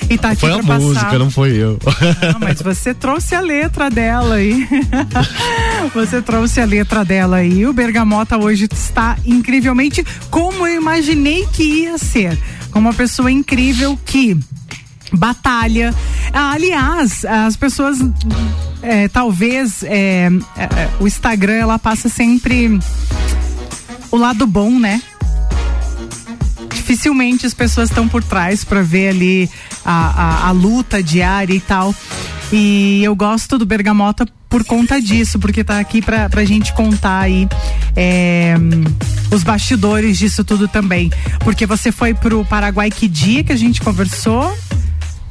E 0.08 0.16
tá 0.16 0.30
aqui 0.30 0.42
Foi 0.42 0.52
a 0.52 0.62
pra 0.62 0.78
música, 0.78 1.04
passar. 1.04 1.18
não 1.18 1.30
foi 1.30 1.56
eu. 1.56 1.78
Não, 2.32 2.38
mas 2.38 2.62
você 2.62 2.94
trouxe 2.94 3.34
a 3.34 3.40
letra 3.40 3.90
dela 3.90 4.36
aí. 4.36 4.68
Você 5.94 6.22
trouxe 6.22 6.60
a 6.60 6.64
letra 6.64 7.04
dela 7.04 7.38
aí. 7.38 7.66
O 7.66 7.72
Bergamota 7.72 8.36
hoje 8.36 8.68
está 8.72 9.16
incrivelmente 9.26 10.04
como 10.30 10.64
eu 10.66 10.76
imaginei 10.76 11.44
que 11.52 11.62
ia 11.82 11.98
ser. 11.98 12.38
Como 12.70 12.88
uma 12.88 12.94
pessoa 12.94 13.30
incrível 13.32 13.98
que 14.04 14.36
batalha. 15.12 15.94
Ah, 16.32 16.52
aliás, 16.52 17.24
as 17.24 17.56
pessoas. 17.56 17.98
é, 18.82 19.08
talvez 19.08 19.82
é, 19.82 20.28
é, 20.56 20.62
é, 20.62 20.90
o 21.00 21.06
Instagram 21.06 21.54
ela 21.54 21.78
passa 21.78 22.08
sempre 22.08 22.78
o 24.10 24.16
lado 24.16 24.46
bom, 24.46 24.78
né? 24.78 25.00
dificilmente 26.86 27.44
as 27.44 27.52
pessoas 27.52 27.90
estão 27.90 28.06
por 28.06 28.22
trás 28.22 28.62
para 28.62 28.80
ver 28.80 29.08
ali 29.08 29.50
a, 29.84 30.44
a, 30.44 30.48
a 30.48 30.50
luta 30.52 31.02
diária 31.02 31.52
e 31.52 31.60
tal. 31.60 31.92
E 32.52 33.02
eu 33.02 33.16
gosto 33.16 33.58
do 33.58 33.66
Bergamota 33.66 34.24
por 34.48 34.64
conta 34.64 35.02
disso, 35.02 35.36
porque 35.40 35.64
tá 35.64 35.80
aqui 35.80 36.00
pra, 36.00 36.28
pra 36.28 36.44
gente 36.44 36.72
contar 36.74 37.22
aí 37.22 37.48
é, 37.96 38.54
os 39.32 39.42
bastidores 39.42 40.16
disso 40.16 40.44
tudo 40.44 40.68
também. 40.68 41.10
Porque 41.40 41.66
você 41.66 41.90
foi 41.90 42.14
pro 42.14 42.44
Paraguai 42.44 42.88
que 42.88 43.08
dia 43.08 43.42
que 43.42 43.52
a 43.52 43.56
gente 43.56 43.80
conversou? 43.80 44.56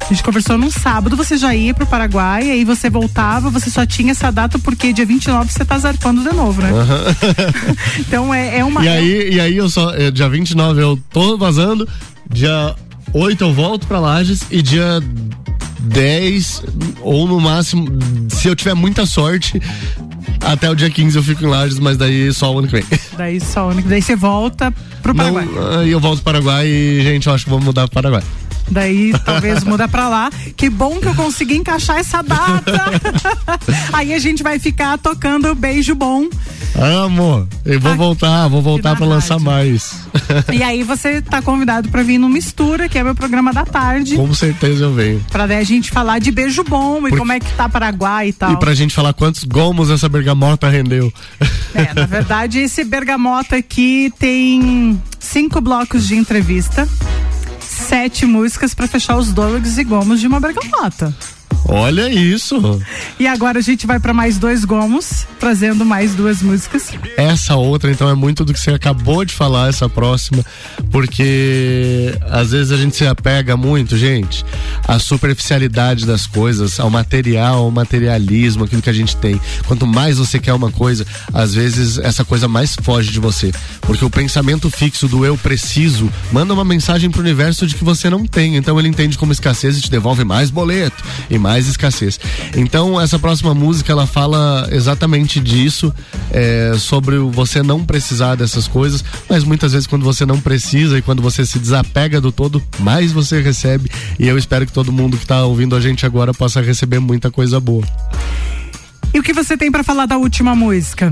A 0.00 0.08
gente 0.08 0.22
conversou 0.22 0.56
num 0.56 0.70
sábado, 0.70 1.16
você 1.16 1.36
já 1.36 1.54
ia 1.54 1.74
pro 1.74 1.86
Paraguai, 1.86 2.48
aí 2.50 2.64
você 2.64 2.88
voltava, 2.88 3.50
você 3.50 3.68
só 3.68 3.84
tinha 3.84 4.12
essa 4.12 4.30
data 4.30 4.58
porque 4.58 4.92
dia 4.92 5.04
29 5.04 5.52
você 5.52 5.64
tá 5.64 5.76
zarpando 5.78 6.22
de 6.22 6.34
novo, 6.34 6.62
né? 6.62 6.70
Então 7.98 8.32
é, 8.32 8.58
é 8.58 8.64
uma. 8.64 8.84
E 8.84 8.88
aí, 8.88 9.34
e 9.34 9.40
aí 9.40 9.56
eu 9.56 9.68
só, 9.68 9.92
eh, 9.94 10.10
dia 10.10 10.28
29 10.28 10.80
eu 10.80 10.98
tô 11.10 11.36
vazando, 11.36 11.88
dia 12.30 12.74
8 13.12 13.42
eu 13.42 13.52
volto 13.52 13.86
pra 13.86 13.98
Lages 13.98 14.42
e 14.50 14.62
dia 14.62 15.02
10 15.80 16.62
ou 17.00 17.26
no 17.26 17.40
máximo, 17.40 17.88
se 18.28 18.46
eu 18.46 18.54
tiver 18.54 18.74
muita 18.74 19.06
sorte, 19.06 19.60
até 20.40 20.70
o 20.70 20.74
dia 20.74 20.90
15 20.90 21.16
eu 21.16 21.22
fico 21.22 21.44
em 21.44 21.48
Lages, 21.48 21.78
mas 21.78 21.96
daí 21.96 22.32
só 22.32 22.54
o 22.54 22.58
ano 22.58 22.68
que 22.68 22.74
vem. 22.74 22.84
Daí 23.16 23.40
só, 23.40 23.72
daí 23.72 24.02
você 24.02 24.14
volta 24.14 24.72
pro 25.02 25.14
Paraguai. 25.14 25.46
Não, 25.46 25.78
aí 25.80 25.90
eu 25.90 25.98
volto 25.98 26.16
pro 26.22 26.32
Paraguai 26.32 26.66
e, 26.66 27.00
gente, 27.02 27.26
eu 27.26 27.34
acho 27.34 27.44
que 27.44 27.50
vou 27.50 27.60
mudar 27.60 27.88
pro 27.88 27.94
Paraguai. 27.94 28.22
Daí 28.70 29.12
talvez 29.24 29.62
muda 29.64 29.88
pra 29.88 30.08
lá. 30.08 30.30
Que 30.56 30.68
bom 30.68 30.98
que 30.98 31.06
eu 31.06 31.14
consegui 31.14 31.56
encaixar 31.56 31.98
essa 31.98 32.22
data. 32.22 32.84
Aí 33.92 34.12
a 34.14 34.18
gente 34.18 34.42
vai 34.42 34.58
ficar 34.58 34.98
tocando 34.98 35.54
beijo 35.54 35.94
bom. 35.94 36.28
Amo! 36.74 37.48
Eu 37.64 37.80
vou 37.80 37.96
voltar, 37.96 38.48
vou 38.48 38.60
voltar 38.60 38.96
pra 38.96 39.06
lançar 39.06 39.38
mais. 39.38 39.94
E 40.52 40.62
aí 40.62 40.82
você 40.82 41.22
tá 41.22 41.40
convidado 41.40 41.88
pra 41.88 42.02
vir 42.02 42.18
no 42.18 42.28
Mistura, 42.28 42.88
que 42.88 42.98
é 42.98 43.02
meu 43.02 43.14
programa 43.14 43.52
da 43.52 43.64
tarde. 43.64 44.16
Com 44.16 44.32
certeza 44.34 44.84
eu 44.84 44.92
venho. 44.92 45.24
Pra 45.30 45.46
daí 45.46 45.58
a 45.58 45.64
gente 45.64 45.90
falar 45.90 46.18
de 46.18 46.30
beijo 46.30 46.62
bom 46.64 47.06
e 47.08 47.16
como 47.16 47.32
é 47.32 47.40
que 47.40 47.50
tá 47.54 47.68
Paraguai 47.68 48.28
e 48.28 48.32
tal. 48.32 48.52
E 48.52 48.56
pra 48.58 48.74
gente 48.74 48.94
falar 48.94 49.14
quantos 49.14 49.44
gomos 49.44 49.90
essa 49.90 50.08
bergamota 50.08 50.68
rendeu. 50.68 51.12
É, 51.74 51.94
na 51.94 52.06
verdade, 52.06 52.58
esse 52.58 52.84
bergamota 52.84 53.56
aqui 53.56 54.12
tem 54.18 55.00
cinco 55.18 55.60
blocos 55.60 56.06
de 56.06 56.14
entrevista, 56.16 56.88
sete 57.86 58.26
músicas 58.26 58.74
pra 58.74 58.88
fechar 58.88 59.16
os 59.16 59.32
dogs 59.32 59.78
e 59.78 59.84
gomos 59.84 60.20
de 60.20 60.26
uma 60.26 60.40
bergamota. 60.40 61.14
Olha 61.68 62.08
isso! 62.08 62.80
E 63.18 63.26
agora 63.26 63.58
a 63.58 63.62
gente 63.62 63.86
vai 63.86 63.98
pra 63.98 64.12
mais 64.12 64.38
dois 64.38 64.64
gomos, 64.64 65.26
trazendo 65.38 65.84
mais 65.84 66.14
duas 66.14 66.42
músicas. 66.42 66.92
Essa 67.16 67.56
outra, 67.56 67.90
então, 67.90 68.08
é 68.08 68.14
muito 68.14 68.44
do 68.44 68.52
que 68.52 68.60
você 68.60 68.70
acabou 68.70 69.24
de 69.24 69.34
falar, 69.34 69.68
essa 69.68 69.88
próxima, 69.88 70.44
porque 70.90 72.16
às 72.30 72.50
vezes 72.52 72.72
a 72.72 72.76
gente 72.76 72.96
se 72.96 73.06
apega 73.06 73.56
muito, 73.56 73.96
gente, 73.96 74.44
à 74.86 74.98
superficialidade 74.98 76.06
das 76.06 76.26
coisas, 76.26 76.78
ao 76.78 76.90
material, 76.90 77.64
ao 77.64 77.70
materialismo, 77.70 78.64
aquilo 78.64 78.82
que 78.82 78.90
a 78.90 78.92
gente 78.92 79.16
tem. 79.16 79.40
Quanto 79.66 79.86
mais 79.86 80.18
você 80.18 80.38
quer 80.38 80.52
uma 80.52 80.70
coisa, 80.70 81.06
às 81.32 81.54
vezes 81.54 81.98
essa 81.98 82.24
coisa 82.24 82.46
mais 82.46 82.76
foge 82.82 83.10
de 83.10 83.18
você. 83.18 83.52
Porque 83.80 84.04
o 84.04 84.10
pensamento 84.10 84.70
fixo 84.70 85.08
do 85.08 85.24
eu 85.24 85.36
preciso 85.36 86.10
manda 86.30 86.52
uma 86.52 86.64
mensagem 86.64 87.10
pro 87.10 87.20
universo 87.20 87.66
de 87.66 87.74
que 87.74 87.84
você 87.84 88.10
não 88.10 88.26
tem. 88.26 88.56
Então 88.56 88.78
ele 88.78 88.88
entende 88.88 89.18
como 89.18 89.32
escassez 89.32 89.78
e 89.78 89.80
te 89.80 89.90
devolve 89.90 90.24
mais 90.24 90.50
boleto 90.50 91.02
e 91.30 91.38
mais 91.38 91.55
escassez. 91.66 92.20
Então 92.54 93.00
essa 93.00 93.18
próxima 93.18 93.54
música 93.54 93.92
ela 93.92 94.06
fala 94.06 94.68
exatamente 94.70 95.40
disso, 95.40 95.92
é, 96.30 96.74
sobre 96.78 97.18
você 97.18 97.62
não 97.62 97.84
precisar 97.84 98.34
dessas 98.34 98.68
coisas, 98.68 99.04
mas 99.28 99.44
muitas 99.44 99.72
vezes 99.72 99.86
quando 99.86 100.04
você 100.04 100.26
não 100.26 100.40
precisa 100.40 100.98
e 100.98 101.02
quando 101.02 101.22
você 101.22 101.46
se 101.46 101.58
desapega 101.58 102.20
do 102.20 102.30
todo, 102.30 102.62
mais 102.80 103.12
você 103.12 103.40
recebe. 103.40 103.90
E 104.18 104.28
eu 104.28 104.36
espero 104.36 104.66
que 104.66 104.72
todo 104.72 104.92
mundo 104.92 105.16
que 105.16 105.26
tá 105.26 105.44
ouvindo 105.44 105.74
a 105.74 105.80
gente 105.80 106.04
agora 106.04 106.34
possa 106.34 106.60
receber 106.60 107.00
muita 107.00 107.30
coisa 107.30 107.58
boa. 107.58 107.84
E 109.14 109.18
o 109.18 109.22
que 109.22 109.32
você 109.32 109.56
tem 109.56 109.70
pra 109.72 109.82
falar 109.82 110.04
da 110.06 110.18
última 110.18 110.54
música? 110.54 111.10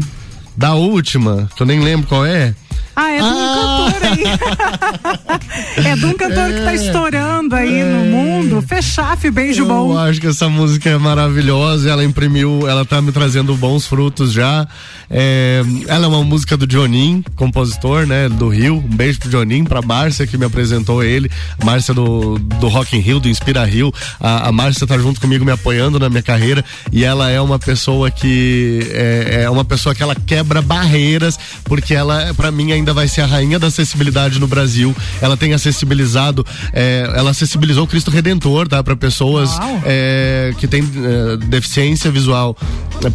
Da 0.57 0.74
última, 0.74 1.49
que 1.57 1.62
eu 1.62 1.66
nem 1.66 1.80
lembro 1.80 2.07
qual 2.07 2.24
é. 2.24 2.55
Ah, 2.97 3.11
é, 3.11 3.18
tu 3.18 3.24
não 3.24 3.55
cantou 3.55 3.92
cantor 3.92 4.09
aí. 4.12 5.84
é 5.86 5.97
de 5.97 6.07
um 6.07 6.12
cantor 6.14 6.53
que 6.53 6.61
tá 6.64 6.72
É. 6.72 6.74
estourando 6.74 7.55
aí 7.57 7.82
no 7.84 8.05
mundo. 8.05 8.62
Fechaf, 8.62 9.30
beijo 9.30 9.62
Eu 9.62 9.66
bom. 9.66 9.99
acho 9.99 10.20
que 10.20 10.26
essa 10.26 10.49
música 10.49 10.90
é 10.90 10.97
maravilhosa, 10.99 11.90
ela 11.90 12.05
imprimiu, 12.05 12.68
ela 12.68 12.84
tá 12.84 13.01
me 13.03 13.11
trazendo 13.12 13.55
bons 13.57 13.86
frutos 13.86 14.32
já. 14.32 14.66
É, 15.11 15.62
ela 15.88 16.05
é 16.07 16.09
uma 16.09 16.22
música 16.24 16.57
do 16.57 16.70
Jonin, 16.70 17.22
compositor, 17.36 18.07
né, 18.07 18.28
do 18.28 18.49
Rio. 18.49 18.76
Um 18.76 18.97
beijo 18.97 19.18
pro 19.20 19.30
Jonin, 19.30 19.64
pra 19.64 19.82
Márcia 19.82 20.26
que 20.26 20.36
me 20.38 20.45
apresentou 20.45 21.03
ele, 21.03 21.30
Márcia 21.64 21.92
do, 21.95 22.38
do 22.38 22.68
Rock 22.68 22.97
in 22.97 23.01
Rio, 23.01 23.20
do 23.20 23.28
Inspira 23.28 23.64
Rio. 23.64 23.92
A, 24.20 24.49
a 24.49 24.53
Márcia 24.53 24.86
tá 24.86 24.97
junto 24.99 25.20
comigo 25.20 25.45
me 25.45 25.53
apoiando 25.53 25.99
na 25.99 26.09
minha 26.09 26.22
carreira 26.22 26.64
e 26.92 27.05
ela 27.05 27.30
é 27.30 27.40
uma 27.40 27.59
pessoa 27.59 28.11
que 28.11 28.88
é, 28.92 29.42
é 29.45 29.51
uma 29.51 29.64
pessoa 29.64 29.95
que 29.95 30.03
ela 30.03 30.14
quebra 30.14 30.61
barreiras, 30.62 31.38
porque 31.64 31.95
ela, 31.95 32.32
pra 32.34 32.51
mim, 32.51 32.72
ainda 32.72 32.84
vai 32.93 33.09
ser 33.09 33.22
a 33.22 33.26
rainha 33.26 33.59
da 33.59 33.68
acessibilidade 33.68 34.39
no 34.39 34.47
Brasil. 34.47 34.95
Ela 35.20 35.37
tem 35.37 35.53
acessibilizado, 35.55 36.45
é, 36.72 37.11
ela 37.14 37.30
acessibilizou 37.30 37.85
o 37.85 37.87
Cristo 37.87 38.11
Redentor, 38.11 38.68
tá? 38.68 38.82
Pra 38.82 38.97
pessoas 38.97 39.51
é, 39.85 40.53
que 40.59 40.66
têm 40.66 40.82
é, 40.82 41.37
deficiência 41.47 42.11
visual 42.11 42.57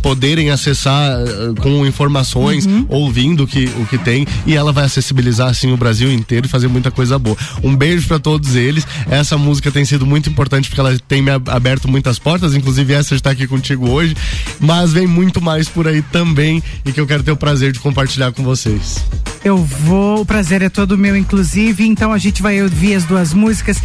poderem 0.02 0.50
acessar 0.52 1.18
com 1.62 1.86
informações, 1.86 2.68
ouvindo 2.90 3.44
o 3.44 3.48
que, 3.48 3.66
o 3.80 3.86
que 3.86 3.98
tem, 3.98 4.26
e 4.46 4.56
ela 4.56 4.72
vai 4.72 4.86
acessibilizar 4.86 5.50
assim 5.50 5.72
o 5.72 5.78
Brasil 5.78 6.12
inteiro 6.12 6.46
e 6.46 6.50
fazer 6.50 6.68
muita 6.68 6.92
coisa 6.92 7.18
boa. 7.18 7.36
Um 7.64 7.76
beijo 7.76 8.08
pra 8.08 8.20
todos 8.20 8.56
eles. 8.56 8.86
Essa 9.10 9.38
música 9.38 9.72
tem 9.72 9.86
sido 9.86 10.06
muito 10.06 10.30
importante 10.30 10.70
porque 10.70 10.80
ela 10.80 10.98
tem 11.08 11.22
me 11.22 11.32
ab- 11.32 11.50
aberto 11.50 11.88
muitas 11.88 12.20
portas, 12.20 12.54
inclusive 12.54 12.94
essa 12.94 13.10
de 13.10 13.16
estar 13.16 13.32
aqui 13.32 13.48
contigo 13.48 13.90
hoje, 13.90 14.16
mas 14.60 14.94
vem 14.94 15.08
muito 15.08 15.42
mais 15.42 15.68
por 15.68 15.88
aí 15.88 16.02
também 16.02 16.62
e 16.86 16.92
que 16.92 17.00
eu 17.00 17.08
quero 17.08 17.24
ter 17.24 17.32
o 17.32 17.38
prazer 17.38 17.72
de 17.72 17.80
compartilhar 17.80 18.32
com 18.32 18.44
vocês. 18.44 19.04
Eu 19.44 19.59
vou, 19.64 20.22
o 20.22 20.26
prazer 20.26 20.62
é 20.62 20.70
todo 20.70 20.98
meu, 20.98 21.16
inclusive. 21.16 21.86
Então 21.86 22.12
a 22.12 22.18
gente 22.18 22.42
vai 22.42 22.62
ouvir 22.62 22.96
as 22.96 23.06
duas 23.06 23.34
músicas. 23.34 23.82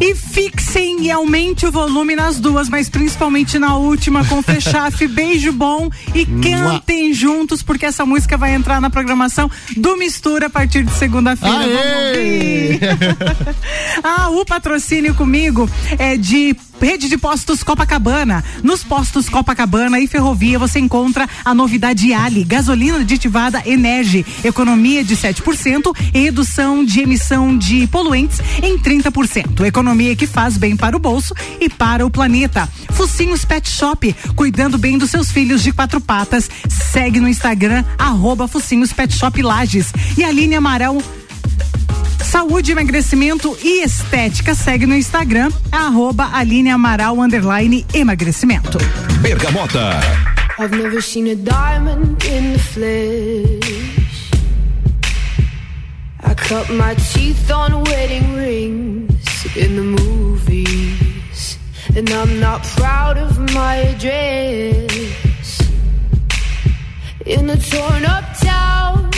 E 0.00 0.14
fixem 0.14 1.06
e 1.06 1.10
aumente 1.10 1.66
o 1.66 1.72
volume 1.72 2.14
nas 2.14 2.38
duas, 2.38 2.68
mas 2.68 2.88
principalmente 2.88 3.58
na 3.58 3.76
última 3.76 4.24
com 4.24 4.42
Fechaf. 4.42 5.06
Beijo 5.08 5.52
bom 5.52 5.90
e 6.14 6.24
cantem 6.24 7.12
juntos, 7.12 7.62
porque 7.62 7.86
essa 7.86 8.06
música 8.06 8.36
vai 8.36 8.54
entrar 8.54 8.80
na 8.80 8.88
programação 8.88 9.50
do 9.76 9.96
Mistura 9.96 10.46
a 10.46 10.50
partir 10.50 10.84
de 10.84 10.92
segunda-feira. 10.92 11.58
Vamos 11.58 11.74
ouvir. 12.06 12.80
ah, 14.04 14.30
o 14.30 14.44
patrocínio 14.44 15.14
comigo 15.14 15.68
é 15.98 16.16
de 16.16 16.56
Rede 16.80 17.08
de 17.08 17.18
Postos 17.18 17.62
Copacabana. 17.62 18.42
Nos 18.62 18.82
postos 18.82 19.28
Copacabana 19.28 20.00
e 20.00 20.06
Ferrovia 20.06 20.58
você 20.58 20.78
encontra 20.78 21.28
a 21.44 21.54
novidade 21.54 22.12
Ali, 22.12 22.42
gasolina 22.42 22.98
aditivada 22.98 23.62
Energy, 23.66 24.24
economia 24.42 25.04
de 25.04 25.16
7% 25.16 25.94
e 26.14 26.20
redução 26.20 26.84
de 26.84 27.00
emissão 27.00 27.56
de 27.56 27.86
poluentes 27.86 28.40
em 28.62 28.78
30%. 28.78 29.64
Economia 29.64 30.16
que 30.16 30.26
faz 30.26 30.56
bem 30.56 30.76
para 30.76 30.96
o 30.96 31.00
bolso 31.00 31.34
e 31.60 31.68
para 31.68 32.04
o 32.04 32.10
planeta. 32.10 32.68
Focinhos 32.92 33.44
Pet 33.44 33.68
Shop, 33.68 34.14
cuidando 34.34 34.78
bem 34.78 34.98
dos 34.98 35.10
seus 35.10 35.30
filhos 35.30 35.62
de 35.62 35.72
quatro 35.72 36.00
patas. 36.00 36.50
Segue 36.68 37.20
no 37.20 37.28
Instagram, 37.28 37.84
arroba 37.98 38.48
Focinhos 38.48 38.92
Pet 38.92 39.14
Shop 39.14 39.40
Lages. 39.42 39.92
E 40.16 40.24
a 40.24 40.32
linha 40.32 40.58
Amarão 40.58 40.98
Saúde, 42.24 42.72
emagrecimento 42.72 43.56
e 43.62 43.82
estética. 43.82 44.54
Segue 44.54 44.86
no 44.86 44.94
Instagram, 44.94 45.52
arroba 45.72 46.30
Aline 46.32 46.70
Amaral, 46.70 47.18
underline 47.18 47.84
emagrecimento. 47.92 48.78
Bergamota. 49.20 50.00
I've 50.58 50.76
never 50.76 51.00
seen 51.00 51.26
a 51.28 51.36
diamond 51.36 52.22
in 52.24 52.52
the 52.52 52.58
flesh. 52.58 54.30
I 56.22 56.34
cut 56.34 56.68
my 56.70 56.94
teeth 56.96 57.50
on 57.50 57.82
wedding 57.84 58.34
rings 58.34 59.56
in 59.56 59.76
the 59.76 59.82
movies. 59.82 61.58
And 61.96 62.08
I'm 62.10 62.38
not 62.38 62.62
proud 62.62 63.18
of 63.18 63.38
my 63.52 63.76
address. 63.76 65.60
In 67.26 67.50
a 67.50 67.56
torn 67.56 68.04
up 68.04 68.24
town, 68.38 69.10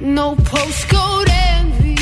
no 0.00 0.36
postcode 0.36 1.28
envy. 1.28 2.01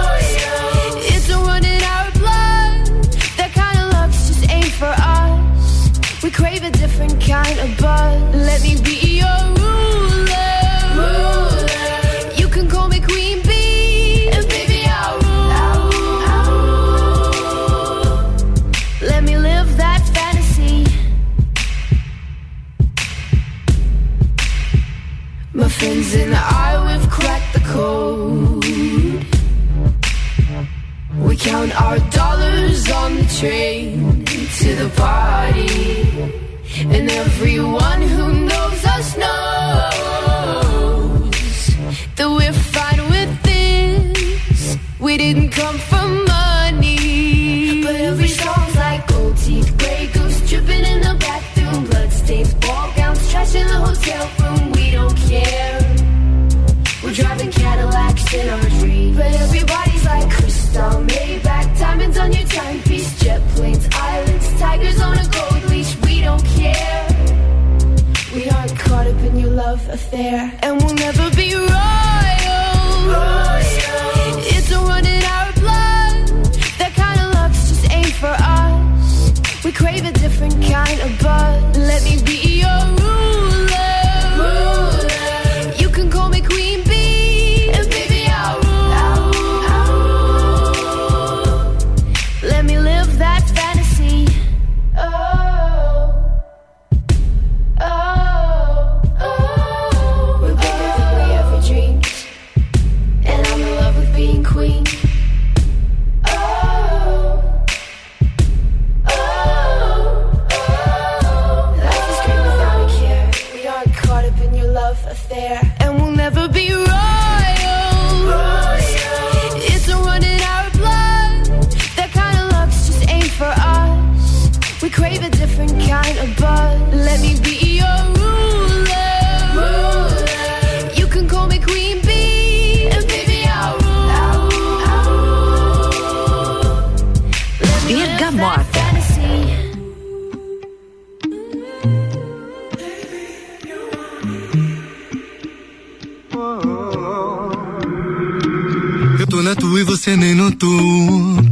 Eu 149.19 149.27
tô 149.27 149.43
na 149.43 149.55
tua 149.55 149.81
e 149.81 149.83
você 149.83 150.17
nem 150.17 150.33
notou. 150.33 150.71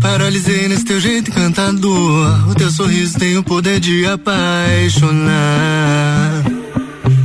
Paralisei 0.02 0.68
nesse 0.68 0.84
teu 0.86 1.00
jeito 1.00 1.30
encantador. 1.30 2.50
O 2.50 2.56
teu 2.56 2.72
sorriso 2.72 3.20
tem 3.20 3.38
o 3.38 3.44
poder 3.44 3.80
de 3.80 4.08
apaixonar. 4.08 5.30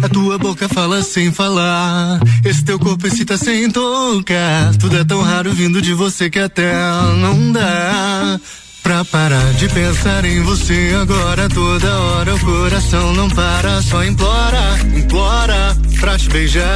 A 0.02 0.08
tua 0.10 0.36
boca 0.36 0.68
fala 0.68 1.02
sem 1.02 1.32
falar. 1.32 2.20
Esse 2.44 2.62
teu 2.62 2.78
corpo 2.78 3.06
excita 3.06 3.38
sem 3.38 3.70
tocar. 3.70 4.76
Tudo 4.76 4.98
é 4.98 5.04
tão 5.04 5.22
raro 5.22 5.54
vindo 5.54 5.80
de 5.80 5.94
você 5.94 6.28
que 6.28 6.38
até 6.38 6.74
não 7.18 7.50
dá. 7.50 8.38
Pra 8.84 9.02
parar 9.02 9.52
de 9.54 9.66
pensar 9.70 10.26
em 10.26 10.42
você 10.42 10.94
agora 11.00 11.48
toda 11.48 12.00
hora 12.00 12.34
o 12.34 12.38
coração 12.38 13.14
não 13.14 13.30
para, 13.30 13.80
só 13.80 14.04
implora, 14.04 14.78
implora 14.94 15.74
pra 15.98 16.18
te 16.18 16.28
beijar. 16.28 16.66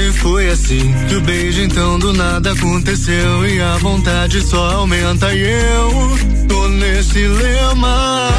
E 0.00 0.10
foi 0.14 0.48
assim 0.48 0.94
que 1.06 1.16
o 1.16 1.20
beijo 1.20 1.60
então 1.60 1.98
do 1.98 2.14
nada 2.14 2.52
aconteceu 2.52 3.46
e 3.46 3.60
a 3.60 3.76
vontade 3.76 4.40
só 4.40 4.76
aumenta 4.76 5.34
e 5.34 5.42
eu 5.42 6.46
tô 6.48 6.66
nesse 6.68 7.28
lema. 7.28 8.30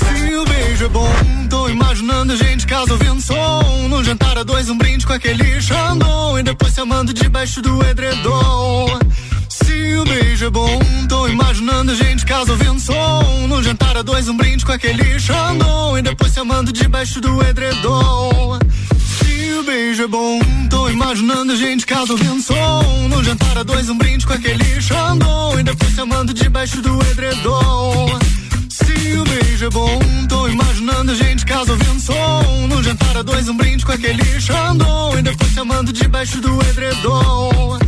Se 0.00 0.34
o 0.34 0.44
beijo 0.44 0.84
é 0.84 0.88
bom, 0.88 1.12
tô 1.48 1.68
imaginando 1.68 2.32
a 2.32 2.36
gente 2.36 2.66
casa 2.66 2.92
ouvindo 2.92 3.22
som, 3.22 3.86
no 3.88 4.02
jantar 4.02 4.36
a 4.36 4.42
dois 4.42 4.68
um 4.68 4.76
brinde 4.76 5.06
com 5.06 5.12
aquele 5.12 5.60
xandão 5.60 6.36
e 6.40 6.42
depois 6.42 6.72
se 6.72 6.80
amando 6.80 7.14
debaixo 7.14 7.62
do 7.62 7.86
edredom. 7.86 8.98
Se 9.86 9.94
o 9.94 10.04
beijo 10.04 10.46
é 10.46 10.50
bom, 10.50 10.80
tô 11.08 11.28
imaginando 11.28 11.92
a 11.92 11.94
gente 11.94 12.26
casa 12.26 12.50
ouvindo 12.50 12.80
som. 12.80 13.46
No 13.46 13.62
jantar 13.62 13.96
a 13.96 14.02
dois, 14.02 14.28
um 14.28 14.36
brinde 14.36 14.66
com 14.66 14.72
aquele 14.72 15.16
xandão. 15.20 15.96
E 15.96 16.02
depois 16.02 16.32
se 16.32 16.40
amando 16.40 16.72
debaixo 16.72 17.20
do 17.20 17.40
edredom. 17.44 18.58
Se 18.98 19.52
o 19.52 19.62
beijo 19.62 20.02
é 20.02 20.06
bom, 20.08 20.40
tô 20.68 20.88
imaginando 20.88 21.52
a 21.52 21.56
gente 21.56 21.86
casa 21.86 22.14
ouvindo 22.14 22.42
som. 22.42 22.82
No 23.08 23.22
jantar 23.22 23.58
a 23.58 23.62
dois, 23.62 23.88
um 23.88 23.96
brinde 23.96 24.26
com 24.26 24.32
aquele 24.32 24.82
xandão. 24.82 25.60
E 25.60 25.62
depois 25.62 25.94
se 25.94 26.00
amando 26.00 26.34
debaixo 26.34 26.82
do 26.82 27.00
edredom. 27.02 28.18
Se 28.68 29.16
o 29.16 29.22
beijo 29.22 29.66
é 29.66 29.70
bom, 29.70 30.00
tô 30.28 30.48
imaginando 30.48 31.12
a 31.12 31.14
gente 31.14 31.46
casa 31.46 31.70
ouvindo 31.70 32.00
som. 32.00 32.66
No 32.66 32.82
jantar 32.82 33.18
a 33.18 33.22
dois, 33.22 33.48
um 33.48 33.56
brinde 33.56 33.86
com 33.86 33.92
aquele 33.92 34.40
xandão. 34.40 35.16
E 35.16 35.22
depois 35.22 35.52
se 35.52 35.60
amando 35.60 35.92
debaixo 35.92 36.40
do 36.40 36.60
edredom. 36.70 37.78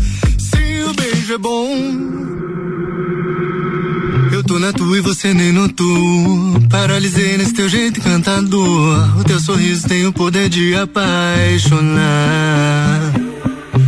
O 0.89 0.95
beijo 0.95 1.35
é 1.35 1.39
bom. 1.39 1.69
Eu 4.33 4.43
tô 4.45 4.59
na 4.59 4.73
tua 4.73 4.99
e 4.99 5.01
você 5.01 5.35
nem 5.35 5.53
notou. 5.53 5.87
Paralisei 6.71 7.37
nesse 7.37 7.53
teu 7.53 7.69
jeito 7.69 8.01
encantador. 8.01 9.21
O 9.21 9.25
teu 9.25 9.39
sorriso 9.41 9.87
tem 9.87 10.07
o 10.07 10.13
poder 10.13 10.49
de 10.49 10.75
apaixonar. 10.75 11.99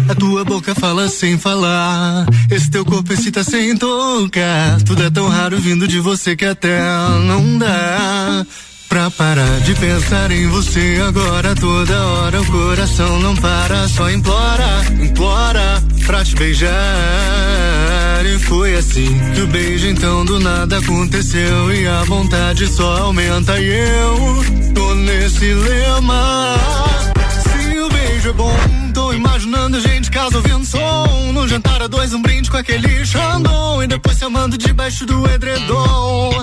A 0.09 0.15
tua 0.15 0.45
boca 0.45 0.75
fala 0.75 1.09
sem 1.09 1.39
falar. 1.39 2.27
Esse 2.51 2.71
teu 2.71 2.85
corpo 2.85 3.13
excita 3.13 3.43
sem 3.45 3.77
tocar. 3.77 4.83
Tudo 4.83 5.03
é 5.03 5.11
tão 5.11 5.29
raro 5.29 5.57
vindo 5.59 5.87
de 5.87 6.01
você 6.01 6.37
que 6.37 6.45
até 6.45 6.81
não 7.27 7.59
dá. 7.59 8.45
Pra 8.91 9.09
parar 9.09 9.61
de 9.61 9.73
pensar 9.77 10.33
em 10.33 10.49
você 10.49 11.01
agora 11.07 11.55
toda 11.55 11.97
hora 11.97 12.41
o 12.43 12.47
coração 12.47 13.21
não 13.21 13.37
para, 13.37 13.87
só 13.87 14.11
implora, 14.11 14.85
implora 15.01 15.81
pra 16.05 16.25
te 16.25 16.35
beijar. 16.35 16.71
E 18.27 18.37
foi 18.41 18.75
assim 18.75 19.17
que 19.33 19.43
o 19.43 19.47
beijo 19.47 19.87
então 19.87 20.25
do 20.25 20.41
nada 20.41 20.79
aconteceu 20.79 21.73
e 21.73 21.87
a 21.87 22.03
vontade 22.03 22.67
só 22.67 23.03
aumenta 23.03 23.61
e 23.61 23.69
eu 23.69 24.73
tô 24.75 24.93
nesse 24.97 25.55
lema. 25.55 26.57
Se 27.45 27.79
o 27.79 27.89
beijo 27.89 28.31
é 28.31 28.33
bom, 28.33 28.57
tô 28.93 29.13
imaginando 29.13 29.77
a 29.77 29.81
gente 29.81 30.11
casa 30.11 30.37
ouvindo 30.37 30.67
som, 30.67 31.31
no 31.33 31.47
jantar 31.47 31.81
a 31.81 31.87
dois 31.87 32.13
um 32.13 32.21
brinde 32.21 32.51
com 32.51 32.57
aquele 32.57 33.07
xandão 33.07 33.81
e 33.85 33.87
depois 33.87 34.19
se 34.19 34.25
amando 34.25 34.59
debaixo 34.59 35.07
do 35.07 35.31
edredom. 35.31 36.43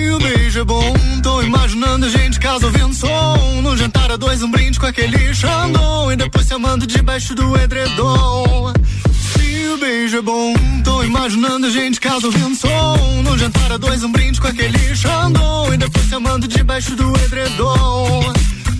Se 0.00 0.08
o 0.12 0.18
beijo 0.18 0.60
é 0.60 0.64
bom, 0.64 0.94
tô 1.22 1.42
imaginando 1.42 2.06
a 2.06 2.08
gente 2.08 2.40
casa 2.40 2.64
ouvindo 2.64 2.94
som. 2.94 3.60
No 3.60 3.76
jantar 3.76 4.10
a 4.10 4.16
dois, 4.16 4.42
um 4.42 4.50
brinde 4.50 4.80
com 4.80 4.86
aquele 4.86 5.34
xandão. 5.34 6.10
E 6.10 6.16
depois 6.16 6.46
se 6.46 6.54
amando 6.54 6.86
debaixo 6.86 7.34
do 7.34 7.54
edredom. 7.58 8.72
Se 9.12 9.68
o 9.68 9.76
beijo 9.76 10.16
é 10.16 10.22
bom, 10.22 10.54
tô 10.82 11.02
imaginando 11.02 11.66
a 11.66 11.70
gente 11.70 12.00
casa 12.00 12.26
ouvindo 12.26 12.56
som. 12.56 12.96
No 13.22 13.36
jantar 13.36 13.72
a 13.72 13.76
dois, 13.76 14.02
um 14.02 14.10
brinde 14.10 14.40
com 14.40 14.48
aquele 14.48 14.96
xandão. 14.96 15.74
E 15.74 15.76
depois 15.76 16.06
se 16.06 16.14
amando 16.14 16.48
debaixo 16.48 16.96
do 16.96 17.12
edredom. 17.22 18.32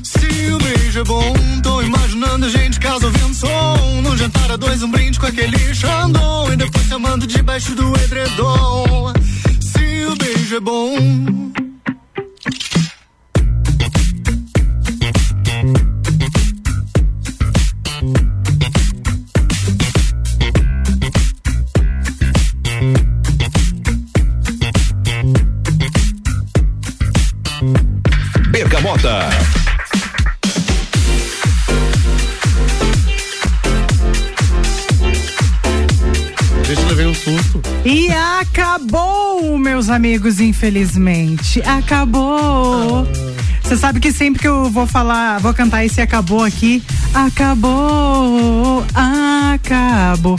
Se 0.02 0.52
o 0.52 0.58
beijo 0.58 1.00
é 1.00 1.04
bom, 1.04 1.34
tô 1.62 1.82
imaginando 1.82 2.46
a 2.46 2.48
gente 2.48 2.80
casa 2.80 3.04
ouvindo 3.04 3.34
som. 3.34 4.00
No 4.02 4.16
jantar 4.16 4.50
a 4.52 4.56
dois, 4.56 4.82
um 4.82 4.90
brinde 4.90 5.20
com 5.20 5.26
aquele 5.26 5.74
xandão. 5.74 6.50
E 6.50 6.56
depois 6.56 6.86
se 6.86 6.94
amando 6.94 7.26
debaixo 7.26 7.74
do 7.74 7.94
edredom. 8.04 9.12
Se 10.10 10.14
o 10.14 10.16
beijo 10.16 10.60
acabou, 38.40 39.58
meus 39.58 39.88
amigos, 39.88 40.40
infelizmente. 40.40 41.62
Acabou. 41.62 43.06
Você 43.62 43.76
sabe 43.76 44.00
que 44.00 44.10
sempre 44.10 44.40
que 44.40 44.48
eu 44.48 44.70
vou 44.70 44.86
falar, 44.86 45.38
vou 45.38 45.54
cantar 45.54 45.84
esse 45.84 46.00
acabou 46.00 46.42
aqui, 46.42 46.82
acabou, 47.14 48.84
acabou. 48.94 50.38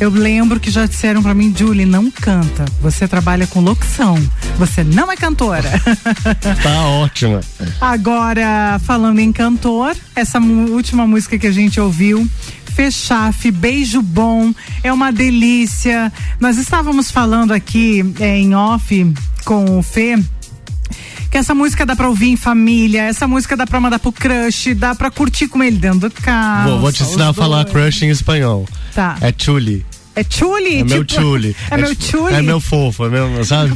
Eu 0.00 0.10
lembro 0.10 0.60
que 0.60 0.70
já 0.70 0.86
disseram 0.86 1.20
pra 1.22 1.34
mim, 1.34 1.52
Julie, 1.54 1.84
não 1.84 2.08
canta. 2.08 2.64
Você 2.80 3.08
trabalha 3.08 3.48
com 3.48 3.60
locução. 3.60 4.16
Você 4.56 4.84
não 4.84 5.10
é 5.10 5.16
cantora. 5.16 5.68
Tá 6.62 6.86
ótima. 6.88 7.40
Agora, 7.80 8.80
falando 8.84 9.18
em 9.18 9.32
cantor, 9.32 9.96
essa 10.14 10.38
última 10.38 11.06
música 11.06 11.38
que 11.38 11.46
a 11.46 11.52
gente 11.52 11.80
ouviu, 11.80 12.26
Fechafe, 12.78 13.50
Beijo 13.50 14.00
Bom, 14.00 14.54
é 14.84 14.92
uma 14.92 15.10
delícia. 15.10 16.12
Nós 16.38 16.56
estávamos 16.58 17.10
falando 17.10 17.50
aqui 17.50 18.14
eh, 18.20 18.38
em 18.38 18.54
off 18.54 19.14
com 19.44 19.80
o 19.80 19.82
Fê. 19.82 20.16
Que 21.28 21.38
essa 21.38 21.56
música 21.56 21.84
dá 21.84 21.96
pra 21.96 22.08
ouvir 22.08 22.28
em 22.28 22.36
família, 22.36 23.02
essa 23.02 23.26
música 23.26 23.56
dá 23.56 23.66
pra 23.66 23.80
mandar 23.80 23.98
pro 23.98 24.12
crush, 24.12 24.74
dá 24.76 24.94
pra 24.94 25.10
curtir 25.10 25.48
com 25.48 25.60
ele 25.60 25.76
dentro 25.76 26.08
do 26.08 26.10
carro. 26.22 26.70
Vou, 26.70 26.80
vou 26.82 26.92
te 26.92 27.02
ensinar 27.02 27.30
a 27.30 27.32
falar 27.32 27.64
crush 27.64 28.02
em 28.02 28.10
espanhol. 28.10 28.64
Tá. 28.94 29.16
É 29.20 29.34
chuli. 29.36 29.84
É 30.20 30.24
chuli? 30.28 30.80
É 30.80 30.84
meu 30.84 31.04
tipo- 31.04 31.20
chuli. 31.22 31.56
É, 31.70 31.76
meu 31.76 31.94
tipo- 31.94 32.18
chuli? 32.18 32.34
É 32.34 32.42
meu 32.42 32.60
fofo, 32.60 33.04
é 33.06 33.08
meu, 33.08 33.44
sabe? 33.44 33.72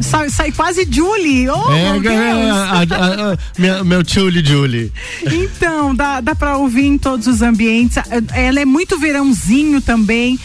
Sai, 0.00 0.28
sai 0.30 0.52
quase 0.52 0.86
Julie. 0.90 1.48
Oh, 1.48 1.72
é, 1.72 1.92
meu 1.92 2.00
Deus. 2.02 2.14
é, 2.14 2.50
a- 2.50 2.72
a- 2.72 3.32
a- 3.32 3.38
minha- 3.58 3.84
meu 3.84 4.02
chuli 4.06 4.44
Julie. 4.44 4.92
Então, 5.24 5.94
dá, 5.94 6.20
dá 6.20 6.34
pra 6.34 6.56
ouvir 6.58 6.86
em 6.86 6.98
todos 6.98 7.26
os 7.26 7.40
ambientes. 7.42 7.96
Ela 8.34 8.60
é 8.60 8.64
muito 8.64 8.98
verãozinho 8.98 9.80
também. 9.80 10.38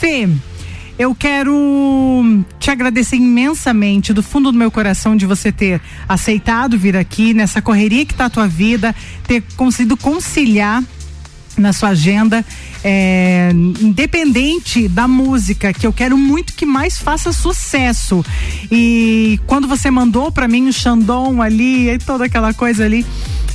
Fê, 0.00 0.28
eu 0.98 1.14
quero 1.14 2.44
te 2.58 2.70
agradecer 2.70 3.16
imensamente 3.16 4.12
do 4.12 4.22
fundo 4.22 4.52
do 4.52 4.58
meu 4.58 4.70
coração 4.70 5.16
de 5.16 5.24
você 5.26 5.50
ter 5.50 5.80
aceitado 6.08 6.76
vir 6.78 6.96
aqui 6.96 7.32
nessa 7.32 7.62
correria 7.62 8.04
que 8.04 8.14
tá 8.14 8.26
a 8.26 8.30
tua 8.30 8.46
vida, 8.46 8.94
ter 9.26 9.42
conseguido 9.56 9.96
conciliar 9.96 10.82
na 11.56 11.72
sua 11.72 11.90
agenda, 11.90 12.44
é, 12.88 13.50
independente 13.80 14.86
da 14.86 15.08
música, 15.08 15.72
que 15.72 15.84
eu 15.84 15.92
quero 15.92 16.16
muito 16.16 16.54
que 16.54 16.64
mais 16.64 16.96
faça 16.98 17.32
sucesso. 17.32 18.24
E 18.70 19.40
quando 19.44 19.66
você 19.66 19.90
mandou 19.90 20.30
para 20.30 20.46
mim 20.46 20.68
o 20.68 20.72
Xandão 20.72 21.42
ali, 21.42 21.90
e 21.90 21.98
toda 21.98 22.26
aquela 22.26 22.54
coisa 22.54 22.84
ali 22.84 23.04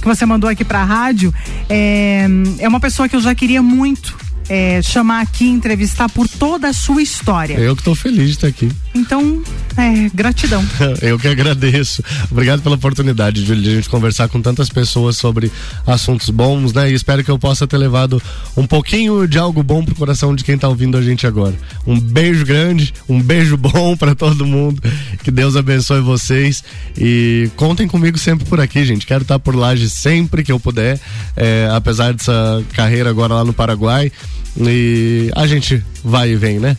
que 0.02 0.06
você 0.06 0.26
mandou 0.26 0.50
aqui 0.50 0.66
pra 0.66 0.84
rádio, 0.84 1.34
é, 1.70 2.28
é 2.60 2.68
uma 2.68 2.80
pessoa 2.82 3.08
que 3.08 3.16
eu 3.16 3.22
já 3.22 3.34
queria 3.34 3.62
muito 3.62 4.18
é, 4.52 4.82
chamar 4.82 5.22
aqui, 5.22 5.48
entrevistar 5.48 6.10
por 6.10 6.28
toda 6.28 6.68
a 6.68 6.73
sua 6.73 7.02
história. 7.02 7.53
Eu 7.53 7.73
que 7.73 7.82
tô 7.82 7.95
feliz 7.95 8.26
de 8.26 8.32
estar 8.32 8.48
aqui. 8.48 8.69
Então, 8.94 9.41
É, 9.78 10.10
gratidão. 10.14 10.61
Eu 11.02 11.18
que 11.18 11.30
agradeço. 11.30 12.03
Obrigado 12.30 12.61
pela 12.61 12.76
oportunidade 12.76 13.45
de 13.45 13.53
a 13.53 13.56
gente 13.56 13.88
conversar 13.88 14.28
com 14.28 14.41
tantas 14.41 14.68
pessoas 14.68 15.15
sobre 15.15 15.49
assuntos 15.88 16.30
bons, 16.30 16.73
né? 16.73 16.91
E 16.91 16.94
espero 16.94 17.23
que 17.23 17.32
eu 17.32 17.40
possa 17.40 17.65
ter 17.65 17.78
levado 17.78 18.22
um 18.57 18.68
pouquinho 18.68 19.26
de 19.26 19.38
algo 19.38 19.64
bom 19.64 19.86
pro 19.86 19.95
coração 19.95 20.36
de 20.36 20.44
quem 20.44 20.57
tá 20.57 20.68
ouvindo 20.68 20.98
a 20.98 21.02
gente 21.02 21.26
agora. 21.26 21.56
Um 21.88 21.98
beijo 21.98 22.45
grande, 22.45 22.94
um 23.07 23.22
beijo 23.22 23.56
bom 23.56 23.95
para 23.95 24.14
todo 24.14 24.45
mundo. 24.45 24.84
Que 25.23 25.32
Deus 25.32 25.56
abençoe 25.56 26.02
vocês 26.02 26.61
e 26.98 27.49
contem 27.56 27.88
comigo 27.88 28.18
sempre 28.18 28.45
por 28.45 28.60
aqui, 28.60 28.84
gente. 28.84 29.06
Quero 29.06 29.22
estar 29.22 29.40
por 29.40 29.56
lá 29.56 29.72
sempre 29.78 30.44
que 30.44 30.52
eu 30.52 30.60
puder, 30.60 30.99
é, 31.38 31.69
apesar 31.72 32.14
dessa 32.14 32.61
carreira 32.73 33.10
agora 33.10 33.36
lá 33.36 33.45
no 33.45 33.53
Paraguai. 33.53 34.11
E 34.57 35.32
a 35.36 35.48
gente 35.48 35.84
vai 36.03 36.32
e 36.32 36.36
vem, 36.36 36.60
né? 36.60 36.78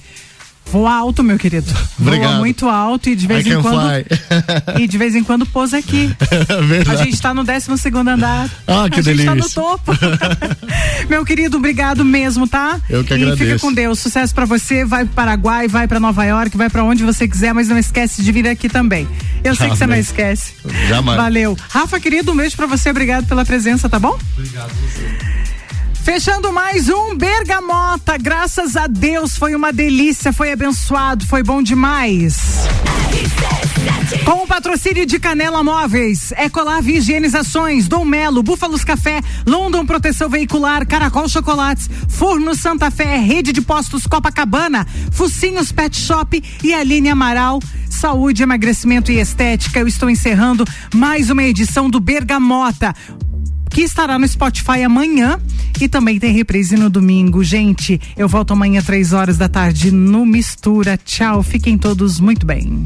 Voa 0.70 0.94
alto, 0.94 1.22
meu 1.22 1.38
querido. 1.38 1.66
Obrigado. 2.00 2.30
Voa 2.30 2.38
muito 2.38 2.66
alto 2.66 3.10
e 3.10 3.16
de 3.16 3.26
vez 3.26 3.44
I 3.44 3.50
em 3.52 3.60
quando. 3.60 3.80
fly. 3.80 4.04
e 4.82 4.86
de 4.88 4.96
vez 4.96 5.14
em 5.14 5.22
quando 5.22 5.44
pousa 5.44 5.76
aqui. 5.76 6.14
Verdade. 6.66 7.02
A 7.02 7.04
gente 7.04 7.20
tá 7.20 7.34
no 7.34 7.44
12 7.44 7.76
segundo 7.76 8.08
andar. 8.08 8.48
Ah, 8.66 8.88
que 8.88 9.00
a 9.00 9.02
gente 9.02 9.22
tá 9.24 9.34
no 9.34 9.40
delícia. 9.42 9.60
topo. 9.60 9.92
meu 11.10 11.26
querido, 11.26 11.58
obrigado 11.58 12.04
mesmo, 12.06 12.48
tá? 12.48 12.80
Eu 12.88 13.04
que 13.04 13.12
E 13.12 13.18
fica 13.18 13.32
agradeço. 13.32 13.58
com 13.66 13.72
Deus. 13.72 13.98
Sucesso 13.98 14.34
pra 14.34 14.46
você. 14.46 14.82
Vai 14.82 15.04
pro 15.04 15.12
Paraguai, 15.14 15.68
vai 15.68 15.86
pra 15.86 16.00
Nova 16.00 16.24
York, 16.24 16.56
vai 16.56 16.70
pra 16.70 16.84
onde 16.84 17.04
você 17.04 17.28
quiser, 17.28 17.52
mas 17.52 17.68
não 17.68 17.76
esquece 17.76 18.22
de 18.22 18.32
vir 18.32 18.48
aqui 18.48 18.68
também. 18.68 19.06
Eu 19.44 19.54
sei 19.54 19.68
que 19.68 19.76
você 19.76 19.86
não 19.86 19.96
esquece. 19.96 20.54
Jamais. 20.88 21.18
Valeu. 21.20 21.54
Rafa, 21.68 22.00
querido, 22.00 22.32
um 22.32 22.36
beijo 22.36 22.56
pra 22.56 22.66
você. 22.66 22.88
Obrigado 22.88 23.26
pela 23.26 23.44
presença, 23.44 23.90
tá 23.90 23.98
bom? 23.98 24.16
Obrigado. 24.38 24.72
Fechando 26.02 26.52
mais 26.52 26.88
um 26.88 27.16
Bergamota. 27.16 28.18
Graças 28.18 28.76
a 28.76 28.88
Deus 28.88 29.38
foi 29.38 29.54
uma 29.54 29.72
delícia, 29.72 30.32
foi 30.32 30.50
abençoado, 30.50 31.24
foi 31.24 31.44
bom 31.44 31.62
demais. 31.62 32.66
Com 34.24 34.42
o 34.42 34.46
patrocínio 34.46 35.06
de 35.06 35.20
Canela 35.20 35.62
Móveis, 35.62 36.32
Ecolave 36.32 36.96
Higienizações, 36.96 37.86
Dom 37.86 38.04
Melo, 38.04 38.42
Búfalos 38.42 38.82
Café, 38.82 39.20
London 39.46 39.86
Proteção 39.86 40.28
Veicular, 40.28 40.84
Caracol 40.86 41.28
Chocolates, 41.28 41.88
Forno 42.08 42.54
Santa 42.56 42.90
Fé, 42.90 43.18
Rede 43.18 43.52
de 43.52 43.62
Postos 43.62 44.04
Copacabana, 44.04 44.84
Focinhos 45.12 45.70
Pet 45.70 45.96
Shop 45.96 46.42
e 46.64 46.74
Aline 46.74 47.10
Amaral. 47.10 47.60
Saúde, 47.88 48.42
emagrecimento 48.42 49.12
e 49.12 49.20
estética. 49.20 49.78
Eu 49.78 49.86
estou 49.86 50.10
encerrando 50.10 50.64
mais 50.92 51.30
uma 51.30 51.44
edição 51.44 51.88
do 51.88 52.00
Bergamota 52.00 52.92
que 53.72 53.80
estará 53.80 54.18
no 54.18 54.28
Spotify 54.28 54.82
amanhã 54.84 55.40
e 55.80 55.88
também 55.88 56.18
tem 56.18 56.32
reprise 56.32 56.76
no 56.76 56.90
domingo. 56.90 57.42
Gente, 57.42 57.98
eu 58.16 58.28
volto 58.28 58.52
amanhã 58.52 58.82
três 58.82 59.12
horas 59.12 59.38
da 59.38 59.48
tarde 59.48 59.90
no 59.90 60.26
Mistura. 60.26 60.98
Tchau, 60.98 61.42
fiquem 61.42 61.78
todos 61.78 62.20
muito 62.20 62.44
bem. 62.44 62.84